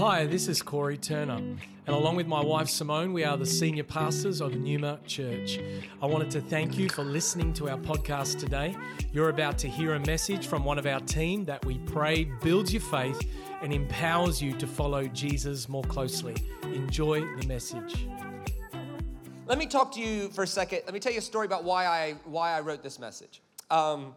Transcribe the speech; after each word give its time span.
Hi, 0.00 0.24
this 0.24 0.48
is 0.48 0.62
Corey 0.62 0.96
Turner, 0.96 1.34
and 1.34 1.60
along 1.86 2.16
with 2.16 2.26
my 2.26 2.42
wife 2.42 2.70
Simone, 2.70 3.12
we 3.12 3.22
are 3.22 3.36
the 3.36 3.44
senior 3.44 3.84
pastors 3.84 4.40
of 4.40 4.54
Numa 4.54 4.98
Church. 5.06 5.60
I 6.00 6.06
wanted 6.06 6.30
to 6.30 6.40
thank 6.40 6.78
you 6.78 6.88
for 6.88 7.04
listening 7.04 7.52
to 7.52 7.68
our 7.68 7.76
podcast 7.76 8.38
today. 8.38 8.74
You're 9.12 9.28
about 9.28 9.58
to 9.58 9.68
hear 9.68 9.96
a 9.96 10.00
message 10.00 10.46
from 10.46 10.64
one 10.64 10.78
of 10.78 10.86
our 10.86 11.00
team 11.00 11.44
that 11.44 11.62
we 11.66 11.76
pray 11.80 12.24
builds 12.24 12.72
your 12.72 12.80
faith 12.80 13.30
and 13.60 13.74
empowers 13.74 14.40
you 14.40 14.54
to 14.54 14.66
follow 14.66 15.06
Jesus 15.06 15.68
more 15.68 15.84
closely. 15.84 16.34
Enjoy 16.62 17.20
the 17.36 17.46
message. 17.46 18.06
Let 19.44 19.58
me 19.58 19.66
talk 19.66 19.92
to 19.96 20.00
you 20.00 20.30
for 20.30 20.44
a 20.44 20.46
second. 20.46 20.80
Let 20.86 20.94
me 20.94 21.00
tell 21.00 21.12
you 21.12 21.18
a 21.18 21.20
story 21.20 21.44
about 21.44 21.62
why 21.62 21.84
I 21.84 22.12
why 22.24 22.56
I 22.56 22.60
wrote 22.60 22.82
this 22.82 22.98
message. 22.98 23.42
Um, 23.70 24.14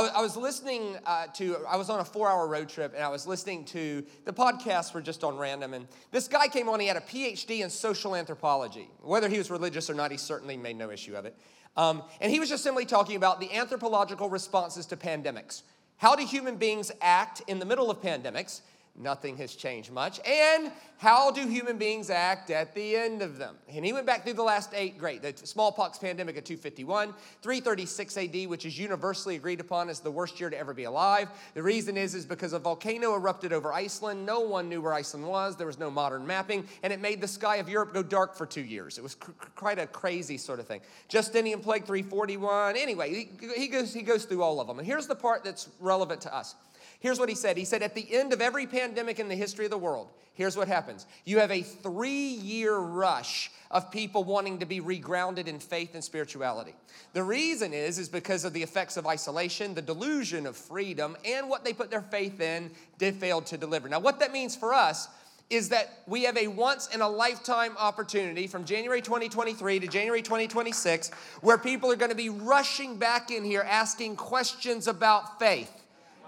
I, 0.00 0.20
was 0.20 0.36
listening 0.36 0.96
uh, 1.06 1.26
to, 1.34 1.64
I 1.66 1.76
was 1.76 1.88
on 1.88 2.00
a 2.00 2.04
four 2.04 2.28
hour 2.28 2.46
road 2.46 2.68
trip 2.68 2.92
and 2.94 3.02
I 3.02 3.08
was 3.08 3.26
listening 3.26 3.64
to, 3.66 4.04
the 4.26 4.32
podcasts 4.32 4.92
were 4.92 5.00
just 5.00 5.24
on 5.24 5.38
random. 5.38 5.72
And 5.72 5.88
this 6.10 6.28
guy 6.28 6.48
came 6.48 6.68
on, 6.68 6.80
he 6.80 6.86
had 6.86 6.98
a 6.98 7.00
PhD 7.00 7.60
in 7.60 7.70
social 7.70 8.14
anthropology. 8.14 8.90
Whether 9.00 9.28
he 9.28 9.38
was 9.38 9.50
religious 9.50 9.88
or 9.88 9.94
not, 9.94 10.10
he 10.10 10.18
certainly 10.18 10.58
made 10.58 10.76
no 10.76 10.90
issue 10.90 11.14
of 11.14 11.24
it. 11.24 11.34
Um, 11.78 12.02
and 12.20 12.30
he 12.30 12.40
was 12.40 12.50
just 12.50 12.62
simply 12.62 12.84
talking 12.84 13.16
about 13.16 13.40
the 13.40 13.50
anthropological 13.54 14.28
responses 14.28 14.84
to 14.86 14.96
pandemics. 14.96 15.62
How 15.96 16.14
do 16.14 16.26
human 16.26 16.56
beings 16.56 16.92
act 17.00 17.42
in 17.46 17.58
the 17.58 17.64
middle 17.64 17.90
of 17.90 18.02
pandemics? 18.02 18.60
Nothing 18.98 19.36
has 19.36 19.54
changed 19.54 19.92
much. 19.92 20.20
And 20.26 20.72
how 20.98 21.30
do 21.30 21.46
human 21.46 21.76
beings 21.76 22.08
act 22.08 22.50
at 22.50 22.74
the 22.74 22.96
end 22.96 23.20
of 23.20 23.36
them? 23.36 23.56
And 23.68 23.84
he 23.84 23.92
went 23.92 24.06
back 24.06 24.24
through 24.24 24.34
the 24.34 24.42
last 24.42 24.70
eight 24.74 24.98
great. 24.98 25.20
The 25.20 25.34
smallpox 25.46 25.98
pandemic 25.98 26.36
of 26.38 26.44
251, 26.44 27.12
336 27.42 28.16
AD, 28.16 28.48
which 28.48 28.64
is 28.64 28.78
universally 28.78 29.36
agreed 29.36 29.60
upon 29.60 29.90
as 29.90 30.00
the 30.00 30.10
worst 30.10 30.40
year 30.40 30.48
to 30.48 30.58
ever 30.58 30.72
be 30.72 30.84
alive. 30.84 31.28
The 31.54 31.62
reason 31.62 31.96
is, 31.96 32.14
is 32.14 32.24
because 32.24 32.54
a 32.54 32.58
volcano 32.58 33.14
erupted 33.14 33.52
over 33.52 33.72
Iceland. 33.72 34.24
No 34.24 34.40
one 34.40 34.68
knew 34.68 34.80
where 34.80 34.94
Iceland 34.94 35.26
was. 35.26 35.56
There 35.56 35.66
was 35.66 35.78
no 35.78 35.90
modern 35.90 36.26
mapping, 36.26 36.66
and 36.82 36.92
it 36.92 37.00
made 37.00 37.20
the 37.20 37.28
sky 37.28 37.56
of 37.56 37.68
Europe 37.68 37.92
go 37.92 38.02
dark 38.02 38.34
for 38.34 38.46
two 38.46 38.62
years. 38.62 38.96
It 38.96 39.02
was 39.02 39.14
cr- 39.14 39.32
quite 39.54 39.78
a 39.78 39.86
crazy 39.86 40.38
sort 40.38 40.60
of 40.60 40.66
thing. 40.66 40.80
Justinian 41.08 41.60
plague 41.60 41.84
341. 41.84 42.76
Anyway, 42.76 43.28
he, 43.40 43.50
he, 43.54 43.68
goes, 43.68 43.92
he 43.92 44.02
goes 44.02 44.24
through 44.24 44.42
all 44.42 44.60
of 44.60 44.66
them. 44.66 44.78
And 44.78 44.86
here's 44.86 45.06
the 45.06 45.14
part 45.14 45.44
that's 45.44 45.68
relevant 45.80 46.22
to 46.22 46.34
us. 46.34 46.54
Here's 47.00 47.18
what 47.18 47.28
he 47.28 47.34
said 47.34 47.56
He 47.56 47.64
said, 47.64 47.82
At 47.82 47.94
the 47.94 48.06
end 48.14 48.32
of 48.32 48.40
every 48.40 48.66
pandemic 48.66 48.85
in 48.94 49.28
the 49.28 49.34
history 49.34 49.64
of 49.64 49.70
the 49.70 49.78
world, 49.78 50.08
here's 50.34 50.56
what 50.56 50.68
happens 50.68 51.06
you 51.24 51.38
have 51.38 51.50
a 51.50 51.62
three 51.62 52.10
year 52.10 52.76
rush 52.76 53.50
of 53.70 53.90
people 53.90 54.22
wanting 54.22 54.58
to 54.58 54.66
be 54.66 54.80
regrounded 54.80 55.48
in 55.48 55.58
faith 55.58 55.94
and 55.94 56.04
spirituality. 56.04 56.74
The 57.12 57.22
reason 57.22 57.72
is, 57.72 57.98
is 57.98 58.08
because 58.08 58.44
of 58.44 58.52
the 58.52 58.62
effects 58.62 58.96
of 58.96 59.06
isolation, 59.06 59.74
the 59.74 59.82
delusion 59.82 60.46
of 60.46 60.56
freedom, 60.56 61.16
and 61.24 61.48
what 61.48 61.64
they 61.64 61.72
put 61.72 61.90
their 61.90 62.02
faith 62.02 62.40
in 62.40 62.70
did 62.98 63.16
fail 63.16 63.40
to 63.42 63.56
deliver. 63.56 63.88
Now, 63.88 63.98
what 63.98 64.20
that 64.20 64.32
means 64.32 64.54
for 64.54 64.72
us 64.72 65.08
is 65.48 65.68
that 65.68 66.02
we 66.06 66.24
have 66.24 66.36
a 66.36 66.48
once 66.48 66.88
in 66.94 67.00
a 67.00 67.08
lifetime 67.08 67.76
opportunity 67.78 68.46
from 68.46 68.64
January 68.64 69.00
2023 69.00 69.80
to 69.80 69.86
January 69.86 70.22
2026 70.22 71.10
where 71.40 71.56
people 71.56 71.90
are 71.90 71.96
going 71.96 72.10
to 72.10 72.16
be 72.16 72.28
rushing 72.28 72.96
back 72.96 73.30
in 73.30 73.44
here 73.44 73.64
asking 73.68 74.16
questions 74.16 74.88
about 74.88 75.38
faith 75.38 75.70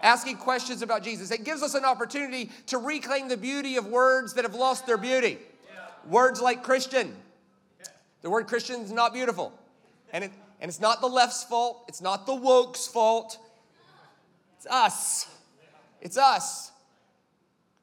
asking 0.02 0.36
questions 0.36 0.82
about 0.82 1.02
Jesus. 1.02 1.30
It 1.30 1.44
gives 1.44 1.62
us 1.62 1.74
an 1.74 1.84
opportunity 1.84 2.50
to 2.66 2.78
reclaim 2.78 3.28
the 3.28 3.36
beauty 3.36 3.76
of 3.76 3.86
words 3.86 4.34
that 4.34 4.44
have 4.44 4.54
lost 4.54 4.86
their 4.86 4.98
beauty. 4.98 5.38
Words 6.08 6.40
like 6.40 6.62
Christian. 6.62 7.14
The 8.22 8.30
word 8.30 8.46
Christian 8.46 8.80
is 8.80 8.92
not 8.92 9.12
beautiful. 9.12 9.52
And, 10.12 10.24
it, 10.24 10.32
and 10.60 10.68
it's 10.68 10.80
not 10.80 11.00
the 11.00 11.06
left's 11.06 11.44
fault, 11.44 11.84
it's 11.88 12.00
not 12.00 12.26
the 12.26 12.34
woke's 12.34 12.86
fault. 12.86 13.38
It's 14.56 14.66
us. 14.66 15.28
It's 16.00 16.16
us. 16.16 16.72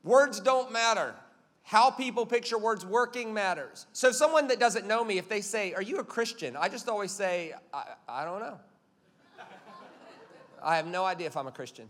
Words 0.03 0.39
don't 0.39 0.71
matter. 0.71 1.15
How 1.63 1.89
people 1.89 2.25
picture 2.25 2.57
words 2.57 2.85
working 2.85 3.33
matters. 3.33 3.87
So, 3.93 4.11
someone 4.11 4.47
that 4.49 4.59
doesn't 4.59 4.85
know 4.85 5.03
me, 5.03 5.17
if 5.17 5.27
they 5.27 5.41
say, 5.41 5.73
Are 5.73 5.81
you 5.81 5.97
a 5.97 6.03
Christian? 6.03 6.55
I 6.55 6.69
just 6.69 6.87
always 6.87 7.11
say, 7.11 7.53
I, 7.73 7.85
I 8.07 8.23
don't 8.23 8.39
know. 8.39 8.59
I 10.61 10.75
have 10.75 10.85
no 10.85 11.05
idea 11.05 11.27
if 11.27 11.37
I'm 11.37 11.47
a 11.47 11.51
Christian. 11.51 11.89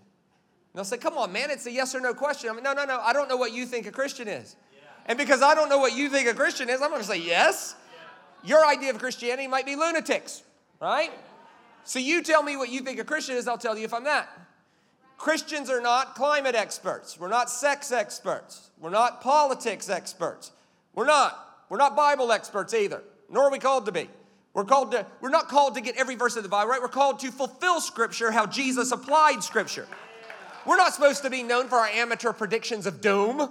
They'll 0.75 0.83
say, 0.83 0.97
Come 0.97 1.17
on, 1.17 1.31
man, 1.31 1.49
it's 1.49 1.65
a 1.65 1.71
yes 1.71 1.95
or 1.95 2.01
no 2.01 2.13
question. 2.13 2.49
I 2.49 2.53
mean, 2.53 2.63
no, 2.63 2.73
no, 2.73 2.85
no, 2.85 2.99
I 2.99 3.13
don't 3.13 3.29
know 3.29 3.37
what 3.37 3.53
you 3.53 3.65
think 3.65 3.87
a 3.87 3.91
Christian 3.91 4.27
is. 4.27 4.57
Yeah. 4.73 4.81
And 5.07 5.17
because 5.17 5.41
I 5.41 5.55
don't 5.55 5.69
know 5.69 5.79
what 5.79 5.95
you 5.95 6.09
think 6.09 6.27
a 6.27 6.33
Christian 6.33 6.69
is, 6.69 6.81
I'm 6.81 6.89
going 6.89 7.01
to 7.01 7.07
say 7.07 7.19
yes. 7.19 7.75
Yeah. 8.43 8.49
Your 8.49 8.65
idea 8.65 8.89
of 8.91 8.99
Christianity 8.99 9.47
might 9.47 9.65
be 9.65 9.75
lunatics, 9.75 10.43
right? 10.81 11.11
So 11.85 11.97
you 11.99 12.21
tell 12.21 12.43
me 12.43 12.57
what 12.57 12.69
you 12.69 12.81
think 12.81 12.99
a 12.99 13.05
Christian 13.05 13.37
is, 13.37 13.47
I'll 13.47 13.57
tell 13.57 13.77
you 13.77 13.85
if 13.85 13.93
I'm 13.93 14.03
that. 14.03 14.27
Christians 15.17 15.69
are 15.69 15.79
not 15.79 16.15
climate 16.15 16.55
experts. 16.55 17.17
We're 17.17 17.29
not 17.29 17.49
sex 17.49 17.91
experts. 17.93 18.69
We're 18.79 18.89
not 18.89 19.21
politics 19.21 19.89
experts. 19.89 20.51
We're 20.93 21.05
not. 21.05 21.39
We're 21.69 21.77
not 21.77 21.95
Bible 21.95 22.31
experts 22.31 22.73
either, 22.73 23.01
nor 23.29 23.45
are 23.45 23.51
we 23.51 23.59
called 23.59 23.85
to 23.85 23.91
be. 23.93 24.09
We're 24.53 24.65
called 24.65 24.91
to, 24.91 25.05
we're 25.21 25.29
not 25.29 25.47
called 25.47 25.75
to 25.75 25.81
get 25.81 25.95
every 25.95 26.15
verse 26.15 26.35
of 26.35 26.43
the 26.43 26.49
Bible 26.49 26.71
right. 26.71 26.81
We're 26.81 26.87
called 26.87 27.19
to 27.19 27.31
fulfill 27.31 27.81
Scripture 27.81 28.31
how 28.31 28.45
Jesus 28.45 28.91
applied 28.91 29.43
Scripture. 29.43 29.87
We're 30.65 30.77
not 30.77 30.93
supposed 30.93 31.23
to 31.23 31.29
be 31.29 31.43
known 31.43 31.67
for 31.67 31.77
our 31.77 31.87
amateur 31.87 32.33
predictions 32.33 32.85
of 32.85 33.01
doom. 33.01 33.49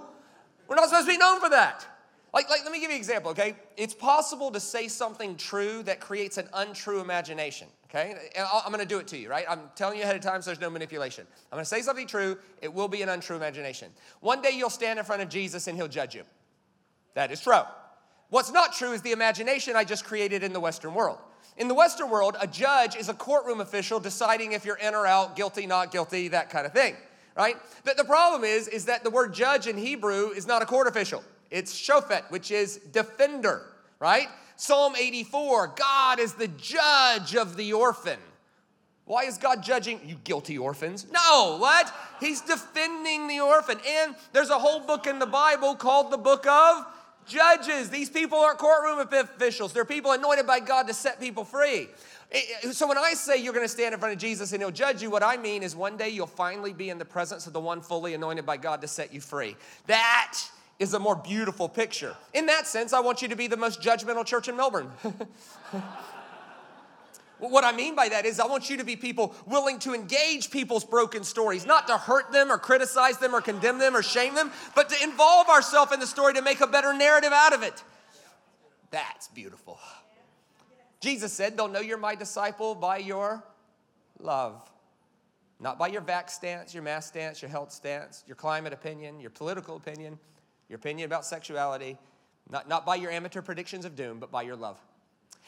We're 0.67 0.75
not 0.75 0.89
supposed 0.89 1.07
to 1.07 1.13
be 1.13 1.17
known 1.17 1.39
for 1.39 1.49
that. 1.49 1.85
Like, 2.33 2.49
like, 2.49 2.63
let 2.63 2.73
me 2.73 2.81
give 2.81 2.89
you 2.89 2.95
an 2.95 2.99
example, 2.99 3.31
okay? 3.31 3.55
It's 3.77 3.93
possible 3.93 4.51
to 4.51 4.59
say 4.59 4.89
something 4.89 5.37
true 5.37 5.83
that 5.83 6.01
creates 6.01 6.37
an 6.37 6.49
untrue 6.53 6.99
imagination, 6.99 7.69
okay? 7.85 8.15
I'm 8.37 8.71
gonna 8.71 8.85
do 8.85 8.99
it 8.99 9.07
to 9.07 9.17
you, 9.17 9.29
right? 9.29 9.45
I'm 9.47 9.61
telling 9.75 9.97
you 9.97 10.03
ahead 10.03 10.17
of 10.17 10.21
time 10.21 10.41
so 10.41 10.49
there's 10.49 10.59
no 10.59 10.69
manipulation. 10.69 11.25
I'm 11.49 11.55
gonna 11.55 11.63
say 11.63 11.81
something 11.81 12.07
true, 12.07 12.37
it 12.61 12.73
will 12.73 12.89
be 12.89 13.01
an 13.03 13.07
untrue 13.07 13.37
imagination. 13.37 13.89
One 14.19 14.41
day 14.41 14.51
you'll 14.51 14.69
stand 14.69 14.99
in 14.99 15.05
front 15.05 15.21
of 15.21 15.29
Jesus 15.29 15.67
and 15.67 15.77
he'll 15.77 15.87
judge 15.87 16.13
you. 16.13 16.23
That 17.13 17.31
is 17.31 17.39
true. 17.39 17.61
What's 18.29 18.51
not 18.51 18.73
true 18.73 18.91
is 18.91 19.01
the 19.01 19.13
imagination 19.13 19.77
I 19.77 19.85
just 19.85 20.03
created 20.03 20.43
in 20.43 20.51
the 20.51 20.59
Western 20.59 20.93
world. 20.93 21.19
In 21.57 21.67
the 21.67 21.73
Western 21.73 22.09
world, 22.09 22.35
a 22.39 22.47
judge 22.47 22.95
is 22.95 23.07
a 23.07 23.13
courtroom 23.13 23.61
official 23.61 23.99
deciding 23.99 24.51
if 24.51 24.65
you're 24.65 24.77
in 24.77 24.93
or 24.93 25.07
out, 25.07 25.35
guilty, 25.35 25.65
not 25.65 25.91
guilty, 25.91 26.27
that 26.29 26.49
kind 26.49 26.65
of 26.65 26.73
thing, 26.73 26.95
right? 27.35 27.55
The, 27.85 27.93
the 27.95 28.03
problem 28.03 28.43
is, 28.43 28.67
is 28.67 28.85
that 28.85 29.03
the 29.03 29.09
word 29.09 29.33
judge 29.33 29.67
in 29.67 29.77
Hebrew 29.77 30.31
is 30.31 30.45
not 30.45 30.61
a 30.61 30.65
court 30.65 30.87
official. 30.87 31.23
It's 31.49 31.73
shofet, 31.73 32.29
which 32.29 32.51
is 32.51 32.77
defender, 32.77 33.65
right? 33.99 34.27
Psalm 34.57 34.95
84, 34.97 35.73
God 35.77 36.19
is 36.19 36.33
the 36.33 36.49
judge 36.49 37.35
of 37.35 37.55
the 37.55 37.71
orphan. 37.73 38.19
Why 39.05 39.23
is 39.23 39.37
God 39.37 39.63
judging 39.63 40.01
you 40.03 40.15
guilty 40.23 40.57
orphans? 40.57 41.05
No, 41.11 41.57
what? 41.59 41.93
He's 42.19 42.41
defending 42.41 43.27
the 43.27 43.39
orphan. 43.39 43.79
And 43.87 44.15
there's 44.33 44.49
a 44.49 44.57
whole 44.57 44.79
book 44.79 45.05
in 45.05 45.19
the 45.19 45.27
Bible 45.27 45.75
called 45.75 46.11
the 46.11 46.17
book 46.17 46.47
of 46.47 46.85
Judges, 47.27 47.89
these 47.89 48.09
people 48.09 48.37
aren't 48.37 48.59
courtroom 48.59 48.99
officials. 48.99 49.73
They're 49.73 49.85
people 49.85 50.11
anointed 50.11 50.45
by 50.45 50.59
God 50.59 50.87
to 50.87 50.93
set 50.93 51.19
people 51.19 51.43
free. 51.43 51.89
So 52.71 52.87
when 52.87 52.97
I 52.97 53.13
say 53.13 53.37
you're 53.37 53.53
going 53.53 53.65
to 53.65 53.71
stand 53.71 53.93
in 53.93 53.99
front 53.99 54.13
of 54.13 54.19
Jesus 54.19 54.51
and 54.51 54.61
he'll 54.61 54.71
judge 54.71 55.01
you, 55.01 55.09
what 55.09 55.23
I 55.23 55.37
mean 55.37 55.63
is 55.63 55.75
one 55.75 55.95
day 55.97 56.09
you'll 56.09 56.27
finally 56.27 56.73
be 56.73 56.89
in 56.89 56.97
the 56.97 57.05
presence 57.05 57.47
of 57.47 57.53
the 57.53 57.59
one 57.59 57.81
fully 57.81 58.13
anointed 58.13 58.45
by 58.45 58.57
God 58.57 58.81
to 58.81 58.87
set 58.87 59.13
you 59.13 59.21
free. 59.21 59.55
That 59.87 60.37
is 60.79 60.93
a 60.93 60.99
more 60.99 61.15
beautiful 61.15 61.69
picture. 61.69 62.15
In 62.33 62.47
that 62.47 62.67
sense, 62.67 62.93
I 62.93 62.99
want 62.99 63.21
you 63.21 63.27
to 63.29 63.35
be 63.35 63.47
the 63.47 63.57
most 63.57 63.81
judgmental 63.81 64.25
church 64.25 64.47
in 64.47 64.57
Melbourne. 64.57 64.91
What 67.39 67.63
I 67.63 67.71
mean 67.71 67.95
by 67.95 68.09
that 68.09 68.25
is, 68.25 68.39
I 68.39 68.47
want 68.47 68.69
you 68.69 68.77
to 68.77 68.83
be 68.83 68.95
people 68.95 69.35
willing 69.45 69.79
to 69.79 69.93
engage 69.93 70.51
people's 70.51 70.85
broken 70.85 71.23
stories, 71.23 71.65
not 71.65 71.87
to 71.87 71.97
hurt 71.97 72.31
them 72.31 72.51
or 72.51 72.57
criticize 72.57 73.17
them 73.17 73.35
or 73.35 73.41
condemn 73.41 73.77
them 73.77 73.95
or 73.95 74.01
shame 74.01 74.35
them, 74.35 74.51
but 74.73 74.89
to 74.89 75.03
involve 75.03 75.49
ourselves 75.49 75.91
in 75.91 75.99
the 75.99 76.07
story 76.07 76.33
to 76.33 76.41
make 76.41 76.61
a 76.61 76.67
better 76.67 76.93
narrative 76.93 77.33
out 77.33 77.53
of 77.53 77.61
it. 77.61 77.83
That's 78.91 79.27
beautiful. 79.29 79.79
Jesus 81.01 81.33
said, 81.33 81.57
They'll 81.57 81.67
know 81.67 81.81
you're 81.81 81.97
my 81.97 82.15
disciple 82.15 82.73
by 82.73 82.97
your 82.97 83.43
love, 84.19 84.61
not 85.59 85.77
by 85.77 85.87
your 85.87 86.01
vax 86.01 86.31
stance, 86.31 86.73
your 86.73 86.83
mask 86.83 87.09
stance, 87.09 87.41
your 87.41 87.49
health 87.49 87.71
stance, 87.71 88.23
your 88.25 88.35
climate 88.35 88.71
opinion, 88.71 89.19
your 89.19 89.29
political 89.29 89.75
opinion, 89.75 90.17
your 90.69 90.77
opinion 90.77 91.05
about 91.05 91.25
sexuality, 91.25 91.97
not, 92.49 92.69
not 92.69 92.85
by 92.85 92.95
your 92.95 93.11
amateur 93.11 93.41
predictions 93.41 93.83
of 93.85 93.95
doom, 93.95 94.19
but 94.19 94.31
by 94.31 94.41
your 94.43 94.55
love. 94.55 94.77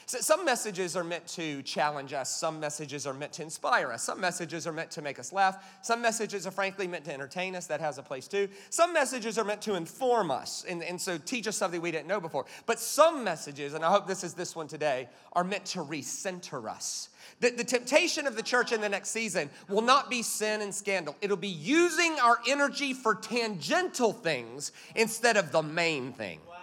So 0.10 0.20
some 0.20 0.46
messages 0.46 0.96
are 0.96 1.04
meant 1.04 1.28
to 1.36 1.62
challenge 1.64 2.14
us, 2.14 2.34
some 2.34 2.62
messages 2.62 3.06
are 3.06 3.14
meant 3.14 3.34
to 3.34 3.42
inspire 3.42 3.92
us, 3.92 4.04
some 4.04 4.22
messages 4.22 4.66
are 4.66 4.72
meant 4.72 4.90
to 4.92 5.02
make 5.02 5.20
us 5.20 5.34
laugh, 5.34 5.62
some 5.82 6.02
messages 6.02 6.48
are 6.48 6.52
frankly 6.52 6.88
meant 6.88 7.04
to 7.06 7.14
entertain 7.14 7.58
us, 7.58 7.68
that 7.68 7.82
has 7.82 7.98
a 7.98 8.02
place 8.02 8.26
too. 8.26 8.48
Some 8.70 8.94
messages 8.94 9.38
are 9.38 9.44
meant 9.44 9.62
to 9.64 9.76
inform 9.76 10.32
us 10.32 10.64
and, 10.66 10.82
and 10.82 11.00
so 11.00 11.18
teach 11.18 11.46
us 11.46 11.58
something 11.58 11.82
we 11.82 11.92
didn't 11.92 12.08
know 12.08 12.22
before. 12.22 12.46
But 12.66 12.80
some 12.80 13.26
messages, 13.26 13.74
and 13.74 13.84
I 13.84 13.92
hope 13.92 14.08
this 14.08 14.24
is 14.24 14.34
this 14.34 14.56
one 14.56 14.70
today, 14.70 15.10
are 15.34 15.44
meant 15.44 15.66
to 15.66 15.80
recenter 15.80 16.70
us. 16.70 17.10
The, 17.42 17.50
the 17.50 17.66
temptation 17.66 18.28
of 18.28 18.38
the 18.38 18.44
church 18.44 18.72
in 18.72 18.80
the 18.80 18.88
next 18.88 19.10
season 19.10 19.50
will 19.68 19.82
not 19.82 20.10
be 20.10 20.22
sin 20.22 20.62
and 20.62 20.74
scandal. 20.74 21.18
It'll 21.20 21.36
be 21.36 21.50
using 21.50 22.16
our 22.24 22.40
energy 22.48 22.94
for 22.94 23.14
tangential 23.14 24.14
things 24.14 24.72
instead 24.96 25.36
of 25.36 25.52
the 25.52 25.64
main 25.64 26.14
thing. 26.14 26.40
Wow. 26.48 26.56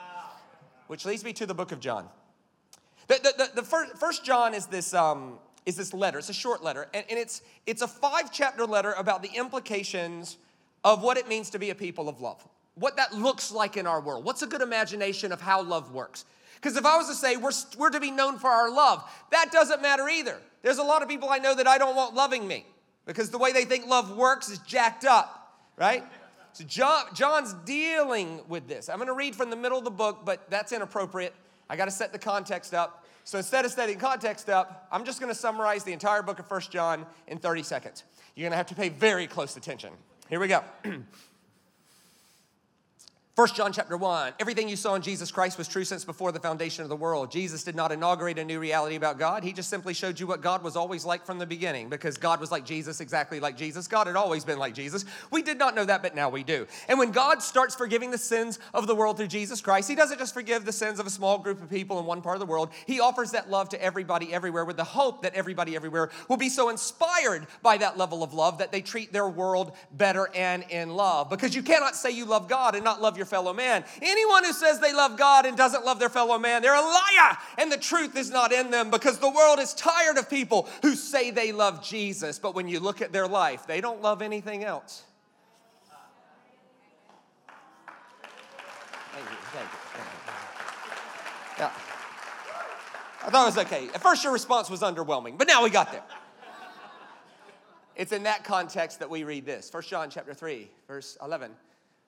Which 0.87 1.05
leads 1.05 1.23
me 1.23 1.35
to 1.35 1.44
the 1.44 1.55
book 1.55 1.73
of 1.73 1.81
John. 1.81 2.08
The, 3.08 3.20
the, 3.22 3.34
the, 3.36 3.50
the 3.56 3.62
first, 3.62 3.96
first 3.98 4.24
John 4.24 4.54
is 4.54 4.66
this, 4.66 4.94
um, 4.94 5.38
is 5.66 5.76
this 5.76 5.92
letter. 5.92 6.18
It's 6.18 6.30
a 6.30 6.34
short 6.34 6.62
letter, 6.62 6.88
and, 6.94 7.04
and 7.10 7.18
it's, 7.18 7.42
it's 7.66 7.82
a 7.82 7.88
five 7.88 8.32
chapter 8.32 8.66
letter 8.66 8.92
about 8.92 9.22
the 9.22 9.30
implications 9.34 10.38
of 10.84 11.02
what 11.02 11.16
it 11.16 11.28
means 11.28 11.50
to 11.50 11.58
be 11.58 11.70
a 11.70 11.74
people 11.74 12.08
of 12.08 12.20
love. 12.20 12.46
what 12.74 12.96
that 12.96 13.14
looks 13.14 13.52
like 13.52 13.76
in 13.76 13.86
our 13.86 14.00
world. 14.00 14.24
What's 14.24 14.42
a 14.42 14.46
good 14.46 14.62
imagination 14.62 15.32
of 15.32 15.40
how 15.40 15.62
love 15.62 15.92
works? 15.92 16.24
Because 16.56 16.76
if 16.76 16.84
I 16.84 16.96
was 16.96 17.08
to 17.08 17.14
say 17.14 17.36
we're, 17.36 17.52
we're 17.78 17.90
to 17.90 18.00
be 18.00 18.10
known 18.10 18.38
for 18.38 18.48
our 18.48 18.70
love, 18.70 19.04
that 19.30 19.52
doesn't 19.52 19.82
matter 19.82 20.08
either. 20.08 20.40
There's 20.62 20.78
a 20.78 20.82
lot 20.82 21.02
of 21.02 21.08
people 21.08 21.28
I 21.28 21.38
know 21.38 21.54
that 21.54 21.66
I 21.66 21.78
don't 21.78 21.94
want 21.94 22.14
loving 22.14 22.48
me 22.48 22.66
because 23.06 23.30
the 23.30 23.38
way 23.38 23.52
they 23.52 23.64
think 23.64 23.86
love 23.86 24.16
works 24.16 24.48
is 24.48 24.58
jacked 24.60 25.04
up, 25.04 25.58
right? 25.76 26.04
So 26.52 26.64
John, 26.64 27.06
John's 27.14 27.52
dealing 27.64 28.40
with 28.48 28.66
this. 28.66 28.88
I'm 28.88 28.96
going 28.96 29.08
to 29.08 29.14
read 29.14 29.36
from 29.36 29.50
the 29.50 29.56
middle 29.56 29.78
of 29.78 29.84
the 29.84 29.90
book, 29.90 30.20
but 30.24 30.48
that's 30.50 30.72
inappropriate. 30.72 31.34
I 31.69 31.76
got 31.76 31.87
to 31.87 31.90
set 31.90 32.12
the 32.12 32.19
context 32.19 32.75
up. 32.75 33.05
So 33.25 33.38
instead 33.38 33.64
of 33.64 33.70
setting 33.70 33.99
context 33.99 34.50
up, 34.50 34.87
I'm 34.93 35.05
just 35.05 35.20
going 35.20 35.32
to 35.32 35.38
summarize 35.38 35.82
the 35.84 35.93
entire 35.93 36.22
book 36.22 36.38
of 36.38 36.46
First 36.46 36.70
John 36.70 37.06
in 37.26 37.38
30 37.38 37.62
seconds. 37.62 38.05
You're 38.34 38.44
going 38.44 38.52
to 38.52 38.56
have 38.56 38.66
to 38.66 38.75
pay 38.75 38.90
very 38.90 39.26
close 39.26 39.56
attention. 39.56 39.93
Here 40.28 40.40
we 40.40 40.49
go. 40.49 40.62
1 43.36 43.48
John 43.48 43.72
chapter 43.72 43.96
1, 43.96 44.34
everything 44.38 44.69
you 44.69 44.76
saw 44.76 44.94
in 44.94 45.02
Jesus 45.02 45.32
Christ 45.32 45.58
was 45.58 45.66
true 45.66 45.82
since 45.82 46.04
before 46.04 46.31
the 46.31 46.38
foundation 46.38 46.84
of 46.84 46.88
the 46.88 46.94
world. 46.94 47.32
Jesus 47.32 47.64
did 47.64 47.75
not 47.75 47.90
inaugurate 47.90 48.38
a 48.38 48.44
new 48.44 48.60
reality 48.60 48.94
about 48.94 49.19
God. 49.19 49.42
He 49.42 49.52
just 49.52 49.69
simply 49.69 49.92
showed 49.92 50.20
you 50.20 50.28
what 50.28 50.40
God 50.40 50.62
was 50.62 50.76
always 50.76 51.04
like 51.04 51.26
from 51.26 51.40
the 51.40 51.44
beginning 51.44 51.88
because 51.88 52.16
God 52.16 52.38
was 52.38 52.52
like 52.52 52.64
Jesus, 52.64 53.00
exactly 53.00 53.40
like 53.40 53.56
Jesus. 53.56 53.88
God 53.88 54.06
had 54.06 54.14
always 54.14 54.44
been 54.44 54.60
like 54.60 54.72
Jesus. 54.72 55.04
We 55.32 55.42
did 55.42 55.58
not 55.58 55.75
know 55.75 55.84
that, 55.84 56.00
but 56.00 56.14
now 56.14 56.28
we 56.28 56.44
do. 56.44 56.69
And 56.86 56.96
when 56.96 57.10
God 57.10 57.42
starts 57.42 57.75
forgiving 57.75 58.12
the 58.12 58.19
sins 58.19 58.60
of 58.72 58.86
the 58.86 58.94
world 58.94 59.16
through 59.16 59.26
Jesus 59.26 59.60
Christ, 59.60 59.88
He 59.88 59.96
doesn't 59.96 60.19
just 60.19 60.32
forgive 60.32 60.64
the 60.64 60.70
sins 60.70 61.00
of 61.00 61.06
a 61.08 61.10
small 61.10 61.38
group 61.38 61.60
of 61.60 61.69
people 61.69 61.98
in 61.98 62.06
one 62.06 62.22
part 62.22 62.36
of 62.36 62.40
the 62.40 62.46
world. 62.46 62.70
He 62.86 63.00
offers 63.00 63.32
that 63.32 63.50
love 63.50 63.69
to 63.70 63.82
everybody 63.82 64.32
everywhere 64.32 64.64
with 64.64 64.76
the 64.76 64.84
hope 64.84 65.22
that 65.22 65.34
everybody 65.34 65.75
everywhere 65.75 66.10
will 66.28 66.36
be 66.36 66.48
so 66.48 66.69
inspired 66.69 67.48
by 67.62 67.78
that 67.78 67.98
level 67.98 68.22
of 68.22 68.32
love 68.32 68.58
that 68.58 68.70
they 68.70 68.81
treat 68.81 69.12
their 69.12 69.28
world 69.28 69.72
better 69.90 70.31
and 70.36 70.64
in 70.70 70.90
love. 70.90 71.28
Because 71.28 71.56
you 71.56 71.64
cannot 71.64 71.96
say 71.96 72.12
you 72.12 72.26
love 72.26 72.48
God 72.48 72.76
and 72.76 72.84
not 72.84 73.02
love 73.02 73.16
your 73.16 73.23
your 73.24 73.30
fellow 73.30 73.54
man. 73.54 73.84
Anyone 74.02 74.44
who 74.44 74.52
says 74.52 74.80
they 74.80 74.92
love 74.92 75.16
God 75.16 75.46
and 75.46 75.56
doesn't 75.56 75.84
love 75.84 75.98
their 75.98 76.10
fellow 76.10 76.38
man, 76.38 76.62
they're 76.62 76.74
a 76.74 76.80
liar, 76.80 77.38
and 77.58 77.72
the 77.72 77.78
truth 77.78 78.16
is 78.16 78.30
not 78.30 78.52
in 78.52 78.70
them 78.70 78.90
because 78.90 79.18
the 79.18 79.30
world 79.30 79.58
is 79.58 79.72
tired 79.74 80.18
of 80.18 80.28
people 80.28 80.68
who 80.82 80.94
say 80.94 81.30
they 81.30 81.52
love 81.52 81.82
Jesus, 81.82 82.38
but 82.38 82.54
when 82.54 82.68
you 82.68 82.80
look 82.80 83.00
at 83.00 83.12
their 83.12 83.26
life, 83.26 83.66
they 83.66 83.80
don't 83.80 84.02
love 84.02 84.20
anything 84.20 84.64
else. 84.64 85.04
Thank 89.12 89.30
you, 89.30 89.36
thank 89.52 89.72
you. 89.72 89.78
Yeah. 91.58 91.70
I 93.26 93.30
thought 93.30 93.42
it 93.42 93.56
was 93.56 93.58
okay. 93.66 93.88
At 93.94 94.02
first, 94.02 94.22
your 94.22 94.32
response 94.34 94.68
was 94.68 94.82
underwhelming, 94.82 95.38
but 95.38 95.48
now 95.48 95.64
we 95.64 95.70
got 95.70 95.92
there. 95.92 96.02
It's 97.96 98.12
in 98.12 98.24
that 98.24 98.44
context 98.44 98.98
that 98.98 99.08
we 99.08 99.22
read 99.22 99.46
this. 99.46 99.72
1 99.72 99.84
John 99.84 100.10
chapter 100.10 100.34
3, 100.34 100.68
verse 100.88 101.16
11. 101.22 101.52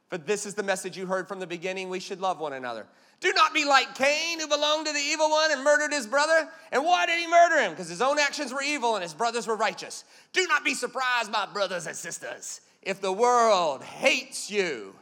For 0.09 0.19
this 0.19 0.47
is 0.47 0.55
the 0.55 0.63
message 0.63 0.97
you 0.97 1.07
heard 1.07 1.27
from 1.27 1.41
the 1.41 1.47
beginning 1.47 1.89
we 1.89 2.01
should 2.01 2.21
love 2.21 2.39
one 2.39 2.53
another. 2.53 2.87
Do 3.21 3.33
not 3.33 3.55
be 3.55 3.65
like 3.65 3.95
Cain, 3.95 4.39
who 4.39 4.47
belonged 4.47 4.87
to 4.87 4.93
the 4.93 4.99
evil 4.99 5.31
one 5.31 5.51
and 5.51 5.65
murdered 5.65 5.93
his 5.93 6.07
brother. 6.07 6.49
And 6.71 6.85
why 6.85 7.07
did 7.07 7.19
he 7.19 7.27
murder 7.27 7.61
him? 7.61 7.71
Because 7.73 7.89
his 7.89 8.03
own 8.03 8.19
actions 8.19 8.53
were 8.53 8.63
evil 8.63 8.95
and 8.95 9.03
his 9.03 9.15
brothers 9.15 9.47
were 9.47 9.57
righteous. 9.57 10.05
Do 10.33 10.47
not 10.47 10.65
be 10.65 10.75
surprised, 10.75 11.33
my 11.33 11.47
brothers 11.47 11.87
and 11.87 11.97
sisters, 11.97 12.61
if 12.83 13.01
the 13.01 13.13
world 13.13 13.83
hates 13.83 14.51
you. 14.51 14.95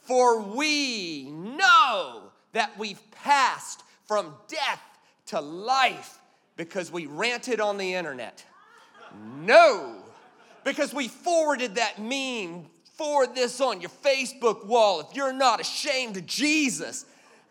For 0.00 0.40
we 0.40 1.30
know 1.30 2.24
that 2.52 2.76
we've 2.76 3.00
passed 3.12 3.84
from 4.04 4.34
death 4.48 4.82
to 5.26 5.40
life 5.40 6.18
because 6.56 6.90
we 6.90 7.06
ranted 7.06 7.60
on 7.60 7.78
the 7.78 7.94
internet. 7.94 8.44
No, 9.40 9.96
because 10.64 10.92
we 10.92 11.08
forwarded 11.08 11.76
that 11.76 12.00
meme 12.00 12.66
forward 12.96 13.34
this 13.34 13.60
on 13.60 13.80
your 13.80 13.90
Facebook 13.90 14.64
wall 14.66 15.00
if 15.00 15.14
you're 15.14 15.32
not 15.32 15.60
ashamed 15.60 16.16
of 16.16 16.26
Jesus. 16.26 17.06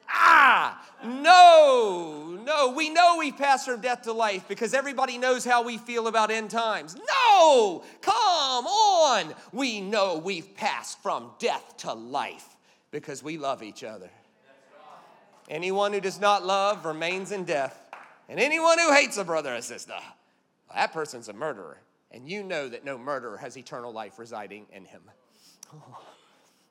Ah, 0.09 0.85
no, 1.03 2.37
no. 2.43 2.71
We 2.71 2.89
know 2.89 3.15
we've 3.17 3.37
passed 3.37 3.65
from 3.65 3.81
death 3.81 4.03
to 4.03 4.13
life 4.13 4.45
because 4.47 4.73
everybody 4.73 5.17
knows 5.17 5.45
how 5.45 5.63
we 5.63 5.77
feel 5.77 6.07
about 6.07 6.31
end 6.31 6.49
times. 6.49 6.95
No, 6.95 7.83
come 8.01 8.65
on. 8.65 9.33
We 9.53 9.81
know 9.81 10.17
we've 10.17 10.55
passed 10.55 11.01
from 11.01 11.31
death 11.39 11.77
to 11.77 11.93
life 11.93 12.45
because 12.91 13.23
we 13.23 13.37
love 13.37 13.63
each 13.63 13.83
other. 13.83 14.09
Anyone 15.49 15.93
who 15.93 16.01
does 16.01 16.19
not 16.19 16.45
love 16.45 16.85
remains 16.85 17.31
in 17.31 17.43
death, 17.43 17.77
and 18.29 18.39
anyone 18.39 18.79
who 18.79 18.93
hates 18.93 19.17
a 19.17 19.23
brother 19.25 19.53
or 19.55 19.61
sister, 19.61 19.93
well, 19.93 20.75
that 20.75 20.93
person's 20.93 21.27
a 21.27 21.33
murderer. 21.33 21.77
And 22.11 22.27
you 22.27 22.43
know 22.43 22.67
that 22.67 22.85
no 22.85 22.97
murderer 22.97 23.37
has 23.37 23.57
eternal 23.57 23.91
life 23.91 24.19
residing 24.19 24.65
in 24.73 24.85
him. 24.85 25.01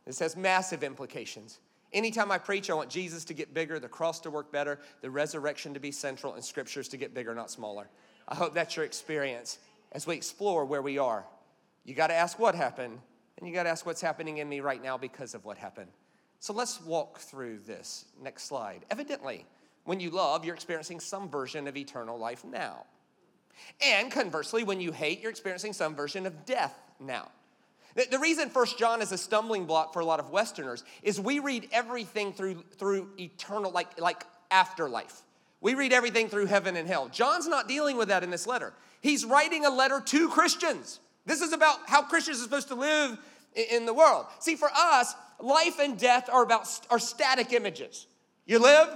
This 0.06 0.18
has 0.18 0.36
massive 0.36 0.82
implications. 0.82 1.60
Anytime 1.92 2.30
I 2.30 2.38
preach, 2.38 2.70
I 2.70 2.74
want 2.74 2.88
Jesus 2.88 3.24
to 3.26 3.34
get 3.34 3.52
bigger, 3.52 3.78
the 3.78 3.88
cross 3.88 4.20
to 4.20 4.30
work 4.30 4.52
better, 4.52 4.78
the 5.00 5.10
resurrection 5.10 5.74
to 5.74 5.80
be 5.80 5.90
central, 5.90 6.34
and 6.34 6.44
scriptures 6.44 6.88
to 6.88 6.96
get 6.96 7.14
bigger, 7.14 7.34
not 7.34 7.50
smaller. 7.50 7.88
I 8.28 8.36
hope 8.36 8.54
that's 8.54 8.76
your 8.76 8.84
experience 8.84 9.58
as 9.92 10.06
we 10.06 10.14
explore 10.14 10.64
where 10.64 10.82
we 10.82 10.98
are. 10.98 11.24
You 11.84 11.94
got 11.94 12.08
to 12.08 12.14
ask 12.14 12.38
what 12.38 12.54
happened, 12.54 13.00
and 13.38 13.48
you 13.48 13.54
got 13.54 13.64
to 13.64 13.70
ask 13.70 13.84
what's 13.84 14.00
happening 14.00 14.38
in 14.38 14.48
me 14.48 14.60
right 14.60 14.82
now 14.82 14.96
because 14.96 15.34
of 15.34 15.44
what 15.44 15.58
happened. 15.58 15.90
So 16.38 16.52
let's 16.52 16.80
walk 16.80 17.18
through 17.18 17.58
this. 17.66 18.04
Next 18.22 18.44
slide. 18.44 18.84
Evidently, 18.90 19.44
when 19.84 19.98
you 19.98 20.10
love, 20.10 20.44
you're 20.44 20.54
experiencing 20.54 21.00
some 21.00 21.28
version 21.28 21.66
of 21.66 21.76
eternal 21.76 22.18
life 22.18 22.44
now. 22.44 22.86
And 23.84 24.10
conversely, 24.10 24.62
when 24.62 24.80
you 24.80 24.92
hate, 24.92 25.20
you're 25.20 25.30
experiencing 25.30 25.72
some 25.72 25.94
version 25.94 26.24
of 26.24 26.44
death 26.44 26.78
now. 27.00 27.30
The 27.94 28.18
reason 28.18 28.50
First 28.50 28.78
John 28.78 29.02
is 29.02 29.12
a 29.12 29.18
stumbling 29.18 29.66
block 29.66 29.92
for 29.92 30.00
a 30.00 30.04
lot 30.04 30.20
of 30.20 30.30
Westerners 30.30 30.84
is 31.02 31.20
we 31.20 31.40
read 31.40 31.68
everything 31.72 32.32
through, 32.32 32.62
through 32.78 33.08
eternal, 33.18 33.72
like, 33.72 34.00
like 34.00 34.24
afterlife. 34.50 35.22
We 35.60 35.74
read 35.74 35.92
everything 35.92 36.28
through 36.28 36.46
heaven 36.46 36.76
and 36.76 36.88
hell. 36.88 37.08
John's 37.08 37.46
not 37.46 37.68
dealing 37.68 37.96
with 37.96 38.08
that 38.08 38.22
in 38.22 38.30
this 38.30 38.46
letter. 38.46 38.72
He's 39.00 39.24
writing 39.24 39.64
a 39.66 39.70
letter 39.70 40.00
to 40.00 40.28
Christians. 40.28 41.00
This 41.26 41.40
is 41.40 41.52
about 41.52 41.78
how 41.86 42.02
Christians 42.02 42.38
are 42.38 42.44
supposed 42.44 42.68
to 42.68 42.74
live 42.74 43.18
in 43.54 43.86
the 43.86 43.94
world. 43.94 44.26
See, 44.38 44.56
for 44.56 44.70
us, 44.74 45.14
life 45.38 45.78
and 45.80 45.98
death 45.98 46.28
are 46.30 46.42
about 46.42 46.68
are 46.90 46.98
static 46.98 47.52
images. 47.52 48.06
You 48.46 48.58
live, 48.58 48.88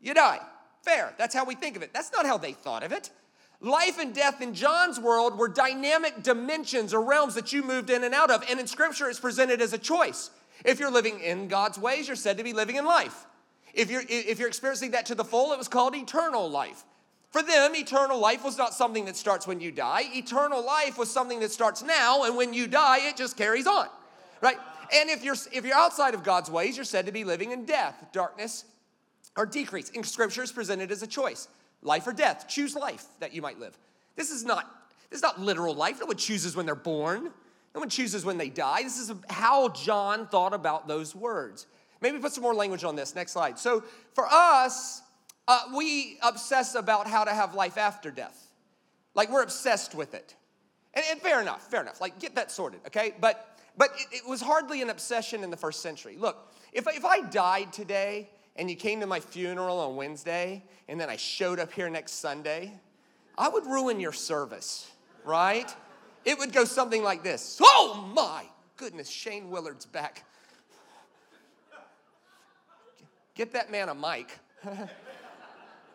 you 0.00 0.14
die. 0.14 0.40
Fair. 0.82 1.12
That's 1.18 1.34
how 1.34 1.44
we 1.44 1.54
think 1.54 1.76
of 1.76 1.82
it. 1.82 1.92
That's 1.92 2.12
not 2.12 2.26
how 2.26 2.38
they 2.38 2.52
thought 2.52 2.82
of 2.82 2.92
it. 2.92 3.10
Life 3.62 4.00
and 4.00 4.12
death 4.12 4.42
in 4.42 4.54
John's 4.54 4.98
world 4.98 5.38
were 5.38 5.46
dynamic 5.46 6.24
dimensions 6.24 6.92
or 6.92 7.00
realms 7.00 7.36
that 7.36 7.52
you 7.52 7.62
moved 7.62 7.90
in 7.90 8.02
and 8.02 8.12
out 8.12 8.28
of. 8.28 8.44
And 8.50 8.58
in 8.58 8.66
Scripture, 8.66 9.08
it's 9.08 9.20
presented 9.20 9.62
as 9.62 9.72
a 9.72 9.78
choice. 9.78 10.30
If 10.64 10.80
you're 10.80 10.90
living 10.90 11.20
in 11.20 11.46
God's 11.46 11.78
ways, 11.78 12.08
you're 12.08 12.16
said 12.16 12.38
to 12.38 12.44
be 12.44 12.52
living 12.52 12.74
in 12.74 12.84
life. 12.84 13.24
If 13.72 13.88
you're, 13.88 14.02
if 14.08 14.40
you're 14.40 14.48
experiencing 14.48 14.90
that 14.90 15.06
to 15.06 15.14
the 15.14 15.24
full, 15.24 15.52
it 15.52 15.58
was 15.58 15.68
called 15.68 15.94
eternal 15.94 16.50
life. 16.50 16.82
For 17.30 17.40
them, 17.40 17.74
eternal 17.76 18.18
life 18.18 18.44
was 18.44 18.58
not 18.58 18.74
something 18.74 19.04
that 19.04 19.16
starts 19.16 19.46
when 19.46 19.60
you 19.60 19.70
die. 19.70 20.02
Eternal 20.12 20.64
life 20.64 20.98
was 20.98 21.08
something 21.08 21.38
that 21.40 21.52
starts 21.52 21.82
now, 21.82 22.24
and 22.24 22.36
when 22.36 22.52
you 22.52 22.66
die, 22.66 23.08
it 23.08 23.16
just 23.16 23.38
carries 23.38 23.66
on, 23.66 23.86
right? 24.42 24.58
And 24.92 25.08
if 25.08 25.24
you're, 25.24 25.36
if 25.52 25.64
you're 25.64 25.76
outside 25.76 26.14
of 26.14 26.24
God's 26.24 26.50
ways, 26.50 26.76
you're 26.76 26.84
said 26.84 27.06
to 27.06 27.12
be 27.12 27.24
living 27.24 27.52
in 27.52 27.64
death, 27.64 28.04
darkness, 28.12 28.64
or 29.36 29.46
decrease. 29.46 29.88
In 29.90 30.02
Scripture, 30.02 30.42
it's 30.42 30.52
presented 30.52 30.90
as 30.90 31.02
a 31.02 31.06
choice 31.06 31.48
life 31.82 32.06
or 32.06 32.12
death. 32.12 32.46
Choose 32.48 32.74
life 32.74 33.04
that 33.20 33.34
you 33.34 33.42
might 33.42 33.58
live. 33.58 33.76
This 34.16 34.30
is 34.30 34.44
not 34.44 34.70
this 35.10 35.18
is 35.18 35.22
not 35.22 35.40
literal 35.40 35.74
life. 35.74 36.00
No 36.00 36.06
one 36.06 36.16
chooses 36.16 36.56
when 36.56 36.64
they're 36.64 36.74
born. 36.74 37.30
No 37.74 37.80
one 37.80 37.90
chooses 37.90 38.24
when 38.24 38.38
they 38.38 38.48
die. 38.48 38.82
This 38.82 38.98
is 38.98 39.12
how 39.28 39.68
John 39.70 40.26
thought 40.26 40.54
about 40.54 40.88
those 40.88 41.14
words. 41.14 41.66
Maybe 42.00 42.18
put 42.18 42.32
some 42.32 42.42
more 42.42 42.54
language 42.54 42.84
on 42.84 42.96
this. 42.96 43.14
Next 43.14 43.32
slide. 43.32 43.58
So 43.58 43.84
for 44.14 44.26
us, 44.30 45.02
uh, 45.48 45.60
we 45.76 46.18
obsess 46.22 46.74
about 46.74 47.06
how 47.06 47.24
to 47.24 47.30
have 47.30 47.54
life 47.54 47.76
after 47.76 48.10
death. 48.10 48.48
Like 49.14 49.30
we're 49.30 49.42
obsessed 49.42 49.94
with 49.94 50.14
it. 50.14 50.34
And, 50.94 51.04
and 51.10 51.20
fair 51.20 51.40
enough, 51.40 51.70
fair 51.70 51.82
enough. 51.82 52.00
Like 52.00 52.18
get 52.18 52.34
that 52.36 52.50
sorted, 52.50 52.80
okay? 52.86 53.14
But 53.20 53.48
but 53.76 53.90
it, 53.96 54.18
it 54.18 54.28
was 54.28 54.40
hardly 54.40 54.82
an 54.82 54.90
obsession 54.90 55.42
in 55.44 55.50
the 55.50 55.56
first 55.56 55.80
century. 55.80 56.16
Look, 56.18 56.52
if, 56.72 56.86
if 56.88 57.04
I 57.04 57.22
died 57.22 57.72
today 57.72 58.30
and 58.56 58.68
you 58.70 58.76
came 58.76 59.00
to 59.00 59.06
my 59.06 59.20
funeral 59.20 59.78
on 59.80 59.96
Wednesday 59.96 60.62
and 60.88 61.00
then 61.00 61.08
I 61.08 61.16
showed 61.16 61.58
up 61.58 61.72
here 61.72 61.88
next 61.88 62.12
Sunday, 62.12 62.72
I 63.38 63.48
would 63.48 63.66
ruin 63.66 63.98
your 64.00 64.12
service, 64.12 64.90
right? 65.24 65.74
It 66.24 66.38
would 66.38 66.52
go 66.52 66.64
something 66.64 67.02
like 67.02 67.22
this 67.22 67.58
Oh 67.62 68.10
my 68.14 68.44
goodness, 68.76 69.08
Shane 69.08 69.50
Willard's 69.50 69.86
back. 69.86 70.24
Get 73.34 73.52
that 73.52 73.70
man 73.70 73.88
a 73.88 73.94
mic. 73.94 74.38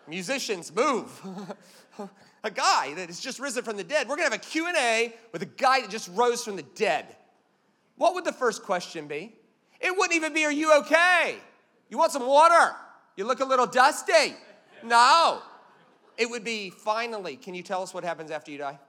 Musicians, 0.08 0.74
move. 0.74 1.22
a 2.44 2.52
guy 2.52 2.94
that 2.96 3.08
has 3.08 3.20
just 3.20 3.40
risen 3.40 3.64
from 3.64 3.78
the 3.78 3.84
dead. 3.84 4.08
We're 4.08 4.16
gonna 4.16 4.30
have 4.30 4.34
a 4.34 4.38
Q&A 4.38 5.14
with 5.32 5.42
a 5.44 5.48
guy 5.48 5.82
that 5.82 5.90
just 5.90 6.10
rose 6.14 6.44
from 6.44 6.56
the 6.56 6.64
dead. 6.64 7.16
What 7.98 8.14
would 8.16 8.26
the 8.26 8.34
first 8.34 8.64
question 8.64 9.08
be? 9.08 9.36
It 9.80 9.96
wouldn't 9.96 10.16
even 10.16 10.34
be, 10.34 10.46
are 10.46 10.52
you 10.52 10.74
okay? 10.80 11.38
You 11.90 11.98
want 11.98 12.12
some 12.12 12.26
water? 12.26 12.76
You 13.16 13.26
look 13.26 13.40
a 13.40 13.46
little 13.46 13.66
dusty. 13.66 14.36
No. 14.84 15.42
It 16.18 16.30
would 16.30 16.44
be 16.44 16.70
finally, 16.70 17.36
can 17.36 17.54
you 17.54 17.64
tell 17.64 17.82
us 17.82 17.94
what 17.94 18.04
happens 18.04 18.32
after 18.32 18.52
you 18.52 18.58
die? 18.58 18.80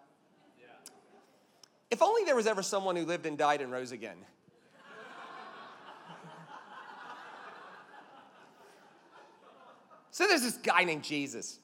If 1.90 2.02
only 2.02 2.25
there 2.25 2.37
was 2.37 2.47
ever 2.47 2.62
someone 2.62 2.97
who 2.97 3.05
lived 3.05 3.26
and 3.26 3.38
died 3.38 3.61
and 3.61 3.73
rose 3.73 3.93
again. 3.93 4.17
so 10.11 10.26
there's 10.26 10.43
this 10.43 10.59
guy 10.59 10.85
named 10.85 11.02
Jesus, 11.02 11.61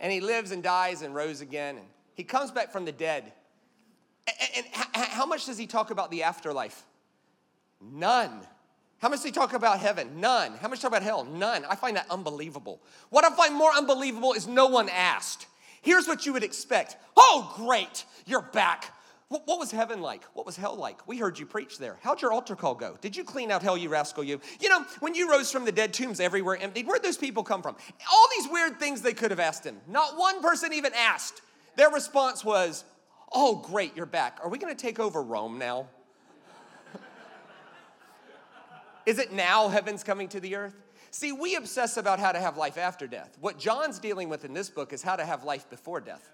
and 0.00 0.12
he 0.12 0.20
lives 0.20 0.50
and 0.50 0.62
dies 0.62 1.02
and 1.02 1.14
rose 1.14 1.40
again, 1.40 1.76
and 1.76 1.86
he 2.14 2.24
comes 2.24 2.50
back 2.50 2.72
from 2.72 2.84
the 2.84 2.92
dead. 2.92 3.32
And 4.56 4.66
how 4.92 5.24
much 5.24 5.46
does 5.46 5.56
he 5.56 5.68
talk 5.68 5.92
about 5.92 6.10
the 6.10 6.24
afterlife? 6.24 6.82
None. 7.80 8.40
How 8.98 9.08
much 9.08 9.18
does 9.18 9.24
he 9.24 9.32
talk 9.32 9.52
about 9.52 9.78
heaven? 9.80 10.20
None. 10.20 10.52
How 10.54 10.68
much 10.68 10.80
talk 10.80 10.90
about 10.90 11.02
hell? 11.02 11.24
None. 11.24 11.64
I 11.66 11.74
find 11.74 11.96
that 11.96 12.10
unbelievable. 12.10 12.80
What 13.10 13.24
I 13.24 13.30
find 13.30 13.54
more 13.54 13.72
unbelievable 13.72 14.32
is 14.32 14.46
no 14.46 14.66
one 14.66 14.88
asked. 14.88 15.46
Here's 15.82 16.08
what 16.08 16.26
you 16.26 16.32
would 16.32 16.42
expect. 16.42 16.96
Oh, 17.16 17.52
great, 17.56 18.04
you're 18.26 18.42
back. 18.42 18.92
What 19.28 19.58
was 19.58 19.72
heaven 19.72 20.00
like? 20.00 20.22
What 20.34 20.46
was 20.46 20.56
hell 20.56 20.76
like? 20.76 21.06
We 21.08 21.18
heard 21.18 21.36
you 21.36 21.46
preach 21.46 21.78
there. 21.78 21.98
How'd 22.00 22.22
your 22.22 22.32
altar 22.32 22.54
call 22.54 22.76
go? 22.76 22.96
Did 23.00 23.16
you 23.16 23.24
clean 23.24 23.50
out 23.50 23.60
hell, 23.60 23.76
you 23.76 23.88
rascal, 23.88 24.22
you? 24.22 24.40
You 24.60 24.68
know, 24.68 24.84
when 25.00 25.16
you 25.16 25.28
rose 25.28 25.50
from 25.50 25.64
the 25.64 25.72
dead, 25.72 25.92
tombs 25.92 26.20
everywhere 26.20 26.56
emptied, 26.56 26.86
where'd 26.86 27.02
those 27.02 27.16
people 27.16 27.42
come 27.42 27.60
from? 27.60 27.74
All 28.10 28.28
these 28.36 28.48
weird 28.50 28.78
things 28.78 29.02
they 29.02 29.14
could 29.14 29.32
have 29.32 29.40
asked 29.40 29.64
him. 29.64 29.80
Not 29.88 30.16
one 30.16 30.40
person 30.40 30.72
even 30.72 30.92
asked. 30.94 31.42
Their 31.74 31.90
response 31.90 32.44
was, 32.44 32.84
Oh, 33.32 33.56
great, 33.56 33.96
you're 33.96 34.06
back. 34.06 34.38
Are 34.42 34.48
we 34.48 34.58
gonna 34.58 34.76
take 34.76 35.00
over 35.00 35.22
Rome 35.22 35.58
now? 35.58 35.88
Is 39.06 39.18
it 39.18 39.32
now 39.32 39.68
heaven's 39.68 40.02
coming 40.02 40.28
to 40.28 40.40
the 40.40 40.56
earth? 40.56 40.74
See, 41.10 41.32
we 41.32 41.54
obsess 41.54 41.96
about 41.96 42.18
how 42.18 42.32
to 42.32 42.38
have 42.38 42.56
life 42.56 42.76
after 42.76 43.06
death. 43.06 43.38
What 43.40 43.58
John's 43.58 43.98
dealing 43.98 44.28
with 44.28 44.44
in 44.44 44.52
this 44.52 44.68
book 44.68 44.92
is 44.92 45.02
how 45.02 45.16
to 45.16 45.24
have 45.24 45.44
life 45.44 45.70
before 45.70 46.00
death 46.00 46.30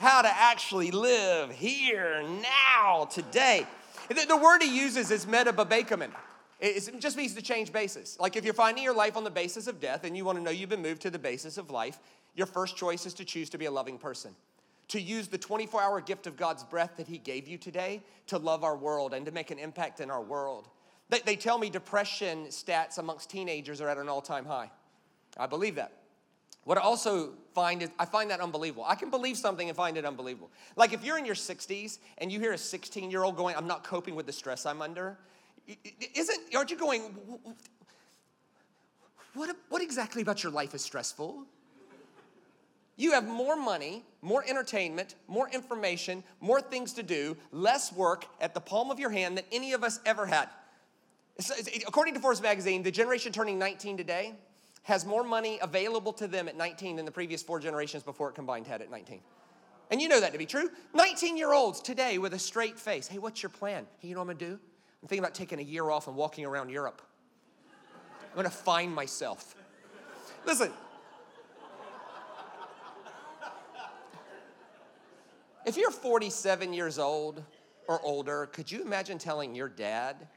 how 0.00 0.22
to 0.22 0.28
actually 0.28 0.90
live 0.90 1.50
here, 1.50 2.22
now, 2.22 3.04
today. 3.04 3.66
The, 4.08 4.36
word 4.36 4.62
he 4.62 4.74
uses 4.74 5.10
is 5.10 5.26
metababakemen. 5.26 6.10
It 6.58 6.98
just 7.00 7.18
means 7.18 7.34
to 7.34 7.42
change 7.42 7.70
basis. 7.70 8.18
Like 8.18 8.34
if 8.34 8.44
you're 8.44 8.54
finding 8.54 8.82
your 8.82 8.94
life 8.94 9.16
on 9.16 9.24
the 9.24 9.30
basis 9.30 9.66
of 9.66 9.78
death 9.78 10.04
and 10.04 10.16
you 10.16 10.24
want 10.24 10.38
to 10.38 10.44
know 10.44 10.50
you've 10.50 10.70
been 10.70 10.82
moved 10.82 11.02
to 11.02 11.10
the 11.10 11.18
basis 11.18 11.58
of 11.58 11.70
life, 11.70 11.98
your 12.34 12.46
first 12.46 12.76
choice 12.76 13.04
is 13.04 13.12
to 13.14 13.26
choose 13.26 13.50
to 13.50 13.58
be 13.58 13.66
a 13.66 13.70
loving 13.70 13.98
person. 13.98 14.34
To 14.88 15.00
use 15.00 15.28
the 15.28 15.38
24 15.38 15.82
hour 15.82 16.00
gift 16.00 16.26
of 16.26 16.36
God's 16.36 16.64
breath 16.64 16.96
that 16.96 17.06
He 17.06 17.18
gave 17.18 17.46
you 17.46 17.58
today 17.58 18.02
to 18.28 18.38
love 18.38 18.64
our 18.64 18.76
world 18.76 19.12
and 19.12 19.26
to 19.26 19.32
make 19.32 19.50
an 19.50 19.58
impact 19.58 20.00
in 20.00 20.10
our 20.10 20.22
world. 20.22 20.68
They, 21.10 21.18
they 21.20 21.36
tell 21.36 21.58
me 21.58 21.68
depression 21.68 22.46
stats 22.46 22.98
amongst 22.98 23.28
teenagers 23.28 23.80
are 23.80 23.88
at 23.88 23.98
an 23.98 24.08
all 24.08 24.22
time 24.22 24.46
high. 24.46 24.70
I 25.36 25.46
believe 25.46 25.74
that. 25.74 25.92
What 26.64 26.78
I 26.78 26.82
also 26.82 27.32
find 27.54 27.82
is 27.82 27.90
I 27.98 28.04
find 28.04 28.30
that 28.30 28.40
unbelievable. 28.40 28.84
I 28.86 28.94
can 28.94 29.10
believe 29.10 29.36
something 29.36 29.68
and 29.68 29.76
find 29.76 29.96
it 29.96 30.04
unbelievable. 30.04 30.50
Like 30.76 30.92
if 30.92 31.04
you're 31.04 31.18
in 31.18 31.24
your 31.24 31.34
60s 31.34 31.98
and 32.18 32.30
you 32.30 32.38
hear 32.38 32.52
a 32.52 32.58
16 32.58 33.10
year 33.10 33.24
old 33.24 33.36
going, 33.36 33.56
I'm 33.56 33.66
not 33.66 33.82
coping 33.82 34.14
with 34.14 34.26
the 34.26 34.32
stress 34.32 34.66
I'm 34.66 34.82
under, 34.82 35.18
isn't, 36.14 36.54
aren't 36.54 36.70
you 36.70 36.76
going, 36.76 37.02
what, 39.34 39.56
what 39.68 39.82
exactly 39.82 40.22
about 40.22 40.42
your 40.42 40.52
life 40.52 40.74
is 40.74 40.82
stressful? 40.82 41.44
You 42.96 43.12
have 43.12 43.26
more 43.26 43.56
money, 43.56 44.04
more 44.20 44.44
entertainment, 44.46 45.14
more 45.26 45.48
information, 45.48 46.22
more 46.40 46.60
things 46.60 46.92
to 46.94 47.02
do, 47.02 47.36
less 47.50 47.92
work 47.92 48.26
at 48.40 48.52
the 48.52 48.60
palm 48.60 48.90
of 48.90 49.00
your 49.00 49.08
hand 49.08 49.38
than 49.38 49.44
any 49.50 49.72
of 49.72 49.82
us 49.82 50.00
ever 50.04 50.26
had. 50.26 50.50
According 51.86 52.14
to 52.14 52.20
Forbes 52.20 52.42
magazine, 52.42 52.82
the 52.82 52.90
generation 52.90 53.32
turning 53.32 53.58
19 53.58 53.96
today, 53.96 54.34
has 54.82 55.04
more 55.04 55.22
money 55.22 55.58
available 55.62 56.12
to 56.14 56.26
them 56.26 56.48
at 56.48 56.56
19 56.56 56.96
than 56.96 57.04
the 57.04 57.12
previous 57.12 57.42
four 57.42 57.60
generations 57.60 58.02
before 58.02 58.30
it 58.30 58.34
combined 58.34 58.66
had 58.66 58.80
at 58.80 58.90
19. 58.90 59.20
And 59.90 60.00
you 60.00 60.08
know 60.08 60.20
that 60.20 60.32
to 60.32 60.38
be 60.38 60.46
true. 60.46 60.70
19 60.94 61.36
year 61.36 61.52
olds 61.52 61.80
today 61.80 62.18
with 62.18 62.34
a 62.34 62.38
straight 62.38 62.78
face. 62.78 63.06
Hey, 63.06 63.18
what's 63.18 63.42
your 63.42 63.50
plan? 63.50 63.86
Hey, 63.98 64.08
you 64.08 64.14
know 64.14 64.20
what 64.20 64.30
I'm 64.30 64.38
gonna 64.38 64.52
do? 64.52 64.60
I'm 65.02 65.08
thinking 65.08 65.24
about 65.24 65.34
taking 65.34 65.58
a 65.58 65.62
year 65.62 65.90
off 65.90 66.06
and 66.06 66.16
walking 66.16 66.44
around 66.44 66.70
Europe. 66.70 67.02
I'm 68.30 68.36
gonna 68.36 68.50
find 68.50 68.94
myself. 68.94 69.56
Listen, 70.46 70.70
if 75.66 75.76
you're 75.76 75.90
47 75.90 76.72
years 76.72 76.98
old 76.98 77.42
or 77.88 78.00
older, 78.02 78.46
could 78.46 78.70
you 78.70 78.82
imagine 78.82 79.18
telling 79.18 79.54
your 79.54 79.68
dad 79.68 80.28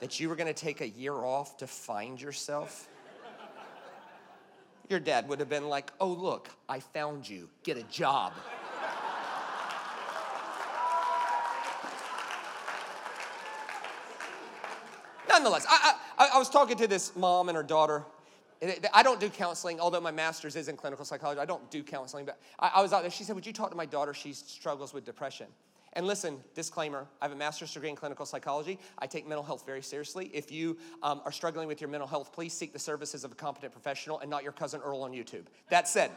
that 0.00 0.20
you 0.20 0.28
were 0.28 0.36
gonna 0.36 0.52
take 0.52 0.80
a 0.80 0.88
year 0.88 1.14
off 1.14 1.56
to 1.58 1.66
find 1.66 2.20
yourself? 2.20 2.88
Your 4.88 5.00
dad 5.00 5.28
would 5.28 5.38
have 5.40 5.50
been 5.50 5.68
like, 5.68 5.92
oh, 6.00 6.08
look, 6.08 6.48
I 6.68 6.80
found 6.80 7.28
you. 7.28 7.48
Get 7.62 7.76
a 7.76 7.82
job. 7.84 8.32
Nonetheless, 15.28 15.66
I, 15.68 15.94
I, 16.18 16.28
I 16.34 16.38
was 16.38 16.48
talking 16.48 16.76
to 16.78 16.86
this 16.86 17.14
mom 17.14 17.48
and 17.48 17.56
her 17.56 17.62
daughter. 17.62 18.04
I 18.92 19.02
don't 19.02 19.20
do 19.20 19.28
counseling, 19.28 19.78
although 19.78 20.00
my 20.00 20.10
master's 20.10 20.56
is 20.56 20.68
in 20.68 20.76
clinical 20.76 21.04
psychology. 21.04 21.40
I 21.40 21.44
don't 21.44 21.70
do 21.70 21.82
counseling, 21.82 22.24
but 22.24 22.40
I 22.58 22.82
was 22.82 22.92
out 22.92 23.02
there. 23.02 23.10
She 23.10 23.22
said, 23.22 23.36
Would 23.36 23.46
you 23.46 23.52
talk 23.52 23.70
to 23.70 23.76
my 23.76 23.86
daughter? 23.86 24.12
She 24.12 24.32
struggles 24.32 24.92
with 24.92 25.04
depression. 25.04 25.46
And 25.98 26.06
listen, 26.06 26.38
disclaimer 26.54 27.08
I 27.20 27.24
have 27.24 27.32
a 27.32 27.36
master's 27.36 27.74
degree 27.74 27.88
in 27.88 27.96
clinical 27.96 28.24
psychology. 28.24 28.78
I 29.00 29.08
take 29.08 29.26
mental 29.26 29.42
health 29.42 29.66
very 29.66 29.82
seriously. 29.82 30.30
If 30.32 30.52
you 30.52 30.78
um, 31.02 31.20
are 31.24 31.32
struggling 31.32 31.66
with 31.66 31.80
your 31.80 31.90
mental 31.90 32.06
health, 32.06 32.32
please 32.32 32.52
seek 32.52 32.72
the 32.72 32.78
services 32.78 33.24
of 33.24 33.32
a 33.32 33.34
competent 33.34 33.72
professional 33.72 34.20
and 34.20 34.30
not 34.30 34.44
your 34.44 34.52
cousin 34.52 34.80
Earl 34.80 35.02
on 35.02 35.10
YouTube. 35.10 35.46
That 35.70 35.88
said, 35.88 36.12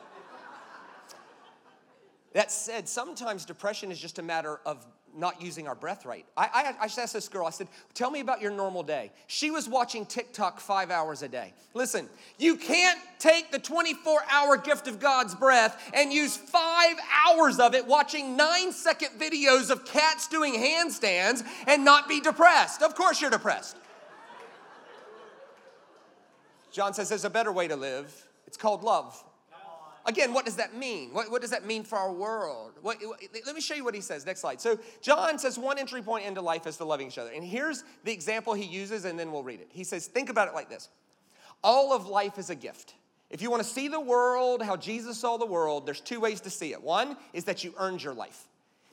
that 2.33 2.51
said, 2.51 2.87
sometimes 2.87 3.43
depression 3.43 3.89
is 3.91 3.99
just 3.99 4.19
a 4.19 4.21
matter 4.21 4.59
of 4.67 4.85
not 5.15 5.41
using 5.41 5.67
our 5.67 5.75
breath 5.75 6.05
right. 6.05 6.25
I, 6.35 6.75
I, 6.79 6.85
I 6.85 6.85
asked 6.85 7.13
this 7.13 7.27
girl, 7.27 7.45
I 7.45 7.49
said, 7.49 7.67
Tell 7.93 8.11
me 8.11 8.19
about 8.19 8.41
your 8.41 8.51
normal 8.51 8.83
day. 8.83 9.11
She 9.27 9.51
was 9.51 9.67
watching 9.67 10.05
TikTok 10.05 10.59
five 10.59 10.91
hours 10.91 11.21
a 11.21 11.27
day. 11.27 11.53
Listen, 11.73 12.07
you 12.37 12.55
can't 12.55 12.99
take 13.19 13.51
the 13.51 13.59
24 13.59 14.21
hour 14.29 14.57
gift 14.57 14.87
of 14.87 14.99
God's 14.99 15.35
breath 15.35 15.91
and 15.93 16.11
use 16.11 16.37
five 16.37 16.95
hours 17.27 17.59
of 17.59 17.73
it 17.75 17.85
watching 17.85 18.35
nine 18.35 18.71
second 18.71 19.19
videos 19.19 19.69
of 19.69 19.85
cats 19.85 20.27
doing 20.27 20.53
handstands 20.55 21.43
and 21.67 21.85
not 21.85 22.07
be 22.07 22.19
depressed. 22.19 22.81
Of 22.81 22.95
course, 22.95 23.21
you're 23.21 23.31
depressed. 23.31 23.77
John 26.71 26.93
says 26.93 27.09
there's 27.09 27.25
a 27.25 27.29
better 27.29 27.51
way 27.51 27.67
to 27.67 27.75
live. 27.75 28.27
It's 28.47 28.57
called 28.57 28.83
love. 28.83 29.21
Again, 30.05 30.33
what 30.33 30.45
does 30.45 30.55
that 30.55 30.75
mean? 30.75 31.13
What, 31.13 31.29
what 31.29 31.41
does 31.41 31.51
that 31.51 31.65
mean 31.65 31.83
for 31.83 31.97
our 31.97 32.11
world? 32.11 32.73
What, 32.81 32.97
let 33.45 33.53
me 33.53 33.61
show 33.61 33.75
you 33.75 33.83
what 33.83 33.93
he 33.93 34.01
says. 34.01 34.25
Next 34.25 34.41
slide. 34.41 34.59
So, 34.59 34.79
John 35.01 35.37
says 35.37 35.59
one 35.59 35.77
entry 35.77 36.01
point 36.01 36.25
into 36.25 36.41
life 36.41 36.65
is 36.65 36.77
to 36.77 36.85
loving 36.85 37.07
each 37.07 37.17
other. 37.17 37.31
And 37.31 37.43
here's 37.43 37.83
the 38.03 38.11
example 38.11 38.53
he 38.53 38.65
uses, 38.65 39.05
and 39.05 39.17
then 39.19 39.31
we'll 39.31 39.43
read 39.43 39.59
it. 39.61 39.69
He 39.71 39.83
says, 39.83 40.07
Think 40.07 40.29
about 40.29 40.47
it 40.47 40.53
like 40.53 40.69
this 40.69 40.89
All 41.63 41.93
of 41.93 42.07
life 42.07 42.39
is 42.39 42.49
a 42.49 42.55
gift. 42.55 42.95
If 43.29 43.41
you 43.41 43.49
want 43.49 43.63
to 43.63 43.69
see 43.69 43.87
the 43.87 43.99
world 43.99 44.61
how 44.61 44.75
Jesus 44.75 45.17
saw 45.17 45.37
the 45.37 45.45
world, 45.45 45.85
there's 45.85 46.01
two 46.01 46.19
ways 46.19 46.41
to 46.41 46.49
see 46.49 46.73
it. 46.73 46.81
One 46.81 47.15
is 47.31 47.45
that 47.45 47.63
you 47.63 47.73
earned 47.77 48.03
your 48.03 48.13
life. 48.13 48.47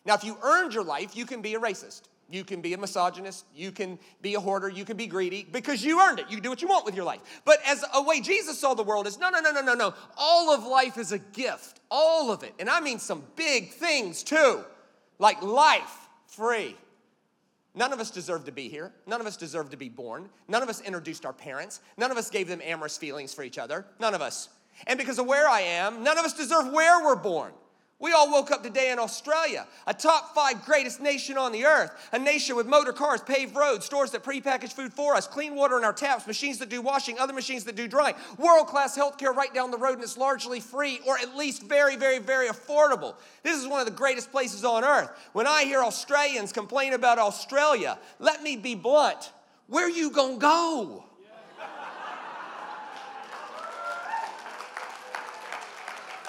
Now, 0.04 0.14
if 0.14 0.24
you 0.24 0.38
earned 0.42 0.74
your 0.74 0.84
life, 0.84 1.16
you 1.16 1.26
can 1.26 1.42
be 1.42 1.54
a 1.54 1.60
racist. 1.60 2.02
You 2.30 2.44
can 2.44 2.60
be 2.60 2.74
a 2.74 2.78
misogynist, 2.78 3.46
you 3.54 3.72
can 3.72 3.98
be 4.20 4.34
a 4.34 4.40
hoarder, 4.40 4.68
you 4.68 4.84
can 4.84 4.96
be 4.96 5.06
greedy 5.06 5.46
because 5.50 5.82
you 5.82 6.00
earned 6.00 6.18
it. 6.18 6.26
You 6.28 6.40
do 6.40 6.50
what 6.50 6.60
you 6.60 6.68
want 6.68 6.84
with 6.84 6.94
your 6.94 7.04
life. 7.04 7.20
But 7.44 7.58
as 7.66 7.84
a 7.94 8.02
way 8.02 8.20
Jesus 8.20 8.58
saw 8.58 8.74
the 8.74 8.82
world 8.82 9.06
is 9.06 9.18
no, 9.18 9.30
no, 9.30 9.40
no, 9.40 9.50
no, 9.50 9.62
no, 9.62 9.74
no. 9.74 9.94
All 10.16 10.52
of 10.52 10.64
life 10.64 10.98
is 10.98 11.12
a 11.12 11.18
gift, 11.18 11.80
all 11.90 12.30
of 12.30 12.42
it. 12.42 12.52
And 12.58 12.68
I 12.68 12.80
mean 12.80 12.98
some 12.98 13.22
big 13.34 13.70
things 13.70 14.22
too, 14.22 14.62
like 15.18 15.40
life 15.42 16.08
free. 16.26 16.76
None 17.74 17.92
of 17.92 18.00
us 18.00 18.10
deserve 18.10 18.44
to 18.46 18.52
be 18.52 18.68
here. 18.68 18.92
None 19.06 19.20
of 19.20 19.26
us 19.26 19.36
deserve 19.36 19.70
to 19.70 19.76
be 19.76 19.88
born. 19.88 20.28
None 20.48 20.62
of 20.62 20.68
us 20.68 20.80
introduced 20.80 21.24
our 21.24 21.32
parents. 21.32 21.80
None 21.96 22.10
of 22.10 22.16
us 22.16 22.28
gave 22.28 22.48
them 22.48 22.60
amorous 22.64 22.98
feelings 22.98 23.32
for 23.32 23.42
each 23.42 23.56
other. 23.56 23.86
None 24.00 24.14
of 24.14 24.20
us. 24.20 24.48
And 24.86 24.98
because 24.98 25.18
of 25.18 25.26
where 25.26 25.48
I 25.48 25.60
am, 25.60 26.02
none 26.02 26.18
of 26.18 26.24
us 26.24 26.34
deserve 26.34 26.72
where 26.72 27.04
we're 27.04 27.16
born. 27.16 27.52
We 28.00 28.12
all 28.12 28.30
woke 28.30 28.52
up 28.52 28.62
today 28.62 28.92
in 28.92 29.00
Australia, 29.00 29.66
a 29.84 29.92
top 29.92 30.32
five 30.32 30.64
greatest 30.64 31.00
nation 31.00 31.36
on 31.36 31.50
the 31.50 31.64
earth, 31.64 31.90
a 32.12 32.18
nation 32.18 32.54
with 32.54 32.68
motor 32.68 32.92
cars, 32.92 33.20
paved 33.20 33.56
roads, 33.56 33.86
stores 33.86 34.12
that 34.12 34.22
prepackage 34.22 34.72
food 34.72 34.92
for 34.92 35.16
us, 35.16 35.26
clean 35.26 35.56
water 35.56 35.76
in 35.76 35.82
our 35.82 35.92
taps, 35.92 36.24
machines 36.24 36.58
that 36.58 36.68
do 36.68 36.80
washing, 36.80 37.18
other 37.18 37.32
machines 37.32 37.64
that 37.64 37.74
do 37.74 37.88
drying, 37.88 38.14
world 38.38 38.68
class 38.68 38.96
healthcare 38.96 39.34
right 39.34 39.52
down 39.52 39.72
the 39.72 39.76
road, 39.76 39.94
and 39.94 40.04
it's 40.04 40.16
largely 40.16 40.60
free 40.60 41.00
or 41.08 41.18
at 41.18 41.36
least 41.36 41.64
very, 41.64 41.96
very, 41.96 42.20
very 42.20 42.46
affordable. 42.48 43.16
This 43.42 43.60
is 43.60 43.66
one 43.66 43.80
of 43.80 43.86
the 43.86 43.92
greatest 43.92 44.30
places 44.30 44.64
on 44.64 44.84
earth. 44.84 45.10
When 45.32 45.48
I 45.48 45.64
hear 45.64 45.82
Australians 45.82 46.52
complain 46.52 46.92
about 46.92 47.18
Australia, 47.18 47.98
let 48.20 48.44
me 48.44 48.56
be 48.56 48.76
blunt 48.76 49.32
where 49.66 49.88
you 49.88 50.10
gonna 50.10 50.38
go? 50.38 51.04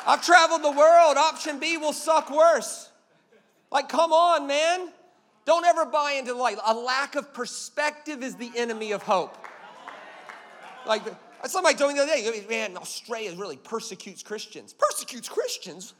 I've 0.10 0.24
traveled 0.24 0.64
the 0.64 0.72
world. 0.72 1.18
Option 1.18 1.60
B 1.60 1.78
will 1.78 1.94
suck 1.94 2.32
worse. 2.32 2.90
Like, 3.72 3.90
come 3.90 4.12
on, 4.12 4.48
man. 4.48 4.90
Don't 5.46 5.64
ever 5.66 5.86
buy 5.86 6.14
into 6.14 6.34
like 6.34 6.58
a 6.66 6.74
lack 6.74 7.16
of 7.16 7.32
perspective 7.32 8.24
is 8.24 8.36
the 8.36 8.50
enemy 8.56 8.92
of 8.92 9.04
hope. 9.04 9.38
Like 10.88 11.04
somebody 11.46 11.76
told 11.76 11.94
me 11.94 12.00
the 12.00 12.06
other 12.06 12.12
day, 12.12 12.44
man, 12.50 12.76
Australia 12.76 13.36
really 13.38 13.58
persecutes 13.58 14.24
Christians. 14.24 14.74
Persecutes 14.74 15.30
Christians? 15.30 15.94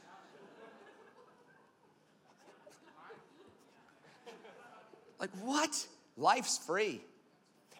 Like 5.20 5.30
what? 5.40 5.86
Life's 6.16 6.58
free. 6.58 7.00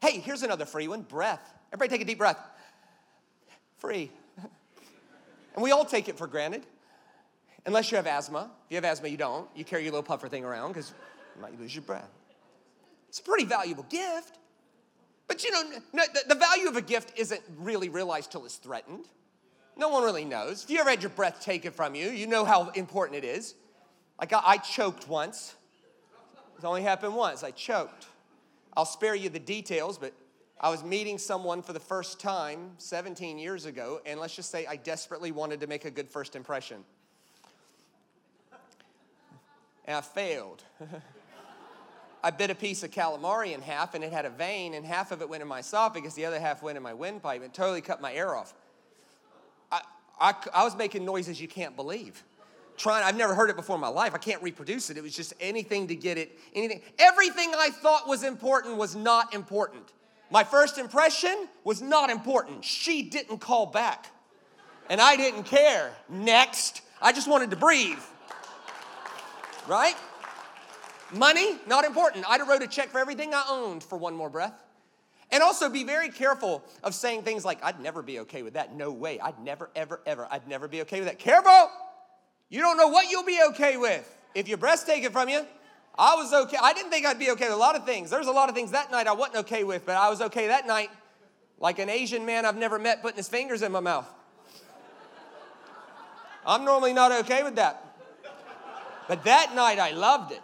Hey, 0.00 0.20
here's 0.20 0.44
another 0.44 0.64
free 0.64 0.86
one 0.86 1.02
breath. 1.02 1.42
Everybody 1.72 1.98
take 1.98 2.02
a 2.02 2.08
deep 2.08 2.18
breath. 2.18 2.38
free. 3.78 4.12
And 5.54 5.62
we 5.62 5.72
all 5.72 5.84
take 5.84 6.08
it 6.08 6.16
for 6.16 6.26
granted. 6.26 6.64
Unless 7.66 7.90
you 7.90 7.96
have 7.96 8.06
asthma. 8.06 8.50
If 8.66 8.70
you 8.70 8.76
have 8.76 8.84
asthma, 8.84 9.08
you 9.08 9.16
don't. 9.16 9.48
You 9.54 9.64
carry 9.64 9.82
your 9.82 9.92
little 9.92 10.02
puffer 10.02 10.28
thing 10.28 10.44
around 10.44 10.68
because 10.68 10.92
you 11.36 11.42
might 11.42 11.58
lose 11.60 11.74
your 11.74 11.82
breath. 11.82 12.08
It's 13.08 13.18
a 13.18 13.22
pretty 13.22 13.44
valuable 13.44 13.84
gift. 13.90 14.38
But 15.28 15.44
you 15.44 15.52
know, 15.52 15.62
no, 15.92 16.02
the, 16.12 16.34
the 16.34 16.34
value 16.34 16.68
of 16.68 16.76
a 16.76 16.82
gift 16.82 17.12
isn't 17.18 17.40
really 17.58 17.88
realized 17.88 18.32
till 18.32 18.44
it's 18.44 18.56
threatened. 18.56 19.04
No 19.76 19.88
one 19.88 20.02
really 20.02 20.24
knows. 20.24 20.64
If 20.64 20.70
you 20.70 20.80
ever 20.80 20.90
had 20.90 21.02
your 21.02 21.10
breath 21.10 21.40
taken 21.40 21.72
from 21.72 21.94
you, 21.94 22.10
you 22.10 22.26
know 22.26 22.44
how 22.44 22.70
important 22.70 23.22
it 23.22 23.26
is. 23.26 23.54
Like 24.18 24.32
I, 24.32 24.40
I 24.44 24.56
choked 24.58 25.08
once. 25.08 25.54
It's 26.56 26.64
only 26.64 26.82
happened 26.82 27.14
once. 27.14 27.42
I 27.42 27.50
choked. 27.50 28.06
I'll 28.76 28.84
spare 28.84 29.14
you 29.14 29.28
the 29.28 29.38
details, 29.38 29.98
but 29.98 30.12
I 30.62 30.68
was 30.68 30.84
meeting 30.84 31.16
someone 31.16 31.62
for 31.62 31.72
the 31.72 31.80
first 31.80 32.20
time 32.20 32.72
17 32.76 33.38
years 33.38 33.64
ago, 33.64 34.02
and 34.04 34.20
let's 34.20 34.36
just 34.36 34.50
say 34.50 34.66
I 34.66 34.76
desperately 34.76 35.32
wanted 35.32 35.60
to 35.60 35.66
make 35.66 35.86
a 35.86 35.90
good 35.90 36.06
first 36.06 36.36
impression. 36.36 36.84
And 39.86 39.96
I 39.96 40.02
failed. 40.02 40.62
I 42.22 42.30
bit 42.30 42.50
a 42.50 42.54
piece 42.54 42.82
of 42.82 42.90
calamari 42.90 43.54
in 43.54 43.62
half, 43.62 43.94
and 43.94 44.04
it 44.04 44.12
had 44.12 44.26
a 44.26 44.30
vein, 44.30 44.74
and 44.74 44.84
half 44.84 45.12
of 45.12 45.22
it 45.22 45.28
went 45.30 45.40
in 45.40 45.48
my 45.48 45.60
esophagus, 45.60 46.12
the 46.12 46.26
other 46.26 46.38
half 46.38 46.62
went 46.62 46.76
in 46.76 46.82
my 46.82 46.92
windpipe. 46.92 47.42
and 47.42 47.54
totally 47.54 47.80
cut 47.80 48.02
my 48.02 48.12
air 48.12 48.36
off. 48.36 48.52
I, 49.72 49.80
I, 50.20 50.34
I 50.52 50.64
was 50.64 50.76
making 50.76 51.06
noises 51.06 51.40
you 51.40 51.48
can't 51.48 51.74
believe 51.74 52.22
trying 52.76 53.04
i've 53.04 53.16
never 53.16 53.34
heard 53.34 53.50
it 53.50 53.56
before 53.56 53.74
in 53.74 53.80
my 53.80 53.88
life 53.88 54.14
i 54.14 54.18
can't 54.18 54.42
reproduce 54.42 54.88
it 54.88 54.96
it 54.96 55.02
was 55.02 55.14
just 55.14 55.34
anything 55.38 55.86
to 55.86 55.94
get 55.94 56.16
it 56.16 56.38
anything 56.54 56.80
everything 56.98 57.52
i 57.58 57.68
thought 57.68 58.08
was 58.08 58.22
important 58.22 58.78
was 58.78 58.96
not 58.96 59.34
important 59.34 59.92
my 60.30 60.44
first 60.44 60.78
impression 60.78 61.48
was 61.64 61.82
not 61.82 62.10
important. 62.10 62.64
She 62.64 63.02
didn't 63.02 63.38
call 63.38 63.66
back. 63.66 64.06
And 64.88 65.00
i 65.00 65.16
didn't 65.16 65.44
care. 65.44 65.92
Next. 66.08 66.82
I 67.00 67.12
just 67.12 67.28
wanted 67.28 67.50
to 67.50 67.56
breathe. 67.56 67.98
Right? 69.66 69.96
Money 71.12 71.58
not 71.66 71.84
important. 71.84 72.24
I'd 72.28 72.40
have 72.40 72.48
wrote 72.48 72.62
a 72.62 72.68
check 72.68 72.90
for 72.90 72.98
everything 72.98 73.34
i 73.34 73.44
owned 73.48 73.82
for 73.82 73.96
one 73.96 74.14
more 74.14 74.30
breath. 74.30 74.54
And 75.32 75.42
also 75.42 75.68
be 75.68 75.84
very 75.84 76.08
careful 76.08 76.64
of 76.82 76.94
saying 76.94 77.22
things 77.22 77.44
like 77.44 77.62
i'd 77.64 77.80
never 77.80 78.02
be 78.02 78.20
okay 78.20 78.42
with 78.42 78.54
that. 78.54 78.74
No 78.74 78.92
way. 78.92 79.18
I'd 79.20 79.38
never 79.40 79.70
ever 79.74 80.00
ever 80.06 80.28
i'd 80.30 80.46
never 80.46 80.68
be 80.68 80.82
okay 80.82 81.00
with 81.00 81.08
that. 81.08 81.18
Careful! 81.18 81.70
You 82.48 82.60
don't 82.60 82.76
know 82.76 82.88
what 82.88 83.10
you'll 83.10 83.24
be 83.24 83.40
okay 83.50 83.76
with 83.76 84.16
if 84.34 84.48
your 84.48 84.58
breath's 84.58 84.84
taken 84.84 85.12
from 85.12 85.28
you. 85.28 85.46
I 85.98 86.14
was 86.14 86.32
okay. 86.32 86.56
I 86.60 86.72
didn't 86.72 86.90
think 86.90 87.06
I'd 87.06 87.18
be 87.18 87.30
okay 87.32 87.46
with 87.46 87.54
a 87.54 87.58
lot 87.58 87.76
of 87.76 87.84
things. 87.84 88.10
There's 88.10 88.26
a 88.26 88.32
lot 88.32 88.48
of 88.48 88.54
things 88.54 88.70
that 88.70 88.90
night 88.90 89.06
I 89.06 89.12
wasn't 89.12 89.38
okay 89.38 89.64
with, 89.64 89.84
but 89.84 89.96
I 89.96 90.08
was 90.08 90.20
okay 90.20 90.46
that 90.48 90.66
night, 90.66 90.90
like 91.58 91.78
an 91.78 91.88
Asian 91.88 92.24
man 92.24 92.46
I've 92.46 92.56
never 92.56 92.78
met 92.78 93.02
putting 93.02 93.16
his 93.16 93.28
fingers 93.28 93.62
in 93.62 93.72
my 93.72 93.80
mouth. 93.80 94.10
I'm 96.46 96.64
normally 96.64 96.92
not 96.92 97.12
okay 97.12 97.42
with 97.42 97.56
that. 97.56 97.84
But 99.08 99.24
that 99.24 99.54
night 99.54 99.78
I 99.78 99.90
loved 99.90 100.32
it. 100.32 100.40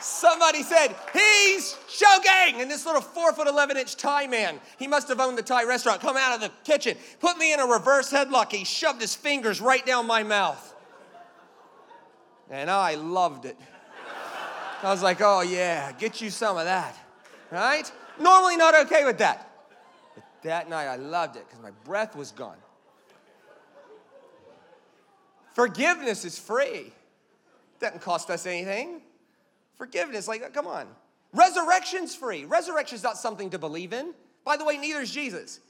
Somebody 0.00 0.62
said, 0.62 0.96
He's 1.12 1.76
choking. 1.88 2.62
And 2.62 2.70
this 2.70 2.86
little 2.86 3.02
four 3.02 3.32
foot 3.32 3.46
11 3.46 3.76
inch 3.76 3.96
Thai 3.96 4.26
man, 4.26 4.58
he 4.78 4.86
must 4.86 5.08
have 5.08 5.20
owned 5.20 5.36
the 5.36 5.42
Thai 5.42 5.64
restaurant, 5.64 6.00
come 6.00 6.16
out 6.16 6.34
of 6.34 6.40
the 6.40 6.50
kitchen, 6.64 6.96
put 7.20 7.36
me 7.36 7.52
in 7.52 7.60
a 7.60 7.66
reverse 7.66 8.10
headlock. 8.10 8.50
He 8.50 8.64
shoved 8.64 9.00
his 9.00 9.14
fingers 9.14 9.60
right 9.60 9.84
down 9.84 10.06
my 10.06 10.22
mouth. 10.22 10.74
And 12.50 12.70
I 12.70 12.96
loved 12.96 13.44
it. 13.44 13.56
I 14.82 14.90
was 14.90 15.02
like, 15.02 15.20
Oh, 15.20 15.40
yeah, 15.40 15.92
get 15.92 16.20
you 16.20 16.30
some 16.30 16.56
of 16.56 16.64
that. 16.64 16.96
Right? 17.50 17.90
Normally 18.18 18.56
not 18.56 18.74
okay 18.86 19.04
with 19.04 19.18
that. 19.18 19.50
But 20.14 20.24
that 20.42 20.68
night 20.68 20.86
I 20.86 20.96
loved 20.96 21.36
it 21.36 21.46
because 21.46 21.62
my 21.62 21.70
breath 21.84 22.16
was 22.16 22.32
gone. 22.32 22.56
Forgiveness 25.54 26.24
is 26.24 26.38
free. 26.38 26.92
Doesn't 27.80 28.00
cost 28.02 28.30
us 28.30 28.46
anything. 28.46 29.00
Forgiveness, 29.76 30.28
like, 30.28 30.52
come 30.52 30.66
on. 30.66 30.86
Resurrection's 31.32 32.14
free. 32.14 32.44
Resurrection's 32.44 33.02
not 33.02 33.16
something 33.16 33.50
to 33.50 33.58
believe 33.58 33.92
in. 33.92 34.14
By 34.44 34.56
the 34.56 34.64
way, 34.64 34.76
neither 34.76 35.00
is 35.00 35.10
Jesus. 35.10 35.60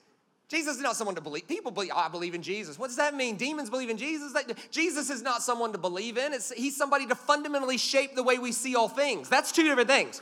Jesus 0.51 0.77
is 0.77 0.83
not 0.83 0.97
someone 0.97 1.15
to 1.15 1.21
believe. 1.21 1.47
People 1.47 1.71
believe, 1.71 1.93
I 1.95 2.09
believe 2.09 2.35
in 2.35 2.43
Jesus. 2.43 2.77
What 2.77 2.89
does 2.89 2.97
that 2.97 3.15
mean? 3.15 3.37
Demons 3.37 3.71
believe 3.71 3.89
in 3.89 3.97
Jesus? 3.97 4.35
Jesus 4.73 5.09
is 5.09 5.23
not 5.23 5.43
someone 5.43 5.71
to 5.71 5.79
believe 5.79 6.19
in. 6.19 6.33
It's, 6.33 6.51
he's 6.51 6.77
somebody 6.77 7.07
to 7.07 7.15
fundamentally 7.15 7.79
shape 7.79 8.17
the 8.17 8.25
way 8.25 8.37
we 8.39 8.51
see 8.51 8.75
all 8.75 8.89
things. 8.89 9.29
That's 9.29 9.53
two 9.53 9.63
different 9.63 9.89
things. 9.89 10.21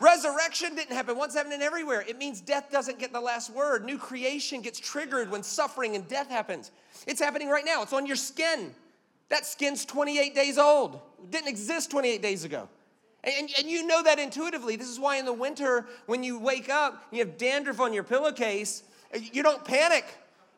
Resurrection 0.00 0.74
didn't 0.74 0.96
happen 0.96 1.18
once, 1.18 1.34
happening 1.34 1.60
everywhere. 1.60 2.02
It 2.08 2.16
means 2.16 2.40
death 2.40 2.70
doesn't 2.72 2.98
get 2.98 3.12
the 3.12 3.20
last 3.20 3.50
word. 3.50 3.84
New 3.84 3.98
creation 3.98 4.62
gets 4.62 4.80
triggered 4.80 5.30
when 5.30 5.42
suffering 5.42 5.94
and 5.94 6.08
death 6.08 6.30
happens. 6.30 6.70
It's 7.06 7.20
happening 7.20 7.50
right 7.50 7.66
now. 7.66 7.82
It's 7.82 7.92
on 7.92 8.06
your 8.06 8.16
skin. 8.16 8.74
That 9.28 9.44
skin's 9.44 9.84
28 9.84 10.34
days 10.34 10.56
old. 10.56 10.94
It 11.22 11.30
didn't 11.30 11.48
exist 11.48 11.90
28 11.90 12.22
days 12.22 12.44
ago. 12.44 12.66
And, 13.24 13.50
and 13.58 13.68
you 13.68 13.86
know 13.86 14.02
that 14.02 14.18
intuitively. 14.18 14.76
This 14.76 14.88
is 14.88 14.98
why 14.98 15.18
in 15.18 15.26
the 15.26 15.32
winter, 15.34 15.86
when 16.06 16.24
you 16.24 16.38
wake 16.38 16.70
up, 16.70 17.06
you 17.12 17.18
have 17.18 17.36
dandruff 17.36 17.78
on 17.78 17.92
your 17.92 18.02
pillowcase, 18.02 18.82
you 19.20 19.42
don't 19.42 19.64
panic. 19.64 20.04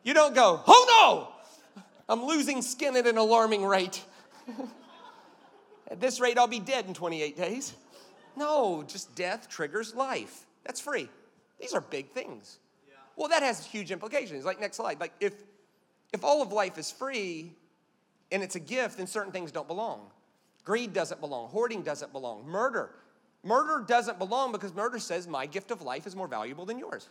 You 0.03 0.13
don't 0.13 0.35
go, 0.35 0.61
oh 0.67 1.29
no, 1.77 1.83
I'm 2.07 2.25
losing 2.25 2.61
skin 2.61 2.95
at 2.95 3.07
an 3.07 3.17
alarming 3.17 3.65
rate. 3.65 4.03
at 5.89 5.99
this 5.99 6.19
rate, 6.19 6.37
I'll 6.37 6.47
be 6.47 6.59
dead 6.59 6.85
in 6.85 6.93
28 6.93 7.35
days. 7.35 7.73
No, 8.35 8.83
just 8.87 9.15
death 9.15 9.49
triggers 9.49 9.95
life. 9.95 10.45
That's 10.63 10.79
free. 10.79 11.09
These 11.59 11.73
are 11.73 11.81
big 11.81 12.11
things. 12.11 12.59
Yeah. 12.87 12.95
Well, 13.15 13.29
that 13.29 13.41
has 13.41 13.65
huge 13.65 13.91
implications. 13.91 14.45
Like, 14.45 14.59
next 14.59 14.77
slide. 14.77 14.99
Like, 14.99 15.13
if, 15.19 15.33
if 16.13 16.23
all 16.23 16.41
of 16.41 16.51
life 16.51 16.77
is 16.77 16.91
free, 16.91 17.53
and 18.31 18.43
it's 18.43 18.55
a 18.55 18.59
gift, 18.59 18.97
then 18.97 19.07
certain 19.07 19.31
things 19.31 19.51
don't 19.51 19.67
belong. 19.67 20.11
Greed 20.63 20.93
doesn't 20.93 21.21
belong, 21.21 21.49
hoarding 21.49 21.83
doesn't 21.83 22.11
belong, 22.11 22.45
murder. 22.47 22.89
Murder 23.43 23.85
doesn't 23.87 24.17
belong 24.17 24.51
because 24.51 24.73
murder 24.73 24.97
says 24.97 25.27
my 25.27 25.45
gift 25.45 25.69
of 25.69 25.81
life 25.81 26.07
is 26.07 26.15
more 26.15 26.27
valuable 26.27 26.65
than 26.65 26.79
yours. 26.79 27.07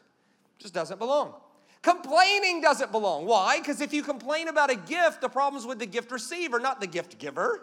Just 0.59 0.75
doesn't 0.75 0.99
belong. 0.99 1.35
Complaining 1.83 2.63
doesn't 2.63 2.93
belong. 2.93 3.27
Why? 3.27 3.59
Because 3.59 3.81
if 3.81 3.93
you 3.93 4.03
complain 4.03 4.49
about 4.49 4.71
a 4.71 4.77
gift, 4.77 5.21
the 5.21 5.29
problem's 5.29 5.67
with 5.67 5.79
the 5.79 5.87
gift 5.87 6.11
receiver, 6.11 6.59
not 6.59 6.81
the 6.81 6.87
gift 6.87 7.19
giver. 7.19 7.61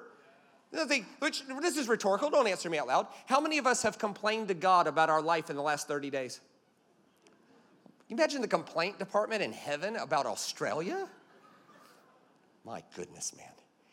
Which, 1.19 1.43
this 1.61 1.75
is 1.75 1.87
rhetorical, 1.87 2.29
don't 2.29 2.47
answer 2.47 2.69
me 2.69 2.77
out 2.77 2.87
loud. 2.87 3.07
How 3.25 3.41
many 3.41 3.57
of 3.57 3.65
us 3.65 3.81
have 3.83 3.97
complained 3.97 4.47
to 4.49 4.53
God 4.53 4.87
about 4.87 5.09
our 5.09 5.21
life 5.21 5.49
in 5.49 5.55
the 5.55 5.61
last 5.61 5.87
30 5.87 6.09
days? 6.09 6.39
You 8.07 8.15
imagine 8.15 8.41
the 8.41 8.47
complaint 8.47 8.99
department 8.99 9.41
in 9.41 9.53
heaven 9.53 9.95
about 9.95 10.25
Australia? 10.25 11.07
My 12.63 12.83
goodness, 12.95 13.33
man. 13.35 13.47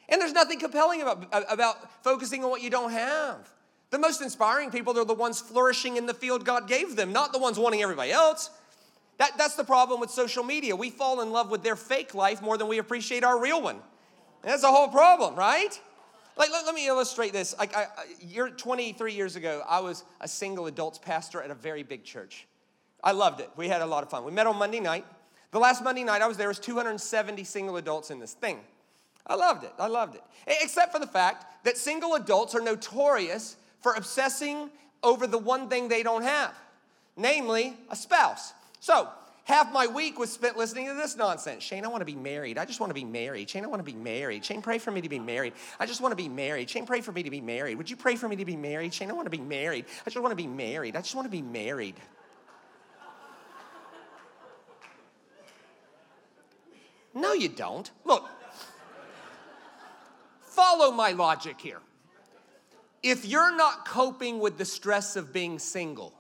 And 0.09 0.21
there's 0.21 0.33
nothing 0.33 0.59
compelling 0.59 1.03
about, 1.03 1.27
about 1.51 2.05
focusing 2.05 2.45
on 2.45 2.51
what 2.51 2.63
you 2.63 2.71
don't 2.71 2.93
have. 2.93 3.49
The 3.91 3.99
most 3.99 4.21
inspiring 4.21 4.71
people 4.71 4.99
are 4.99 5.05
the 5.05 5.15
ones 5.15 5.41
flourishing 5.41 5.97
in 5.97 6.07
the 6.07 6.15
field 6.15 6.45
God 6.45 6.69
gave 6.69 6.97
them, 6.97 7.13
not 7.13 7.33
the 7.33 7.39
ones 7.39 7.59
wanting 7.59 7.83
everybody 7.83 8.13
else. 8.13 8.51
That, 9.19 9.37
that's 9.37 9.57
the 9.57 9.65
problem 9.65 10.01
with 10.01 10.11
social 10.11 10.45
media. 10.45 10.75
We 10.75 10.91
fall 10.91 11.21
in 11.21 11.31
love 11.31 11.51
with 11.51 11.63
their 11.63 11.77
fake 11.77 12.15
life 12.15 12.41
more 12.41 12.57
than 12.57 12.69
we 12.69 12.79
appreciate 12.79 13.25
our 13.25 13.41
real 13.41 13.61
one. 13.61 13.77
And 13.77 14.53
that's 14.53 14.63
the 14.63 14.69
whole 14.69 14.89
problem, 14.89 15.35
right? 15.35 15.79
Like, 16.37 16.51
let, 16.51 16.65
let 16.65 16.75
me 16.75 16.87
illustrate 16.87 17.33
this. 17.33 17.57
Like, 17.59 17.77
I, 17.77 17.87
you're 18.21 18.49
23 18.49 19.13
years 19.13 19.35
ago, 19.35 19.63
I 19.69 19.81
was 19.81 20.05
a 20.21 20.29
single 20.29 20.67
adults 20.67 20.99
pastor 20.99 21.43
at 21.43 21.51
a 21.51 21.55
very 21.55 21.83
big 21.83 22.05
church. 22.05 22.47
I 23.03 23.11
loved 23.11 23.41
it. 23.41 23.51
We 23.57 23.69
had 23.69 23.83
a 23.83 23.87
lot 23.87 24.05
of 24.05 24.11
fun. 24.11 24.25
We 24.25 24.31
met 24.31 24.47
on 24.47 24.57
Monday 24.57 24.81
night. 24.81 25.05
The 25.51 25.59
last 25.59 25.83
Monday 25.83 26.05
night 26.05 26.23
I 26.23 26.29
was 26.29 26.37
there 26.37 26.49
was 26.49 26.61
270 26.61 27.43
single 27.43 27.77
adults 27.77 28.11
in 28.11 28.21
this 28.21 28.35
thing. 28.35 28.61
I 29.27 29.35
loved 29.35 29.65
it. 29.65 29.73
I 29.79 29.89
loved 29.89 30.15
it. 30.15 30.23
Except 30.47 30.93
for 30.93 31.01
the 31.01 31.07
fact 31.07 31.65
that 31.65 31.77
single 31.77 32.15
adults 32.15 32.55
are 32.55 32.61
notorious 32.61 33.57
for 33.81 33.95
obsessing 33.95 34.71
over 35.03 35.27
the 35.27 35.39
one 35.39 35.69
thing 35.69 35.89
they 35.89 36.03
don't 36.03 36.23
have, 36.23 36.55
namely 37.17 37.77
a 37.91 37.97
spouse. 37.97 38.53
So, 38.81 39.09
half 39.45 39.73
my 39.73 39.87
week 39.87 40.19
was 40.19 40.31
spent 40.31 40.57
listening 40.57 40.87
to 40.87 40.95
this 40.95 41.17
nonsense. 41.17 41.63
Shane, 41.63 41.85
I 41.85 41.89
want 41.89 42.01
to 42.01 42.07
be 42.07 42.15
married. 42.15 42.59
I 42.59 42.65
just 42.65 42.81
want 42.81 42.91
to 42.91 42.95
be 42.95 43.05
married. 43.05 43.51
Shane, 43.51 43.65
I 43.65 43.67
want 43.67 43.81
to 43.81 43.93
be 43.93 43.99
married. 43.99 44.45
Shane, 44.45 44.63
pray 44.63 44.79
for 44.79 44.91
me 44.91 45.01
to 45.01 45.09
be 45.09 45.19
married. 45.19 45.55
I 45.81 45.87
just 45.87 46.01
want 46.01 46.13
to 46.13 46.17
be 46.17 46.29
married. 46.29 46.71
Shane, 46.71 46.87
pray 46.87 47.01
for 47.01 47.13
me 47.13 47.23
to 47.23 47.31
be 47.31 47.41
married. 47.41 47.77
Would 47.79 47.91
you 47.91 47.97
pray 47.97 48.17
for 48.17 48.29
me 48.29 48.37
to 48.37 48.45
be 48.45 48.57
married? 48.57 48.95
Shane, 48.95 49.11
I 49.11 49.15
want 49.15 49.27
to 49.27 49.31
be 49.31 49.39
married. 49.39 49.87
I 50.07 50.11
just 50.11 50.23
want 50.23 50.33
to 50.33 50.37
be 50.37 50.47
married. 50.47 50.97
I 50.97 51.01
just 51.01 51.15
want 51.15 51.27
to 51.27 51.31
be 51.31 51.43
married. 51.43 51.97
No, 57.15 57.33
you 57.33 57.49
don't. 57.49 57.91
Look, 58.05 58.29
follow 60.43 60.93
my 60.93 61.13
logic 61.13 61.61
here. 61.61 61.81
If 63.03 63.25
you're 63.25 63.55
not 63.57 63.87
coping 63.87 64.39
with 64.39 64.59
the 64.59 64.65
stress 64.65 65.17
of 65.17 65.33
being 65.33 65.59
single, 65.59 66.18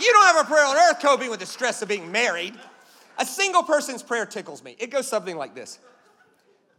You 0.00 0.12
don't 0.12 0.26
have 0.26 0.44
a 0.44 0.48
prayer 0.48 0.64
on 0.64 0.76
earth 0.76 1.00
coping 1.00 1.30
with 1.30 1.40
the 1.40 1.46
stress 1.46 1.82
of 1.82 1.88
being 1.88 2.10
married. 2.10 2.54
A 3.18 3.26
single 3.26 3.62
person's 3.62 4.02
prayer 4.02 4.24
tickles 4.24 4.64
me. 4.64 4.76
It 4.78 4.90
goes 4.90 5.06
something 5.06 5.36
like 5.36 5.54
this 5.54 5.78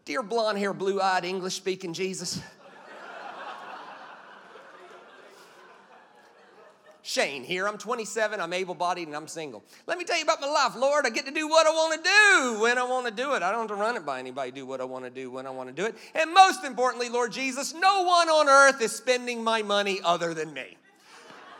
Dear 0.05 0.23
blonde 0.23 0.57
hair, 0.57 0.73
blue 0.73 0.99
eyed, 0.99 1.23
English 1.23 1.55
speaking 1.55 1.93
Jesus, 1.93 2.41
Shane 7.03 7.43
here. 7.43 7.67
I'm 7.67 7.77
27, 7.77 8.39
I'm 8.39 8.53
able 8.53 8.73
bodied, 8.73 9.07
and 9.07 9.17
I'm 9.17 9.27
single. 9.27 9.63
Let 9.85 9.97
me 9.97 10.05
tell 10.05 10.17
you 10.17 10.23
about 10.23 10.39
my 10.39 10.47
life, 10.47 10.75
Lord. 10.75 11.05
I 11.05 11.09
get 11.09 11.25
to 11.25 11.31
do 11.31 11.47
what 11.47 11.67
I 11.67 11.71
want 11.71 12.01
to 12.01 12.09
do 12.09 12.61
when 12.61 12.77
I 12.77 12.83
want 12.83 13.05
to 13.07 13.11
do 13.11 13.33
it. 13.33 13.43
I 13.43 13.51
don't 13.51 13.67
have 13.67 13.69
to 13.69 13.75
run 13.75 13.97
it 13.97 14.05
by 14.05 14.19
anybody, 14.19 14.51
do 14.51 14.65
what 14.65 14.79
I 14.79 14.85
want 14.85 15.03
to 15.05 15.09
do 15.09 15.29
when 15.29 15.45
I 15.45 15.49
want 15.49 15.67
to 15.67 15.75
do 15.75 15.85
it. 15.85 15.95
And 16.15 16.33
most 16.33 16.63
importantly, 16.63 17.09
Lord 17.09 17.31
Jesus, 17.31 17.73
no 17.73 18.03
one 18.03 18.29
on 18.29 18.47
earth 18.47 18.81
is 18.81 18.91
spending 18.91 19.43
my 19.43 19.61
money 19.61 19.99
other 20.03 20.33
than 20.33 20.53
me. 20.53 20.77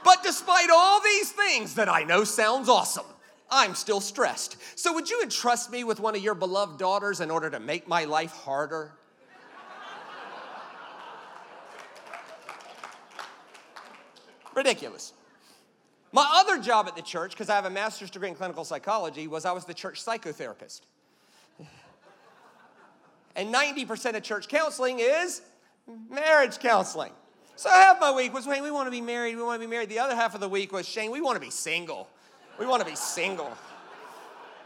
But 0.04 0.24
despite 0.24 0.70
all 0.70 1.02
these 1.02 1.32
things 1.32 1.76
that 1.76 1.88
I 1.90 2.04
know 2.04 2.24
sounds 2.24 2.70
awesome, 2.70 3.06
I'm 3.50 3.76
still 3.76 4.00
stressed. 4.00 4.58
So 4.76 4.94
would 4.94 5.10
you 5.10 5.22
entrust 5.22 5.72
me 5.72 5.84
with 5.84 6.00
one 6.00 6.16
of 6.16 6.22
your 6.22 6.36
beloved 6.36 6.80
daughters 6.80 7.20
in 7.20 7.30
order 7.30 7.50
to 7.50 7.60
make 7.60 7.88
my 7.88 8.06
life 8.06 8.32
harder? 8.32 8.94
Ridiculous. 14.54 15.14
My 16.12 16.30
other 16.34 16.62
job 16.62 16.88
at 16.88 16.96
the 16.96 17.02
church, 17.02 17.32
because 17.32 17.50
I 17.50 17.56
have 17.56 17.66
a 17.66 17.70
master's 17.70 18.10
degree 18.10 18.28
in 18.28 18.36
clinical 18.36 18.66
psychology, 18.66 19.28
was 19.28 19.46
I 19.46 19.54
was 19.54 19.66
the 19.66 19.74
church 19.74 20.04
psychotherapist. 20.04 20.82
And 23.36 23.54
90% 23.54 24.16
of 24.16 24.24
church 24.24 24.50
counseling 24.50 25.00
is 25.00 25.42
marriage 26.10 26.60
counseling. 26.60 27.14
So 27.62 27.69
half 27.69 28.02
my 28.02 28.12
week 28.12 28.34
was, 28.34 28.45
Shane, 28.45 28.63
we 28.63 28.71
want 28.71 28.88
to 28.88 28.91
be 28.91 29.02
married, 29.02 29.36
we 29.36 29.43
want 29.43 29.62
to 29.62 29.67
be 29.67 29.69
married. 29.69 29.88
The 29.88 30.00
other 30.00 30.15
half 30.15 30.34
of 30.34 30.41
the 30.41 30.50
week 30.50 30.71
was, 30.71 30.88
Shane, 30.88 31.12
we 31.12 31.21
want 31.21 31.36
to 31.36 31.39
be 31.39 31.52
single. 31.52 32.10
We 32.58 32.65
want 32.65 32.82
to 32.82 32.89
be 32.89 32.95
single. 32.95 33.56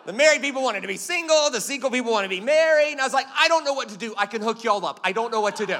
The 0.06 0.14
married 0.14 0.42
people 0.42 0.64
wanted 0.64 0.80
to 0.80 0.88
be 0.88 0.96
single, 0.96 1.50
the 1.50 1.60
single 1.60 1.92
people 1.92 2.14
wanted 2.14 2.30
to 2.30 2.34
be 2.34 2.40
married. 2.40 2.94
And 2.94 3.02
I 3.02 3.04
was 3.04 3.12
like, 3.12 3.26
I 3.38 3.50
don't 3.50 3.66
know 3.66 3.74
what 3.74 3.90
to 3.90 3.98
do. 3.98 4.16
I 4.18 4.26
can 4.26 4.42
hook 4.42 4.64
y'all 4.64 4.86
up. 4.86 5.02
I 5.04 5.12
don't 5.12 5.30
know 5.30 5.42
what 5.42 5.58
to 5.58 5.66
do. 5.66 5.76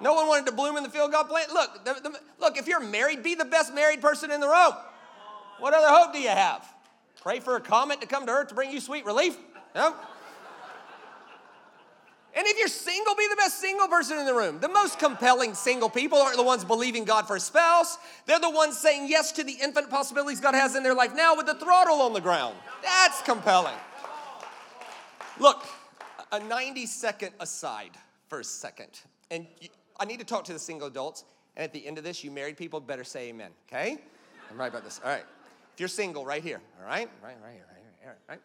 no 0.00 0.14
one 0.14 0.26
wanted 0.26 0.46
to 0.46 0.52
bloom 0.52 0.78
in 0.78 0.82
the 0.82 0.88
field 0.88 1.12
God 1.12 1.28
planted. 1.28 1.52
Look, 1.52 1.84
the, 1.84 1.92
the, 1.92 2.18
look, 2.40 2.56
if 2.56 2.66
you're 2.66 2.80
married, 2.80 3.22
be 3.22 3.34
the 3.34 3.44
best 3.44 3.74
married 3.74 4.00
person 4.00 4.30
in 4.30 4.40
the 4.40 4.48
room. 4.48 4.72
What 5.58 5.74
other 5.74 5.88
hope 5.88 6.14
do 6.14 6.18
you 6.18 6.30
have? 6.30 6.66
Pray 7.20 7.38
for 7.38 7.56
a 7.56 7.60
comet 7.60 8.00
to 8.00 8.06
come 8.06 8.24
to 8.24 8.32
earth 8.32 8.48
to 8.48 8.54
bring 8.54 8.70
you 8.72 8.80
sweet 8.80 9.04
relief? 9.04 9.36
No? 9.74 9.94
And 12.36 12.46
if 12.46 12.58
you're 12.58 12.68
single, 12.68 13.14
be 13.16 13.26
the 13.28 13.36
best 13.36 13.60
single 13.60 13.88
person 13.88 14.18
in 14.18 14.24
the 14.24 14.34
room. 14.34 14.60
The 14.60 14.68
most 14.68 14.98
compelling 14.98 15.54
single 15.54 15.90
people 15.90 16.18
aren't 16.18 16.36
the 16.36 16.44
ones 16.44 16.64
believing 16.64 17.04
God 17.04 17.26
for 17.26 17.36
a 17.36 17.40
spouse. 17.40 17.98
They're 18.26 18.38
the 18.38 18.50
ones 18.50 18.78
saying 18.78 19.08
yes 19.08 19.32
to 19.32 19.44
the 19.44 19.56
infinite 19.60 19.90
possibilities 19.90 20.38
God 20.40 20.54
has 20.54 20.76
in 20.76 20.82
their 20.82 20.94
life 20.94 21.14
now 21.14 21.34
with 21.34 21.46
the 21.46 21.54
throttle 21.54 22.00
on 22.02 22.12
the 22.12 22.20
ground. 22.20 22.54
That's 22.82 23.20
compelling. 23.22 23.74
Look, 25.40 25.66
a 26.30 26.38
90 26.38 26.86
second 26.86 27.32
aside 27.40 27.92
for 28.28 28.40
a 28.40 28.44
second. 28.44 29.00
And 29.32 29.46
I 29.98 30.04
need 30.04 30.20
to 30.20 30.26
talk 30.26 30.44
to 30.44 30.52
the 30.52 30.58
single 30.58 30.86
adults. 30.86 31.24
And 31.56 31.64
at 31.64 31.72
the 31.72 31.84
end 31.84 31.98
of 31.98 32.04
this, 32.04 32.22
you 32.22 32.30
married 32.30 32.56
people 32.56 32.78
better 32.78 33.04
say 33.04 33.30
amen, 33.30 33.50
okay? 33.68 33.98
I'm 34.50 34.58
right 34.58 34.68
about 34.68 34.84
this. 34.84 35.00
All 35.04 35.10
right. 35.10 35.24
If 35.74 35.80
you're 35.80 35.88
single, 35.88 36.24
right 36.24 36.42
here, 36.42 36.60
all 36.80 36.86
right? 36.86 37.10
Right, 37.22 37.36
right 37.42 37.52
here, 37.52 37.66
right 37.68 37.82
here, 38.00 38.16
right? 38.28 38.40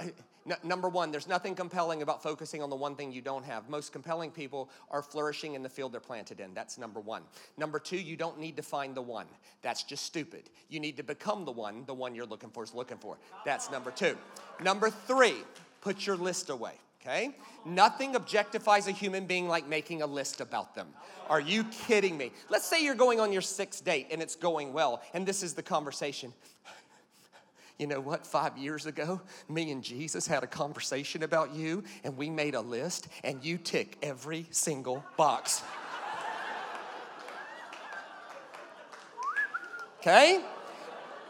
All 0.00 0.08
right 0.08 0.14
number 0.62 0.88
one, 0.88 1.10
there's 1.10 1.28
nothing 1.28 1.54
compelling 1.54 2.02
about 2.02 2.22
focusing 2.22 2.62
on 2.62 2.70
the 2.70 2.76
one 2.76 2.94
thing 2.94 3.12
you 3.12 3.22
don't 3.22 3.44
have. 3.44 3.68
Most 3.68 3.92
compelling 3.92 4.30
people 4.30 4.70
are 4.90 5.02
flourishing 5.02 5.54
in 5.54 5.62
the 5.62 5.68
field 5.68 5.92
they're 5.92 6.00
planted 6.00 6.40
in. 6.40 6.54
That's 6.54 6.78
number 6.78 7.00
one. 7.00 7.22
Number 7.56 7.78
two, 7.78 7.98
you 7.98 8.16
don't 8.16 8.38
need 8.38 8.56
to 8.56 8.62
find 8.62 8.94
the 8.94 9.02
one. 9.02 9.26
That's 9.62 9.82
just 9.82 10.04
stupid. 10.04 10.50
You 10.68 10.80
need 10.80 10.96
to 10.96 11.02
become 11.02 11.44
the 11.44 11.52
one 11.52 11.84
the 11.86 11.94
one 11.94 12.14
you're 12.14 12.26
looking 12.26 12.50
for 12.50 12.64
is 12.64 12.74
looking 12.74 12.98
for. 12.98 13.16
That's 13.44 13.70
number 13.70 13.90
two. 13.90 14.16
Number 14.62 14.90
three, 14.90 15.36
put 15.80 16.06
your 16.06 16.16
list 16.16 16.50
away. 16.50 16.74
Okay? 17.00 17.36
Nothing 17.64 18.14
objectifies 18.14 18.88
a 18.88 18.90
human 18.90 19.26
being 19.26 19.46
like 19.46 19.68
making 19.68 20.02
a 20.02 20.06
list 20.06 20.40
about 20.40 20.74
them. 20.74 20.88
Are 21.28 21.40
you 21.40 21.64
kidding 21.64 22.16
me? 22.16 22.32
Let's 22.48 22.66
say 22.66 22.84
you're 22.84 22.96
going 22.96 23.20
on 23.20 23.32
your 23.32 23.42
sixth 23.42 23.84
date 23.84 24.08
and 24.10 24.20
it's 24.20 24.34
going 24.34 24.72
well, 24.72 25.02
and 25.14 25.24
this 25.24 25.42
is 25.42 25.54
the 25.54 25.62
conversation. 25.62 26.32
You 27.78 27.86
know 27.86 28.00
what? 28.00 28.26
Five 28.26 28.56
years 28.56 28.86
ago, 28.86 29.20
me 29.48 29.70
and 29.70 29.82
Jesus 29.82 30.26
had 30.26 30.42
a 30.42 30.46
conversation 30.46 31.22
about 31.22 31.54
you, 31.54 31.84
and 32.04 32.16
we 32.16 32.30
made 32.30 32.54
a 32.54 32.60
list, 32.60 33.08
and 33.22 33.44
you 33.44 33.58
tick 33.58 33.98
every 34.02 34.46
single 34.50 35.04
box. 35.18 35.62
Okay? 40.00 40.40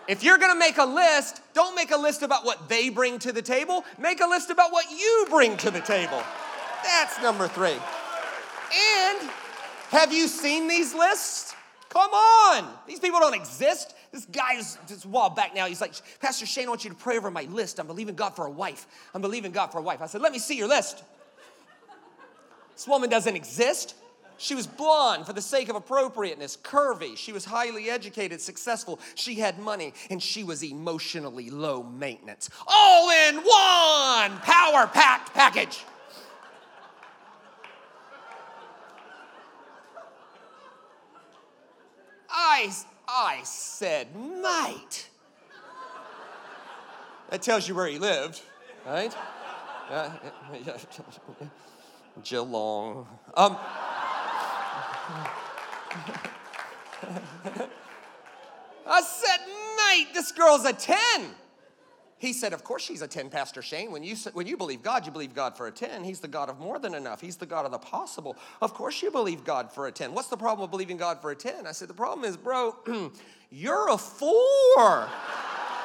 If 0.06 0.22
you're 0.22 0.38
gonna 0.38 0.58
make 0.58 0.78
a 0.78 0.84
list, 0.84 1.40
don't 1.52 1.74
make 1.74 1.90
a 1.90 1.96
list 1.96 2.22
about 2.22 2.44
what 2.44 2.68
they 2.68 2.90
bring 2.90 3.18
to 3.20 3.32
the 3.32 3.42
table, 3.42 3.84
make 3.98 4.20
a 4.20 4.26
list 4.26 4.50
about 4.50 4.70
what 4.70 4.88
you 4.90 5.26
bring 5.28 5.56
to 5.56 5.70
the 5.72 5.80
table. 5.80 6.22
That's 6.84 7.20
number 7.20 7.48
three. 7.48 7.70
And 7.72 9.30
have 9.90 10.12
you 10.12 10.28
seen 10.28 10.68
these 10.68 10.94
lists? 10.94 11.54
Come 11.88 12.10
on! 12.10 12.68
These 12.86 13.00
people 13.00 13.18
don't 13.18 13.34
exist. 13.34 13.95
This 14.12 14.24
guy 14.26 14.54
is 14.54 14.78
just 14.88 15.04
a 15.04 15.08
while 15.08 15.30
back 15.30 15.54
now. 15.54 15.66
He's 15.66 15.80
like, 15.80 15.94
Pastor 16.20 16.46
Shane, 16.46 16.66
I 16.66 16.68
want 16.68 16.84
you 16.84 16.90
to 16.90 16.96
pray 16.96 17.16
over 17.16 17.30
my 17.30 17.42
list. 17.44 17.78
I'm 17.78 17.86
believing 17.86 18.14
God 18.14 18.30
for 18.30 18.46
a 18.46 18.50
wife. 18.50 18.86
I'm 19.14 19.20
believing 19.20 19.52
God 19.52 19.68
for 19.68 19.78
a 19.78 19.82
wife. 19.82 20.00
I 20.00 20.06
said, 20.06 20.20
Let 20.20 20.32
me 20.32 20.38
see 20.38 20.56
your 20.56 20.68
list. 20.68 21.02
This 22.74 22.86
woman 22.86 23.08
doesn't 23.08 23.34
exist. 23.34 23.94
She 24.38 24.54
was 24.54 24.66
blonde 24.66 25.24
for 25.24 25.32
the 25.32 25.40
sake 25.40 25.70
of 25.70 25.76
appropriateness, 25.76 26.58
curvy. 26.58 27.16
She 27.16 27.32
was 27.32 27.46
highly 27.46 27.88
educated, 27.88 28.40
successful. 28.40 29.00
She 29.14 29.36
had 29.36 29.58
money, 29.58 29.94
and 30.10 30.22
she 30.22 30.44
was 30.44 30.62
emotionally 30.62 31.48
low 31.48 31.82
maintenance. 31.82 32.50
All 32.66 33.10
in 33.10 33.36
one 33.36 34.38
power 34.40 34.86
packed 34.86 35.32
package. 35.32 35.84
I 42.28 42.70
I 43.08 43.40
said, 43.44 44.08
mate. 44.16 45.08
That 47.30 47.42
tells 47.42 47.68
you 47.68 47.74
where 47.74 47.86
he 47.86 47.98
lived, 47.98 48.42
right? 48.86 49.14
Uh, 49.90 50.10
Geelong. 52.24 53.06
Um, 53.34 53.56
I 58.86 59.02
said, 59.02 59.40
mate, 59.76 60.08
this 60.14 60.32
girl's 60.32 60.64
a 60.64 60.72
10. 60.72 60.96
He 62.18 62.32
said, 62.32 62.52
Of 62.52 62.64
course 62.64 62.82
she's 62.82 63.02
a 63.02 63.08
10, 63.08 63.28
Pastor 63.28 63.60
Shane. 63.60 63.90
When 63.90 64.02
you, 64.02 64.16
when 64.32 64.46
you 64.46 64.56
believe 64.56 64.82
God, 64.82 65.04
you 65.04 65.12
believe 65.12 65.34
God 65.34 65.56
for 65.56 65.66
a 65.66 65.70
10. 65.70 66.02
He's 66.02 66.20
the 66.20 66.28
God 66.28 66.48
of 66.48 66.58
more 66.58 66.78
than 66.78 66.94
enough. 66.94 67.20
He's 67.20 67.36
the 67.36 67.46
God 67.46 67.66
of 67.66 67.72
the 67.72 67.78
possible. 67.78 68.36
Of 68.62 68.72
course 68.72 69.02
you 69.02 69.10
believe 69.10 69.44
God 69.44 69.70
for 69.70 69.86
a 69.86 69.92
10. 69.92 70.14
What's 70.14 70.28
the 70.28 70.36
problem 70.36 70.62
with 70.62 70.70
believing 70.70 70.96
God 70.96 71.20
for 71.20 71.30
a 71.30 71.36
10? 71.36 71.66
I 71.66 71.72
said, 71.72 71.88
The 71.88 71.94
problem 71.94 72.24
is, 72.24 72.36
bro, 72.36 72.74
you're 73.50 73.90
a 73.90 73.98
four. 73.98 75.08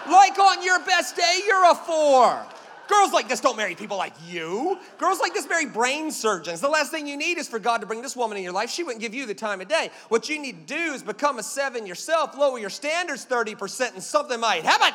like 0.10 0.40
on 0.40 0.64
your 0.64 0.80
best 0.86 1.18
day, 1.18 1.40
you're 1.46 1.70
a 1.70 1.76
four. 1.76 2.46
Girls 2.92 3.14
like 3.14 3.30
this 3.30 3.40
don't 3.40 3.56
marry 3.56 3.74
people 3.74 3.96
like 3.98 4.14
you. 4.28 4.78
Girls 4.98 5.22
like 5.22 5.34
this 5.34 5.48
marry 5.48 5.66
brain 5.66 6.12
surgeons. 6.12 6.60
The 6.60 6.68
last 6.68 6.92
thing 6.92 7.08
you 7.08 7.16
need 7.16 7.38
is 7.38 7.48
for 7.48 7.58
God 7.58 7.80
to 7.80 7.88
bring 7.88 8.02
this 8.02 8.18
woman 8.18 8.38
in 8.38 8.44
your 8.44 8.52
life. 8.52 8.70
She 8.70 8.84
wouldn't 8.84 9.02
give 9.02 9.14
you 9.14 9.26
the 9.26 9.34
time 9.34 9.62
of 9.62 9.70
day. 9.70 9.92
What 10.10 10.28
you 10.28 10.38
need 10.38 10.68
to 10.68 10.74
do 10.76 10.94
is 10.94 11.02
become 11.02 11.40
a 11.40 11.44
seven 11.44 11.86
yourself, 11.88 12.38
lower 12.38 12.60
your 12.60 12.70
standards 12.70 13.26
30%, 13.26 13.94
and 13.94 14.04
something 14.04 14.40
might 14.42 14.64
happen. 14.64 14.94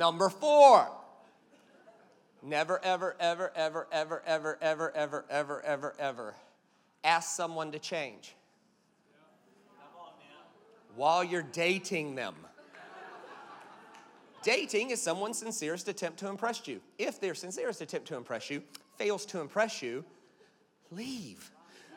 Number 0.00 0.30
four, 0.30 0.90
never, 2.42 2.82
ever, 2.82 3.14
ever, 3.20 3.52
ever, 3.54 3.86
ever, 3.92 4.22
ever, 4.24 4.58
ever, 4.62 4.96
ever, 4.96 5.24
ever, 5.28 5.62
ever, 5.62 5.94
ever 5.98 6.34
ask 7.04 7.36
someone 7.36 7.70
to 7.72 7.78
change 7.78 8.34
while 10.96 11.22
you're 11.22 11.42
dating 11.42 12.14
them. 12.14 12.34
Dating 14.42 14.88
is 14.88 15.02
someone's 15.02 15.36
sincerest 15.36 15.86
attempt 15.86 16.18
to 16.20 16.28
impress 16.28 16.66
you. 16.66 16.80
If 16.96 17.20
their 17.20 17.34
sincerest 17.34 17.82
attempt 17.82 18.08
to 18.08 18.16
impress 18.16 18.48
you 18.48 18.62
fails 18.96 19.26
to 19.26 19.42
impress 19.42 19.82
you, 19.82 20.02
leave. 20.90 21.50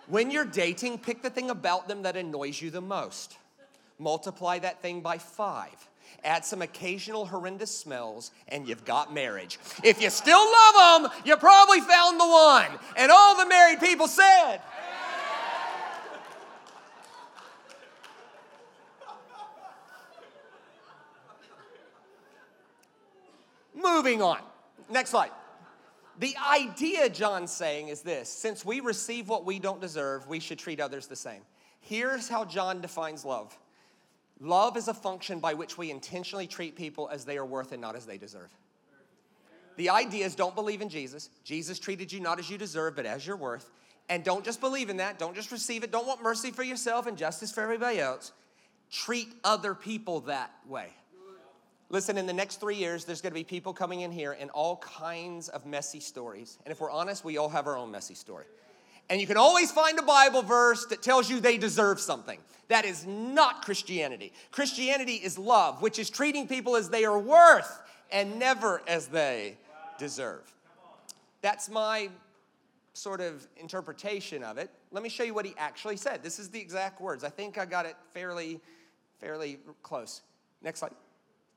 When 0.07 0.29
you're 0.29 0.43
dating, 0.43 0.97
pick 0.97 1.21
the 1.21 1.29
thing 1.29 1.49
about 1.49 1.87
them 1.87 2.01
that 2.01 2.17
annoys 2.17 2.61
you 2.61 2.69
the 2.69 2.81
most. 2.81 3.37
Multiply 3.97 4.59
that 4.59 4.81
thing 4.81 4.99
by 4.99 5.19
five 5.19 5.87
add 6.23 6.45
some 6.45 6.61
occasional 6.61 7.25
horrendous 7.25 7.75
smells, 7.75 8.31
and 8.47 8.67
you've 8.67 8.85
got 8.85 9.13
marriage. 9.13 9.59
If 9.83 10.01
you 10.01 10.09
still 10.09 10.39
love 10.39 11.03
them, 11.03 11.11
you 11.25 11.35
probably 11.37 11.81
found 11.81 12.19
the 12.19 12.27
one. 12.27 12.67
And 12.97 13.11
all 13.11 13.37
the 13.37 13.45
married 13.45 13.79
people 13.79 14.07
said, 14.07 14.61
Moving 23.75 24.21
on. 24.21 24.39
Next 24.89 25.09
slide. 25.09 25.31
The 26.19 26.35
idea 26.37 27.09
John's 27.09 27.51
saying 27.51 27.87
is 27.89 28.01
this 28.01 28.29
since 28.29 28.63
we 28.63 28.79
receive 28.79 29.27
what 29.27 29.45
we 29.45 29.59
don't 29.59 29.81
deserve, 29.81 30.27
we 30.27 30.39
should 30.39 30.59
treat 30.59 30.79
others 30.79 31.07
the 31.07 31.15
same. 31.15 31.41
Here's 31.81 32.29
how 32.29 32.45
John 32.45 32.81
defines 32.81 33.25
love 33.25 33.57
Love 34.39 34.77
is 34.77 34.87
a 34.87 34.93
function 34.93 35.39
by 35.39 35.53
which 35.53 35.77
we 35.77 35.91
intentionally 35.91 36.47
treat 36.47 36.75
people 36.75 37.09
as 37.11 37.25
they 37.25 37.37
are 37.37 37.45
worth 37.45 37.71
and 37.71 37.81
not 37.81 37.95
as 37.95 38.05
they 38.05 38.17
deserve. 38.17 38.49
The 39.77 39.89
idea 39.89 40.25
is 40.25 40.35
don't 40.35 40.55
believe 40.55 40.81
in 40.81 40.89
Jesus. 40.89 41.29
Jesus 41.43 41.79
treated 41.79 42.11
you 42.11 42.19
not 42.19 42.39
as 42.39 42.49
you 42.49 42.57
deserve, 42.57 42.95
but 42.95 43.05
as 43.05 43.25
your 43.25 43.37
worth. 43.37 43.71
And 44.09 44.23
don't 44.23 44.43
just 44.43 44.59
believe 44.59 44.89
in 44.89 44.97
that. 44.97 45.17
Don't 45.17 45.35
just 45.35 45.51
receive 45.51 45.83
it. 45.83 45.91
Don't 45.91 46.05
want 46.05 46.21
mercy 46.21 46.51
for 46.51 46.63
yourself 46.63 47.07
and 47.07 47.17
justice 47.17 47.51
for 47.51 47.61
everybody 47.61 47.99
else. 47.99 48.31
Treat 48.91 49.29
other 49.43 49.73
people 49.73 50.21
that 50.21 50.51
way. 50.67 50.89
Listen, 51.89 52.17
in 52.17 52.25
the 52.25 52.33
next 52.33 52.59
three 52.59 52.75
years, 52.75 53.05
there's 53.05 53.21
gonna 53.21 53.35
be 53.35 53.43
people 53.43 53.73
coming 53.73 54.01
in 54.01 54.11
here 54.11 54.33
in 54.33 54.49
all 54.49 54.77
kinds 54.77 55.47
of 55.49 55.65
messy 55.65 55.99
stories. 55.99 56.57
And 56.65 56.71
if 56.71 56.81
we're 56.81 56.91
honest, 56.91 57.23
we 57.23 57.37
all 57.37 57.49
have 57.49 57.67
our 57.67 57.77
own 57.77 57.91
messy 57.91 58.15
story. 58.15 58.45
And 59.09 59.19
you 59.19 59.27
can 59.27 59.37
always 59.37 59.71
find 59.71 59.99
a 59.99 60.03
Bible 60.03 60.41
verse 60.41 60.85
that 60.87 61.01
tells 61.01 61.29
you 61.29 61.39
they 61.39 61.57
deserve 61.57 61.99
something. 61.99 62.39
That 62.69 62.85
is 62.85 63.05
not 63.05 63.63
Christianity. 63.63 64.33
Christianity 64.51 65.15
is 65.15 65.37
love, 65.37 65.81
which 65.81 65.99
is 65.99 66.09
treating 66.09 66.47
people 66.47 66.75
as 66.75 66.89
they 66.89 67.05
are 67.05 67.19
worth 67.19 67.81
and 68.11 68.39
never 68.39 68.81
as 68.87 69.07
they 69.07 69.57
deserve. 69.97 70.41
That's 71.41 71.69
my 71.69 72.09
sort 72.93 73.21
of 73.21 73.45
interpretation 73.57 74.43
of 74.43 74.57
it. 74.57 74.69
Let 74.91 75.03
me 75.03 75.09
show 75.09 75.23
you 75.23 75.33
what 75.33 75.45
he 75.45 75.53
actually 75.57 75.97
said. 75.97 76.23
This 76.23 76.39
is 76.39 76.49
the 76.49 76.59
exact 76.59 77.01
words. 77.01 77.23
I 77.23 77.29
think 77.29 77.57
I 77.57 77.65
got 77.65 77.85
it 77.85 77.95
fairly, 78.13 78.61
fairly 79.19 79.57
close. 79.81 80.21
Next 80.61 80.79
slide. 80.79 80.93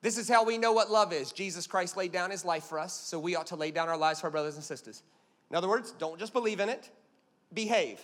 This 0.02 0.18
is 0.18 0.28
how 0.28 0.44
we 0.44 0.58
know 0.58 0.72
what 0.72 0.90
love 0.90 1.12
is. 1.12 1.32
Jesus 1.32 1.66
Christ 1.66 1.96
laid 1.96 2.12
down 2.12 2.30
his 2.30 2.44
life 2.44 2.64
for 2.64 2.78
us, 2.78 2.92
so 2.92 3.18
we 3.18 3.36
ought 3.36 3.46
to 3.48 3.56
lay 3.56 3.70
down 3.70 3.88
our 3.88 3.96
lives 3.96 4.20
for 4.20 4.26
our 4.26 4.30
brothers 4.30 4.56
and 4.56 4.64
sisters. 4.64 5.02
In 5.50 5.56
other 5.56 5.68
words, 5.68 5.92
don't 5.98 6.18
just 6.18 6.32
believe 6.32 6.60
in 6.60 6.68
it, 6.68 6.90
behave. 7.52 8.00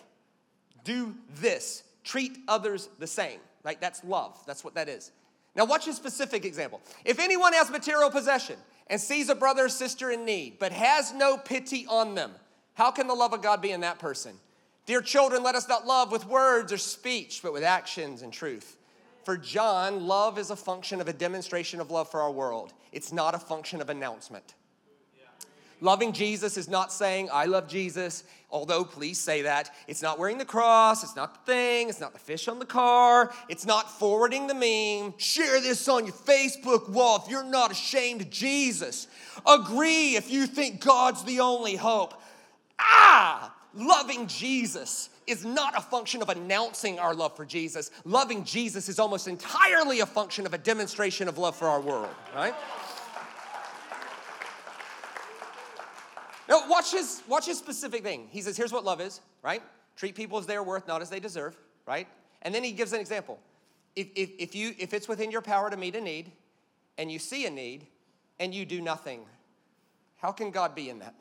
Do 0.85 1.15
this. 1.37 1.83
Treat 2.05 2.39
others 2.49 2.89
the 2.99 3.07
same, 3.07 3.39
right? 3.65 3.81
That's 3.81 4.03
love. 4.05 4.39
That's 4.47 4.65
what 4.65 4.75
that 4.75 4.89
is. 4.89 5.13
Now, 5.55 5.65
watch 5.67 5.87
a 5.87 5.93
specific 5.93 6.45
example. 6.45 6.81
If 7.05 7.19
anyone 7.19 7.53
has 7.53 7.71
material 7.71 8.11
possession 8.11 8.57
and 8.87 9.01
sees 9.01 9.29
a 9.29 9.35
brother 9.35 9.67
or 9.67 9.69
sister 9.69 10.11
in 10.11 10.25
need, 10.25 10.59
but 10.59 10.73
has 10.73 11.13
no 11.13 11.37
pity 11.37 11.87
on 11.89 12.15
them, 12.15 12.33
how 12.75 12.91
can 12.91 13.07
the 13.07 13.15
love 13.15 13.33
of 13.33 13.43
God 13.43 13.61
be 13.61 13.71
in 13.71 13.83
that 13.83 13.99
person? 13.99 14.33
Dear 14.87 15.03
children, 15.03 15.43
let 15.43 15.55
us 15.55 15.69
not 15.69 15.87
love 15.87 16.11
with 16.11 16.27
words 16.27 16.73
or 16.73 16.79
speech, 16.79 17.41
but 17.43 17.53
with 17.53 17.63
actions 17.63 18.23
and 18.23 18.33
truth. 18.33 18.79
For 19.25 19.37
John, 19.37 20.07
love 20.07 20.39
is 20.39 20.51
a 20.51 20.57
function 20.57 21.01
of 21.01 21.07
a 21.07 21.13
demonstration 21.13 21.81
of 21.81 21.91
love 21.91 22.11
for 22.11 22.21
our 22.21 22.33
world, 22.33 22.73
it's 22.91 23.13
not 23.13 23.35
a 23.35 23.39
function 23.39 23.81
of 23.81 23.91
announcement. 23.91 24.55
Loving 25.83 26.13
Jesus 26.13 26.57
is 26.57 26.69
not 26.69 26.93
saying, 26.93 27.29
I 27.33 27.47
love 27.47 27.67
Jesus, 27.67 28.23
although 28.53 28.85
please 28.85 29.19
say 29.19 29.43
that. 29.43 29.75
It's 29.89 30.01
not 30.01 30.17
wearing 30.17 30.39
the 30.39 30.45
cross, 30.45 31.03
it's 31.03 31.17
not 31.17 31.45
the 31.45 31.53
thing, 31.53 31.89
it's 31.89 31.99
not 31.99 32.13
the 32.13 32.21
fish 32.21 32.47
on 32.47 32.61
the 32.61 32.65
car, 32.65 33.33
it's 33.49 33.67
not 33.67 33.91
forwarding 33.91 34.47
the 34.47 34.55
meme. 34.55 35.13
Share 35.19 35.61
this 35.61 35.89
on 35.89 36.05
your 36.05 36.15
Facebook 36.15 36.89
wall 36.89 37.21
if 37.25 37.29
you're 37.29 37.43
not 37.43 37.73
ashamed 37.73 38.21
of 38.21 38.31
Jesus. 38.31 39.09
Agree 39.45 40.15
if 40.15 40.31
you 40.31 40.47
think 40.47 40.81
God's 40.85 41.25
the 41.25 41.41
only 41.41 41.75
hope. 41.75 42.15
Ah, 42.79 43.53
loving 43.75 44.29
Jesus 44.29 45.11
is 45.27 45.45
not 45.45 45.77
a 45.77 45.81
function 45.81 46.23
of 46.23 46.29
announcing 46.29 47.01
our 47.01 47.13
love 47.13 47.37
for 47.37 47.45
Jesus. 47.45 47.91
Loving 48.05 48.45
Jesus 48.45 48.89
is 48.89 49.01
almost 49.01 49.27
entirely 49.27 49.99
a 49.99 50.07
function 50.07 50.47
of 50.47 50.55
a 50.55 50.59
demonstration 50.59 51.27
of 51.27 51.39
love 51.39 51.57
for 51.57 51.67
our 51.67 51.81
world, 51.81 52.15
right? 52.37 52.55
Now, 56.53 56.69
watch 56.69 56.93
his, 56.93 57.23
watch 57.27 57.47
his 57.47 57.57
specific 57.57 58.03
thing. 58.03 58.29
He 58.31 58.43
says, 58.43 58.59
here's 58.59 58.75
what 58.75 58.85
love 58.85 59.01
is, 59.01 59.23
right? 59.43 59.63
Treat 59.97 60.15
people 60.15 60.37
as 60.37 60.45
they're 60.45 60.63
worth, 60.63 60.87
not 60.87 61.01
as 61.01 61.09
they 61.09 61.19
deserve, 61.19 61.57
right? 61.87 62.07
And 62.43 62.55
then 62.55 62.63
he 62.63 62.73
gives 62.73 62.93
an 62.93 63.01
example. 63.01 63.39
If, 63.97 64.09
if, 64.15 64.31
if, 64.39 64.55
you, 64.55 64.75
if 64.79 64.93
it's 64.93 65.09
within 65.09 65.31
your 65.31 65.41
power 65.41 65.71
to 65.71 65.79
meet 65.79 65.97
a 65.97 66.01
need, 66.03 66.31
and 66.99 67.11
you 67.11 67.19
see 67.19 67.47
a 67.47 67.51
need, 67.51 67.87
and 68.39 68.55
you 68.55 68.67
do 68.67 68.83
nothing, 68.83 69.21
how 70.19 70.31
can 70.31 70.51
God 70.51 70.75
be 70.75 70.91
in 70.91 70.99
that? 70.99 71.15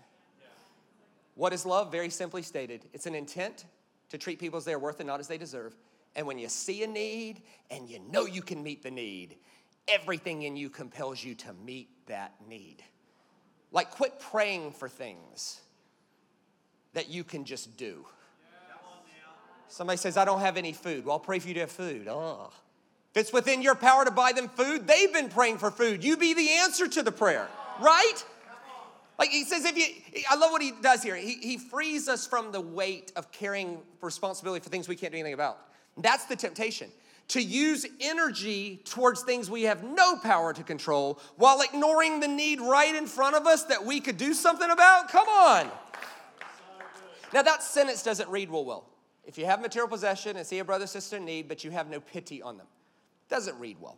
What 1.36 1.54
is 1.54 1.65
love? 1.65 1.94
Very 1.94 2.10
simply 2.10 2.41
stated 2.41 2.84
it's 2.91 3.06
an 3.06 3.15
intent 3.15 3.63
to 4.10 4.17
treat 4.17 4.38
people 4.38 4.58
as 4.58 4.65
they're 4.65 4.80
worth 4.80 5.00
and 5.00 5.08
not 5.08 5.22
as 5.22 5.30
they 5.30 5.38
deserve. 5.38 5.78
And 6.13 6.28
when 6.28 6.39
you 6.39 6.50
see 6.50 6.84
a 6.84 6.88
need 6.88 7.41
and 7.70 7.88
you 7.88 8.00
know 8.12 8.26
you 8.26 8.41
can 8.41 8.62
meet 8.62 8.84
the 8.84 8.91
need, 8.91 9.38
everything 9.88 10.41
in 10.41 10.58
you 10.58 10.70
compels 10.70 11.24
you 11.24 11.36
to 11.36 11.54
meet 11.65 11.88
that 12.08 12.34
need. 12.50 12.84
Like, 13.71 13.91
quit 13.91 14.19
praying 14.19 14.71
for 14.71 14.89
things 14.89 15.62
that 16.93 17.10
you 17.10 17.23
can 17.23 17.45
just 17.45 17.77
do. 17.77 18.05
Somebody 19.67 19.97
says, 19.97 20.17
I 20.17 20.25
don't 20.25 20.41
have 20.41 20.57
any 20.57 20.73
food. 20.73 21.05
Well, 21.05 21.13
I'll 21.13 21.19
pray 21.19 21.39
for 21.39 21.47
you 21.47 21.53
to 21.53 21.62
have 21.62 21.71
food. 21.71 22.07
Oh. 22.10 22.51
If 23.15 23.21
it's 23.21 23.34
within 23.34 23.62
your 23.62 23.75
power 23.75 24.03
to 24.03 24.12
buy 24.12 24.34
them 24.34 24.49
food, 24.49 24.86
they've 24.86 25.13
been 25.13 25.29
praying 25.29 25.60
for 25.60 25.71
food. 25.71 26.03
You 26.03 26.17
be 26.17 26.34
the 26.34 26.49
answer 26.49 26.88
to 26.89 27.03
the 27.03 27.12
prayer, 27.12 27.47
right? 27.81 28.25
Like 29.17 29.29
he 29.29 29.45
says, 29.45 29.63
if 29.63 29.77
you, 29.77 30.23
I 30.29 30.36
love 30.36 30.51
what 30.51 30.62
he 30.62 30.73
does 30.81 31.03
here. 31.03 31.15
He, 31.15 31.36
he 31.36 31.57
frees 31.57 32.10
us 32.10 32.27
from 32.27 32.51
the 32.51 32.60
weight 32.60 33.13
of 33.15 33.31
carrying 33.31 33.79
responsibility 34.01 34.63
for 34.63 34.69
things 34.69 34.88
we 34.88 34.95
can't 34.95 35.13
do 35.13 35.19
anything 35.19 35.34
about. 35.34 35.60
That's 35.97 36.25
the 36.25 36.36
temptation 36.36 36.89
to 37.32 37.41
use 37.41 37.86
energy 38.02 38.82
towards 38.84 39.24
things 39.24 39.50
we 39.50 39.63
have 39.63 39.84
no 39.84 40.17
power 40.17 40.52
to 40.52 40.63
control 40.63 41.17
while 41.38 41.62
ignoring 41.62 42.20
the 42.20 42.28
need 42.28 42.60
right 42.60 42.94
in 42.94 43.08
front 43.08 43.38
of 43.38 43.48
us 43.48 43.63
that 43.63 43.86
we 43.86 44.02
could 44.02 44.17
do 44.17 44.34
something 44.34 44.70
about? 44.70 45.08
Come 45.08 45.30
on. 45.30 45.72
Now, 47.34 47.41
that 47.41 47.63
sentence 47.63 48.04
doesn't 48.04 48.30
read 48.30 48.50
real 48.50 48.65
well. 48.65 48.89
If 49.24 49.38
you 49.38 49.46
have 49.46 49.62
material 49.62 49.88
possession 49.88 50.36
and 50.36 50.46
see 50.46 50.60
a 50.60 50.65
brother 50.65 50.86
sister 50.86 51.15
in 51.15 51.24
need, 51.26 51.48
but 51.48 51.63
you 51.63 51.72
have 51.72 51.89
no 51.89 52.02
pity 52.02 52.41
on 52.41 52.58
them, 52.58 52.67
doesn't 53.30 53.58
read 53.58 53.78
well. 53.80 53.98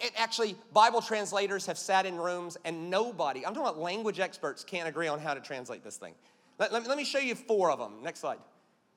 It 0.00 0.12
actually, 0.16 0.56
Bible 0.72 1.00
translators 1.00 1.64
have 1.66 1.78
sat 1.78 2.06
in 2.06 2.16
rooms 2.16 2.56
and 2.64 2.90
nobody, 2.90 3.46
I'm 3.46 3.54
talking 3.54 3.68
about 3.68 3.78
language 3.78 4.18
experts, 4.18 4.64
can't 4.64 4.88
agree 4.88 5.06
on 5.06 5.20
how 5.20 5.34
to 5.34 5.40
translate 5.40 5.84
this 5.84 5.96
thing. 5.96 6.14
Let, 6.58 6.72
let, 6.72 6.88
let 6.88 6.96
me 6.96 7.04
show 7.04 7.20
you 7.20 7.36
four 7.36 7.70
of 7.70 7.78
them. 7.78 8.02
Next 8.02 8.18
slide. 8.18 8.38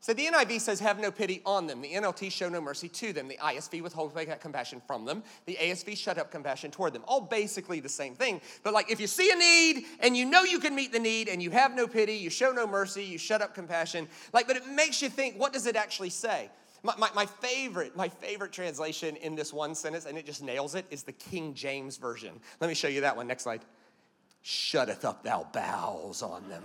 So 0.01 0.15
the 0.15 0.25
NIV 0.25 0.61
says, 0.61 0.79
have 0.79 0.99
no 0.99 1.11
pity 1.11 1.43
on 1.45 1.67
them. 1.67 1.79
The 1.79 1.91
NLT, 1.91 2.31
show 2.31 2.49
no 2.49 2.59
mercy 2.59 2.89
to 2.89 3.13
them. 3.13 3.27
The 3.27 3.37
ISV, 3.37 3.83
withhold 3.83 4.17
compassion 4.39 4.81
from 4.87 5.05
them. 5.05 5.21
The 5.45 5.55
ASV, 5.61 5.95
shut 5.95 6.17
up 6.17 6.31
compassion 6.31 6.71
toward 6.71 6.93
them. 6.93 7.03
All 7.07 7.21
basically 7.21 7.79
the 7.79 7.89
same 7.89 8.15
thing. 8.15 8.41
But 8.63 8.73
like 8.73 8.89
if 8.89 8.99
you 8.99 9.05
see 9.05 9.31
a 9.31 9.35
need 9.35 9.85
and 9.99 10.17
you 10.17 10.25
know 10.25 10.41
you 10.41 10.57
can 10.57 10.73
meet 10.73 10.91
the 10.91 10.99
need 10.99 11.29
and 11.29 11.41
you 11.41 11.51
have 11.51 11.75
no 11.75 11.87
pity, 11.87 12.13
you 12.13 12.31
show 12.31 12.51
no 12.51 12.65
mercy, 12.65 13.03
you 13.03 13.19
shut 13.19 13.43
up 13.43 13.53
compassion, 13.53 14.07
like, 14.33 14.47
but 14.47 14.55
it 14.57 14.67
makes 14.67 15.03
you 15.03 15.09
think, 15.09 15.39
what 15.39 15.53
does 15.53 15.67
it 15.67 15.75
actually 15.75 16.09
say? 16.09 16.49
My, 16.81 16.95
my, 16.97 17.09
my, 17.13 17.25
favorite, 17.27 17.95
my 17.95 18.09
favorite 18.09 18.51
translation 18.51 19.15
in 19.17 19.35
this 19.35 19.53
one 19.53 19.75
sentence, 19.75 20.07
and 20.07 20.17
it 20.17 20.25
just 20.25 20.41
nails 20.41 20.73
it, 20.73 20.87
is 20.89 21.03
the 21.03 21.11
King 21.11 21.53
James 21.53 21.97
Version. 21.97 22.39
Let 22.59 22.69
me 22.69 22.73
show 22.73 22.87
you 22.87 23.01
that 23.01 23.15
one. 23.15 23.27
Next 23.27 23.43
slide. 23.43 23.61
Shutteth 24.41 25.05
up 25.05 25.21
thou 25.21 25.47
bowels 25.53 26.23
on 26.23 26.49
them. 26.49 26.63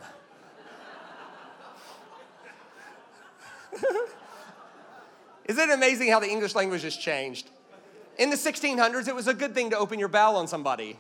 Isn't 5.47 5.71
it 5.71 5.73
amazing 5.73 6.11
how 6.11 6.21
the 6.21 6.29
English 6.29 6.55
language 6.55 6.83
has 6.83 6.97
changed? 6.97 7.51
In 8.19 8.31
the 8.31 8.37
1600s, 8.37 9.09
it 9.09 9.15
was 9.15 9.29
a 9.29 9.35
good 9.35 9.55
thing 9.55 9.71
to 9.71 9.79
open 9.79 9.99
your 9.99 10.09
bowel 10.09 10.37
on 10.37 10.49
somebody. 10.49 10.99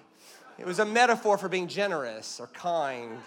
It 0.58 0.66
was 0.66 0.78
a 0.78 0.84
metaphor 0.84 1.38
for 1.38 1.48
being 1.48 1.68
generous 1.68 2.40
or 2.40 2.46
kind. 2.48 3.18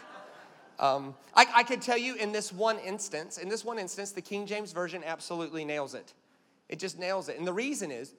Um, 0.79 1.15
I, 1.35 1.45
I 1.57 1.63
could 1.63 1.81
tell 1.81 1.97
you 1.97 2.15
in 2.15 2.31
this 2.31 2.53
one 2.53 2.79
instance, 2.79 3.37
in 3.37 3.49
this 3.49 3.65
one 3.65 3.77
instance, 3.77 4.11
the 4.11 4.21
King 4.21 4.45
James 4.45 4.71
Version 4.71 5.03
absolutely 5.05 5.65
nails 5.65 5.93
it. 5.93 6.13
It 6.69 6.79
just 6.79 6.97
nails 6.97 7.29
it. 7.29 7.37
And 7.37 7.45
the 7.45 7.53
reason 7.53 7.91
is, 7.91 8.13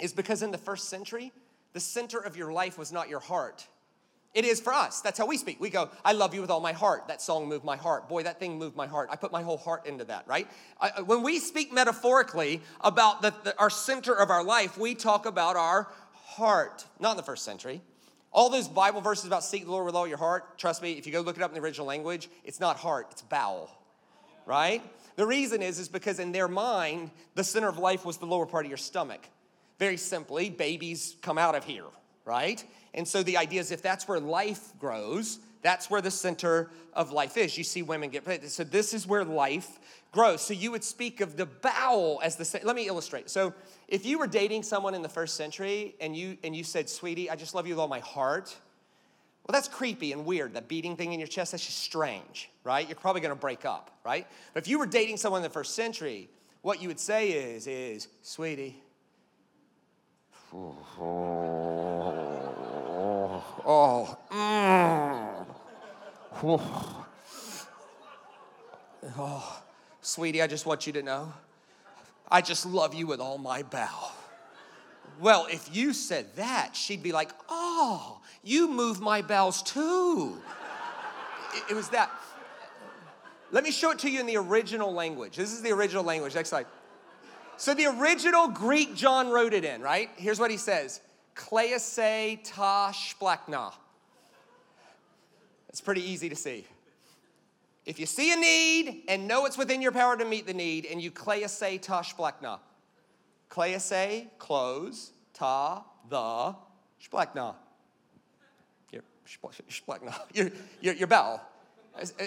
is 0.00 0.12
because 0.12 0.42
in 0.42 0.50
the 0.50 0.58
first 0.58 0.88
century, 0.88 1.32
the 1.72 1.80
center 1.80 2.18
of 2.18 2.36
your 2.36 2.52
life 2.52 2.78
was 2.78 2.90
not 2.90 3.08
your 3.08 3.20
heart. 3.20 3.66
It 4.32 4.44
is 4.44 4.60
for 4.60 4.72
us. 4.72 5.00
That's 5.00 5.18
how 5.18 5.26
we 5.26 5.36
speak. 5.36 5.60
We 5.60 5.70
go, 5.70 5.90
I 6.04 6.12
love 6.12 6.34
you 6.34 6.40
with 6.40 6.50
all 6.50 6.60
my 6.60 6.72
heart. 6.72 7.08
That 7.08 7.20
song 7.20 7.48
moved 7.48 7.64
my 7.64 7.76
heart. 7.76 8.08
Boy, 8.08 8.22
that 8.22 8.38
thing 8.38 8.58
moved 8.58 8.76
my 8.76 8.86
heart. 8.86 9.08
I 9.10 9.16
put 9.16 9.32
my 9.32 9.42
whole 9.42 9.56
heart 9.56 9.86
into 9.86 10.04
that, 10.04 10.26
right? 10.28 10.46
I, 10.80 11.00
when 11.00 11.22
we 11.22 11.40
speak 11.40 11.72
metaphorically 11.72 12.62
about 12.80 13.22
the, 13.22 13.34
the, 13.42 13.58
our 13.58 13.70
center 13.70 14.14
of 14.14 14.30
our 14.30 14.44
life, 14.44 14.78
we 14.78 14.94
talk 14.94 15.26
about 15.26 15.56
our 15.56 15.88
heart. 16.14 16.86
Not 17.00 17.12
in 17.12 17.16
the 17.16 17.24
first 17.24 17.44
century. 17.44 17.80
All 18.32 18.48
those 18.48 18.68
Bible 18.68 19.00
verses 19.00 19.26
about 19.26 19.42
seek 19.42 19.64
the 19.64 19.72
Lord 19.72 19.86
with 19.86 19.96
all 19.96 20.06
your 20.06 20.18
heart, 20.18 20.56
trust 20.56 20.80
me, 20.80 20.92
if 20.92 21.06
you 21.06 21.12
go 21.12 21.20
look 21.20 21.36
it 21.36 21.42
up 21.42 21.50
in 21.50 21.54
the 21.56 21.60
original 21.60 21.88
language, 21.88 22.28
it's 22.44 22.60
not 22.60 22.76
heart, 22.76 23.08
it's 23.10 23.22
bowel, 23.22 23.68
right? 24.46 24.80
The 25.16 25.26
reason 25.26 25.62
is, 25.62 25.80
is 25.80 25.88
because 25.88 26.20
in 26.20 26.30
their 26.30 26.46
mind, 26.46 27.10
the 27.34 27.42
center 27.42 27.68
of 27.68 27.78
life 27.78 28.04
was 28.04 28.18
the 28.18 28.26
lower 28.26 28.46
part 28.46 28.64
of 28.64 28.70
your 28.70 28.78
stomach. 28.78 29.26
Very 29.80 29.96
simply, 29.96 30.48
babies 30.48 31.16
come 31.22 31.38
out 31.38 31.56
of 31.56 31.64
here, 31.64 31.86
right? 32.24 32.64
And 32.94 33.06
so 33.06 33.22
the 33.22 33.36
idea 33.36 33.60
is 33.60 33.70
if 33.70 33.82
that's 33.82 34.08
where 34.08 34.20
life 34.20 34.72
grows, 34.78 35.38
that's 35.62 35.90
where 35.90 36.00
the 36.00 36.10
center 36.10 36.70
of 36.94 37.12
life 37.12 37.36
is. 37.36 37.56
You 37.56 37.64
see 37.64 37.82
women 37.82 38.10
get 38.10 38.24
pregnant. 38.24 38.52
So 38.52 38.64
this 38.64 38.94
is 38.94 39.06
where 39.06 39.24
life 39.24 39.78
grows. 40.12 40.40
So 40.40 40.54
you 40.54 40.70
would 40.70 40.82
speak 40.82 41.20
of 41.20 41.36
the 41.36 41.46
bowel 41.46 42.20
as 42.22 42.36
the. 42.36 42.60
Let 42.64 42.76
me 42.76 42.86
illustrate. 42.88 43.30
So 43.30 43.52
if 43.88 44.06
you 44.06 44.18
were 44.18 44.26
dating 44.26 44.62
someone 44.62 44.94
in 44.94 45.02
the 45.02 45.08
first 45.08 45.36
century 45.36 45.94
and 46.00 46.16
you 46.16 46.38
and 46.42 46.56
you 46.56 46.64
said, 46.64 46.88
"Sweetie, 46.88 47.30
I 47.30 47.36
just 47.36 47.54
love 47.54 47.66
you 47.66 47.74
with 47.74 47.80
all 47.80 47.88
my 47.88 48.00
heart," 48.00 48.56
well, 49.46 49.52
that's 49.52 49.68
creepy 49.68 50.12
and 50.12 50.24
weird. 50.24 50.54
That 50.54 50.68
beating 50.68 50.96
thing 50.96 51.12
in 51.12 51.20
your 51.20 51.28
chest, 51.28 51.52
that's 51.52 51.64
just 51.64 51.78
strange, 51.78 52.50
right? 52.64 52.88
You're 52.88 52.96
probably 52.96 53.20
going 53.20 53.34
to 53.34 53.40
break 53.40 53.64
up, 53.64 53.90
right? 54.04 54.26
But 54.54 54.62
if 54.62 54.68
you 54.68 54.78
were 54.78 54.86
dating 54.86 55.18
someone 55.18 55.40
in 55.40 55.44
the 55.44 55.50
first 55.50 55.74
century, 55.74 56.28
what 56.62 56.80
you 56.80 56.88
would 56.88 57.00
say 57.00 57.30
is, 57.30 57.66
"Is 57.66 58.08
sweetie." 58.22 58.82
oh, 63.66 64.18
mm, 64.30 65.46
oh, 69.18 69.62
sweetie, 70.00 70.42
I 70.42 70.46
just 70.46 70.66
want 70.66 70.86
you 70.86 70.92
to 70.94 71.02
know 71.02 71.32
I 72.30 72.40
just 72.40 72.64
love 72.64 72.94
you 72.94 73.06
with 73.06 73.20
all 73.20 73.38
my 73.38 73.62
bow. 73.62 74.12
Well, 75.18 75.46
if 75.50 75.74
you 75.74 75.92
said 75.92 76.36
that, 76.36 76.76
she'd 76.76 77.02
be 77.02 77.12
like, 77.12 77.30
oh, 77.48 78.20
you 78.44 78.68
move 78.68 79.00
my 79.00 79.20
bowels 79.20 79.62
too. 79.62 80.40
It, 81.54 81.72
it 81.72 81.74
was 81.74 81.88
that. 81.88 82.10
Let 83.50 83.64
me 83.64 83.72
show 83.72 83.90
it 83.90 83.98
to 84.00 84.10
you 84.10 84.20
in 84.20 84.26
the 84.26 84.36
original 84.36 84.92
language. 84.92 85.36
This 85.36 85.52
is 85.52 85.60
the 85.60 85.72
original 85.72 86.04
language. 86.04 86.34
Next 86.36 86.50
slide. 86.50 86.66
So 87.56 87.74
the 87.74 87.86
original 87.86 88.48
Greek 88.48 88.94
John 88.94 89.28
wrote 89.28 89.52
it 89.52 89.64
in, 89.64 89.82
right? 89.82 90.08
Here's 90.16 90.38
what 90.38 90.50
he 90.50 90.56
says. 90.56 91.00
Klease 91.34 92.38
ta 92.44 92.92
splachna. 92.92 93.72
It's 95.68 95.80
pretty 95.80 96.02
easy 96.02 96.28
to 96.28 96.36
see. 96.36 96.66
If 97.86 97.98
you 97.98 98.06
see 98.06 98.32
a 98.32 98.36
need 98.36 99.04
and 99.08 99.26
know 99.26 99.46
it's 99.46 99.56
within 99.56 99.80
your 99.80 99.92
power 99.92 100.16
to 100.16 100.24
meet 100.24 100.46
the 100.46 100.54
need, 100.54 100.86
and 100.86 101.00
you 101.00 101.10
klease 101.10 101.80
ta 101.80 102.02
splachna. 102.02 102.58
Klease, 103.48 104.28
close, 104.38 105.12
ta, 105.32 105.84
the, 106.08 106.54
splachna. 107.02 107.54
Your, 108.92 109.02
splachna. 109.26 110.14
Your, 110.34 110.50
your, 110.80 110.94
your 110.94 111.06
bowel. 111.06 111.40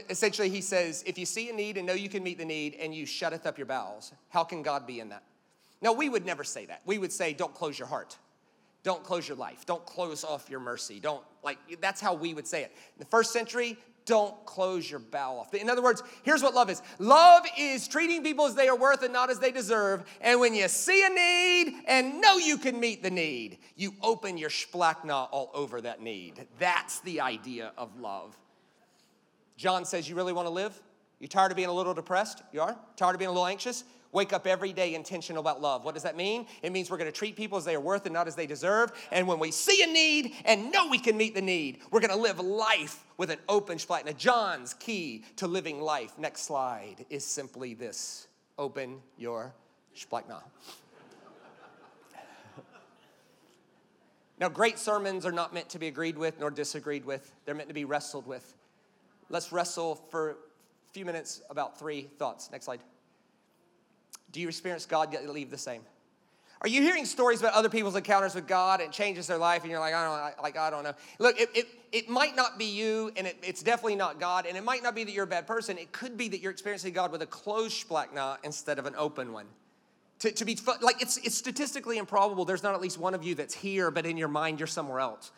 Essentially, 0.09 0.49
he 0.49 0.61
says, 0.61 1.03
if 1.05 1.17
you 1.17 1.25
see 1.25 1.49
a 1.49 1.53
need 1.53 1.77
and 1.77 1.87
know 1.87 1.93
you 1.93 2.09
can 2.09 2.23
meet 2.23 2.37
the 2.37 2.45
need 2.45 2.75
and 2.75 2.93
you 2.93 3.05
shutteth 3.05 3.45
up 3.45 3.57
your 3.57 3.65
bowels, 3.65 4.11
how 4.29 4.43
can 4.43 4.61
God 4.61 4.85
be 4.85 4.99
in 4.99 5.09
that? 5.09 5.23
Now, 5.81 5.93
we 5.93 6.09
would 6.09 6.25
never 6.25 6.43
say 6.43 6.65
that. 6.65 6.81
We 6.85 6.97
would 6.97 7.11
say, 7.11 7.33
don't 7.33 7.53
close 7.53 7.79
your 7.79 7.87
heart. 7.87 8.17
Don't 8.83 9.03
close 9.03 9.27
your 9.27 9.37
life. 9.37 9.65
Don't 9.65 9.85
close 9.85 10.23
off 10.23 10.49
your 10.49 10.59
mercy. 10.59 10.99
Don't, 10.99 11.23
like, 11.41 11.57
that's 11.79 12.01
how 12.01 12.13
we 12.13 12.33
would 12.33 12.47
say 12.47 12.63
it. 12.63 12.71
In 12.71 12.99
the 12.99 13.05
first 13.05 13.31
century, 13.31 13.77
don't 14.05 14.45
close 14.45 14.89
your 14.89 14.99
bow 14.99 15.37
off. 15.37 15.53
In 15.53 15.69
other 15.69 15.81
words, 15.81 16.03
here's 16.23 16.43
what 16.43 16.53
love 16.53 16.69
is 16.69 16.81
love 16.99 17.45
is 17.57 17.87
treating 17.87 18.21
people 18.21 18.45
as 18.45 18.55
they 18.55 18.67
are 18.67 18.75
worth 18.75 19.01
and 19.01 19.13
not 19.13 19.29
as 19.29 19.39
they 19.39 19.51
deserve. 19.51 20.03
And 20.19 20.39
when 20.39 20.53
you 20.53 20.67
see 20.67 21.05
a 21.05 21.09
need 21.09 21.83
and 21.87 22.19
know 22.19 22.37
you 22.37 22.57
can 22.57 22.79
meet 22.79 23.01
the 23.01 23.09
need, 23.09 23.59
you 23.77 23.93
open 24.01 24.37
your 24.37 24.49
splachna 24.49 25.29
all 25.31 25.49
over 25.53 25.79
that 25.81 26.01
need. 26.01 26.45
That's 26.59 26.99
the 27.01 27.21
idea 27.21 27.71
of 27.77 27.97
love. 27.99 28.37
John 29.55 29.85
says, 29.85 30.09
You 30.09 30.15
really 30.15 30.33
want 30.33 30.47
to 30.47 30.53
live? 30.53 30.81
You 31.19 31.29
tired 31.29 31.51
of 31.51 31.55
being 31.55 31.69
a 31.69 31.73
little 31.73 31.93
depressed? 31.93 32.43
You 32.51 32.61
are? 32.61 32.77
Tired 32.97 33.15
of 33.15 33.19
being 33.19 33.29
a 33.29 33.31
little 33.31 33.47
anxious? 33.47 33.85
Wake 34.13 34.31
up 34.31 34.45
every 34.47 34.71
day 34.71 34.93
intentional 34.93 35.41
about 35.41 35.59
love. 35.59 35.83
What 35.83 35.95
does 35.95 36.03
that 36.03 36.15
mean? 36.15 36.45
It 36.61 36.71
means 36.71 36.89
we're 36.89 36.97
going 36.97 37.11
to 37.11 37.17
treat 37.17 37.35
people 37.35 37.57
as 37.57 37.65
they 37.65 37.73
are 37.73 37.81
worth 37.81 38.05
and 38.05 38.13
not 38.13 38.27
as 38.27 38.35
they 38.35 38.45
deserve. 38.45 38.91
And 39.11 39.27
when 39.27 39.39
we 39.39 39.51
see 39.51 39.83
a 39.83 39.87
need 39.87 40.33
and 40.45 40.71
know 40.71 40.87
we 40.87 40.99
can 40.99 41.17
meet 41.17 41.33
the 41.33 41.41
need, 41.41 41.79
we're 41.91 41.99
going 41.99 42.11
to 42.11 42.15
live 42.15 42.39
life 42.39 43.03
with 43.17 43.31
an 43.31 43.39
open 43.49 43.79
splat. 43.79 44.05
Now, 44.05 44.11
John's 44.11 44.75
key 44.75 45.25
to 45.37 45.47
living 45.47 45.81
life, 45.81 46.17
next 46.19 46.43
slide, 46.43 47.05
is 47.09 47.25
simply 47.25 47.73
this 47.73 48.27
open 48.57 49.01
your 49.17 49.53
splachna. 49.97 50.43
Now, 54.39 54.49
great 54.49 54.77
sermons 54.77 55.25
are 55.25 55.31
not 55.31 55.53
meant 55.53 55.69
to 55.69 55.79
be 55.79 55.87
agreed 55.87 56.17
with 56.17 56.39
nor 56.39 56.51
disagreed 56.51 57.05
with, 57.05 57.33
they're 57.45 57.55
meant 57.55 57.69
to 57.69 57.73
be 57.73 57.85
wrestled 57.85 58.27
with. 58.27 58.55
Let's 59.29 59.51
wrestle 59.51 59.95
for 59.95 60.31
a 60.31 60.35
few 60.91 61.05
minutes 61.05 61.41
about 61.49 61.79
three 61.79 62.09
thoughts. 62.19 62.51
Next 62.51 62.65
slide. 62.65 62.81
Do 64.33 64.41
you 64.41 64.49
experience 64.49 64.85
God 64.85 65.13
yet 65.13 65.27
leave 65.29 65.49
the 65.49 65.57
same? 65.57 65.83
Are 66.61 66.69
you 66.69 66.81
hearing 66.81 67.05
stories 67.05 67.41
about 67.41 67.53
other 67.53 67.67
people's 67.69 67.95
encounters 67.95 68.35
with 68.35 68.47
God 68.47 68.79
and 68.79 68.91
changes 68.91 69.27
their 69.27 69.37
life, 69.37 69.63
and 69.63 69.71
you're 69.71 69.81
like, 69.81 69.93
I 69.93 70.31
don't, 70.33 70.43
like 70.43 70.57
I 70.57 70.69
don't 70.69 70.83
know. 70.83 70.93
Look, 71.19 71.39
it, 71.39 71.49
it, 71.53 71.67
it 71.91 72.09
might 72.09 72.37
not 72.37 72.57
be 72.57 72.65
you, 72.65 73.11
and 73.17 73.27
it, 73.27 73.37
it's 73.43 73.61
definitely 73.61 73.97
not 73.97 74.17
God, 74.17 74.45
and 74.45 74.57
it 74.57 74.63
might 74.63 74.81
not 74.81 74.95
be 74.95 75.03
that 75.03 75.11
you're 75.11 75.25
a 75.25 75.27
bad 75.27 75.45
person. 75.45 75.77
It 75.77 75.91
could 75.91 76.15
be 76.17 76.29
that 76.29 76.39
you're 76.39 76.53
experiencing 76.53 76.93
God 76.93 77.11
with 77.11 77.21
a 77.21 77.25
closed 77.25 77.87
splachna 77.87 78.37
instead 78.43 78.79
of 78.79 78.85
an 78.85 78.95
open 78.97 79.33
one. 79.33 79.45
To, 80.19 80.31
to 80.31 80.45
be 80.45 80.57
like 80.81 81.01
it's 81.01 81.17
it's 81.17 81.35
statistically 81.37 81.97
improbable. 81.97 82.45
There's 82.45 82.63
not 82.63 82.73
at 82.75 82.81
least 82.81 82.97
one 82.97 83.13
of 83.13 83.25
you 83.25 83.35
that's 83.35 83.53
here, 83.53 83.91
but 83.91 84.05
in 84.05 84.15
your 84.15 84.29
mind 84.29 84.57
you're 84.57 84.67
somewhere 84.67 84.99
else. 84.99 85.31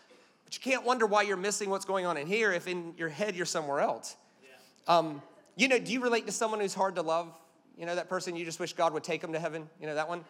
But 0.44 0.56
you 0.56 0.62
can't 0.62 0.86
wonder 0.86 1.08
why 1.08 1.24
you're 1.24 1.38
missing 1.38 1.72
what's 1.72 1.86
going 1.86 2.06
on 2.06 2.18
in 2.18 2.28
here 2.28 2.54
if 2.54 2.68
in 2.68 2.94
your 2.98 3.10
head 3.10 3.36
you're 3.36 3.48
somewhere 3.48 3.80
else. 3.80 4.16
Yeah. 4.44 4.96
Um, 4.96 5.24
you 5.56 5.68
know, 5.68 5.80
do 5.80 5.92
you 5.92 6.02
relate 6.02 6.28
to 6.28 6.32
someone 6.32 6.60
who's 6.60 6.76
hard 6.76 6.96
to 6.96 7.02
love? 7.02 7.34
You 7.78 7.86
know, 7.86 7.96
that 7.96 8.10
person 8.10 8.36
you 8.36 8.46
just 8.46 8.60
wish 8.60 8.74
God 8.74 8.94
would 8.94 9.04
take 9.04 9.22
them 9.22 9.34
to 9.34 9.40
heaven? 9.40 9.70
You 9.82 9.88
know, 9.88 9.96
that 9.96 10.08
one? 10.08 10.24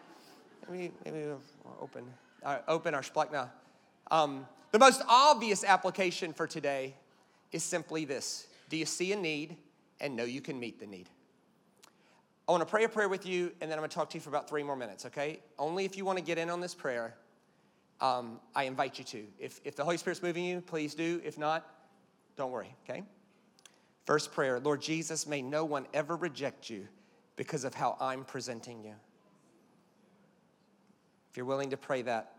Maybe, 0.70 0.92
maybe 1.04 1.28
open, 1.80 2.06
uh, 2.44 2.60
open 2.68 2.96
our 2.96 3.02
splachna. 3.02 3.50
Um, 4.10 4.48
the 4.72 4.80
most 4.80 5.04
obvious 5.08 5.64
application 5.64 6.34
for 6.34 6.48
today 6.48 6.96
is 7.52 7.64
simply 7.64 8.06
this 8.06 8.48
Do 8.70 8.78
you 8.78 8.86
see 8.86 9.14
a 9.14 9.16
need 9.16 9.58
and 10.02 10.16
know 10.16 10.24
you 10.24 10.42
can 10.42 10.60
meet 10.60 10.80
the 10.80 10.88
need? 10.88 11.08
I 12.48 12.52
want 12.52 12.62
to 12.62 12.70
pray 12.70 12.84
a 12.84 12.90
prayer 12.90 13.10
with 13.10 13.26
you, 13.26 13.52
and 13.62 13.72
then 13.72 13.78
I'm 13.78 13.82
going 13.82 13.90
to 13.90 13.96
talk 13.96 14.10
to 14.12 14.18
you 14.18 14.22
for 14.22 14.30
about 14.30 14.48
three 14.48 14.62
more 14.62 14.76
minutes, 14.76 15.06
okay? 15.08 15.40
Only 15.58 15.84
if 15.86 15.98
you 15.98 16.06
want 16.06 16.20
to 16.20 16.24
get 16.24 16.38
in 16.38 16.52
on 16.52 16.62
this 16.62 16.76
prayer, 16.76 17.16
um, 18.02 18.40
I 18.54 18.66
invite 18.66 19.00
you 19.00 19.06
to. 19.06 19.24
If, 19.40 19.60
if 19.64 19.76
the 19.76 19.84
Holy 19.84 19.98
Spirit's 19.98 20.22
moving 20.22 20.46
you, 20.46 20.62
please 20.62 20.94
do. 20.94 21.22
If 21.26 21.40
not, 21.40 21.68
don't 22.38 22.52
worry, 22.52 22.76
okay? 22.88 23.04
First 24.06 24.32
prayer 24.32 24.60
Lord 24.60 24.82
Jesus, 24.82 25.26
may 25.26 25.42
no 25.42 25.66
one 25.66 25.88
ever 25.94 26.16
reject 26.16 26.70
you 26.70 26.88
because 27.36 27.64
of 27.64 27.74
how 27.74 27.98
I'm 28.00 28.24
presenting 28.24 28.84
you. 28.84 28.94
If 31.32 31.38
you're 31.38 31.46
willing 31.46 31.72
to 31.72 31.78
pray 31.78 32.02
that. 32.04 32.32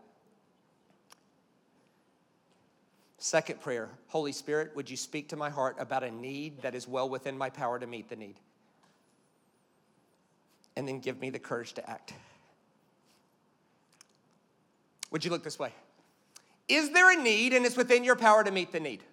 Second 3.19 3.61
prayer 3.61 3.89
Holy 4.07 4.31
Spirit, 4.31 4.75
would 4.75 4.89
you 4.89 4.97
speak 4.97 5.29
to 5.29 5.35
my 5.35 5.49
heart 5.49 5.75
about 5.79 6.03
a 6.03 6.11
need 6.11 6.61
that 6.61 6.75
is 6.75 6.87
well 6.87 7.09
within 7.09 7.37
my 7.37 7.49
power 7.49 7.79
to 7.79 7.87
meet 7.87 8.09
the 8.09 8.15
need? 8.15 8.39
And 10.75 10.87
then 10.87 10.99
give 10.99 11.19
me 11.19 11.29
the 11.29 11.39
courage 11.39 11.73
to 11.73 11.89
act. 11.89 12.13
Would 15.11 15.25
you 15.25 15.31
look 15.31 15.43
this 15.43 15.57
way? 15.57 15.73
Is 16.67 16.91
there 16.91 17.11
a 17.11 17.21
need 17.21 17.53
and 17.53 17.65
it's 17.65 17.77
within 17.77 18.03
your 18.03 18.15
power 18.15 18.43
to 18.43 18.51
meet 18.51 18.71
the 18.71 18.79
need? 18.79 19.03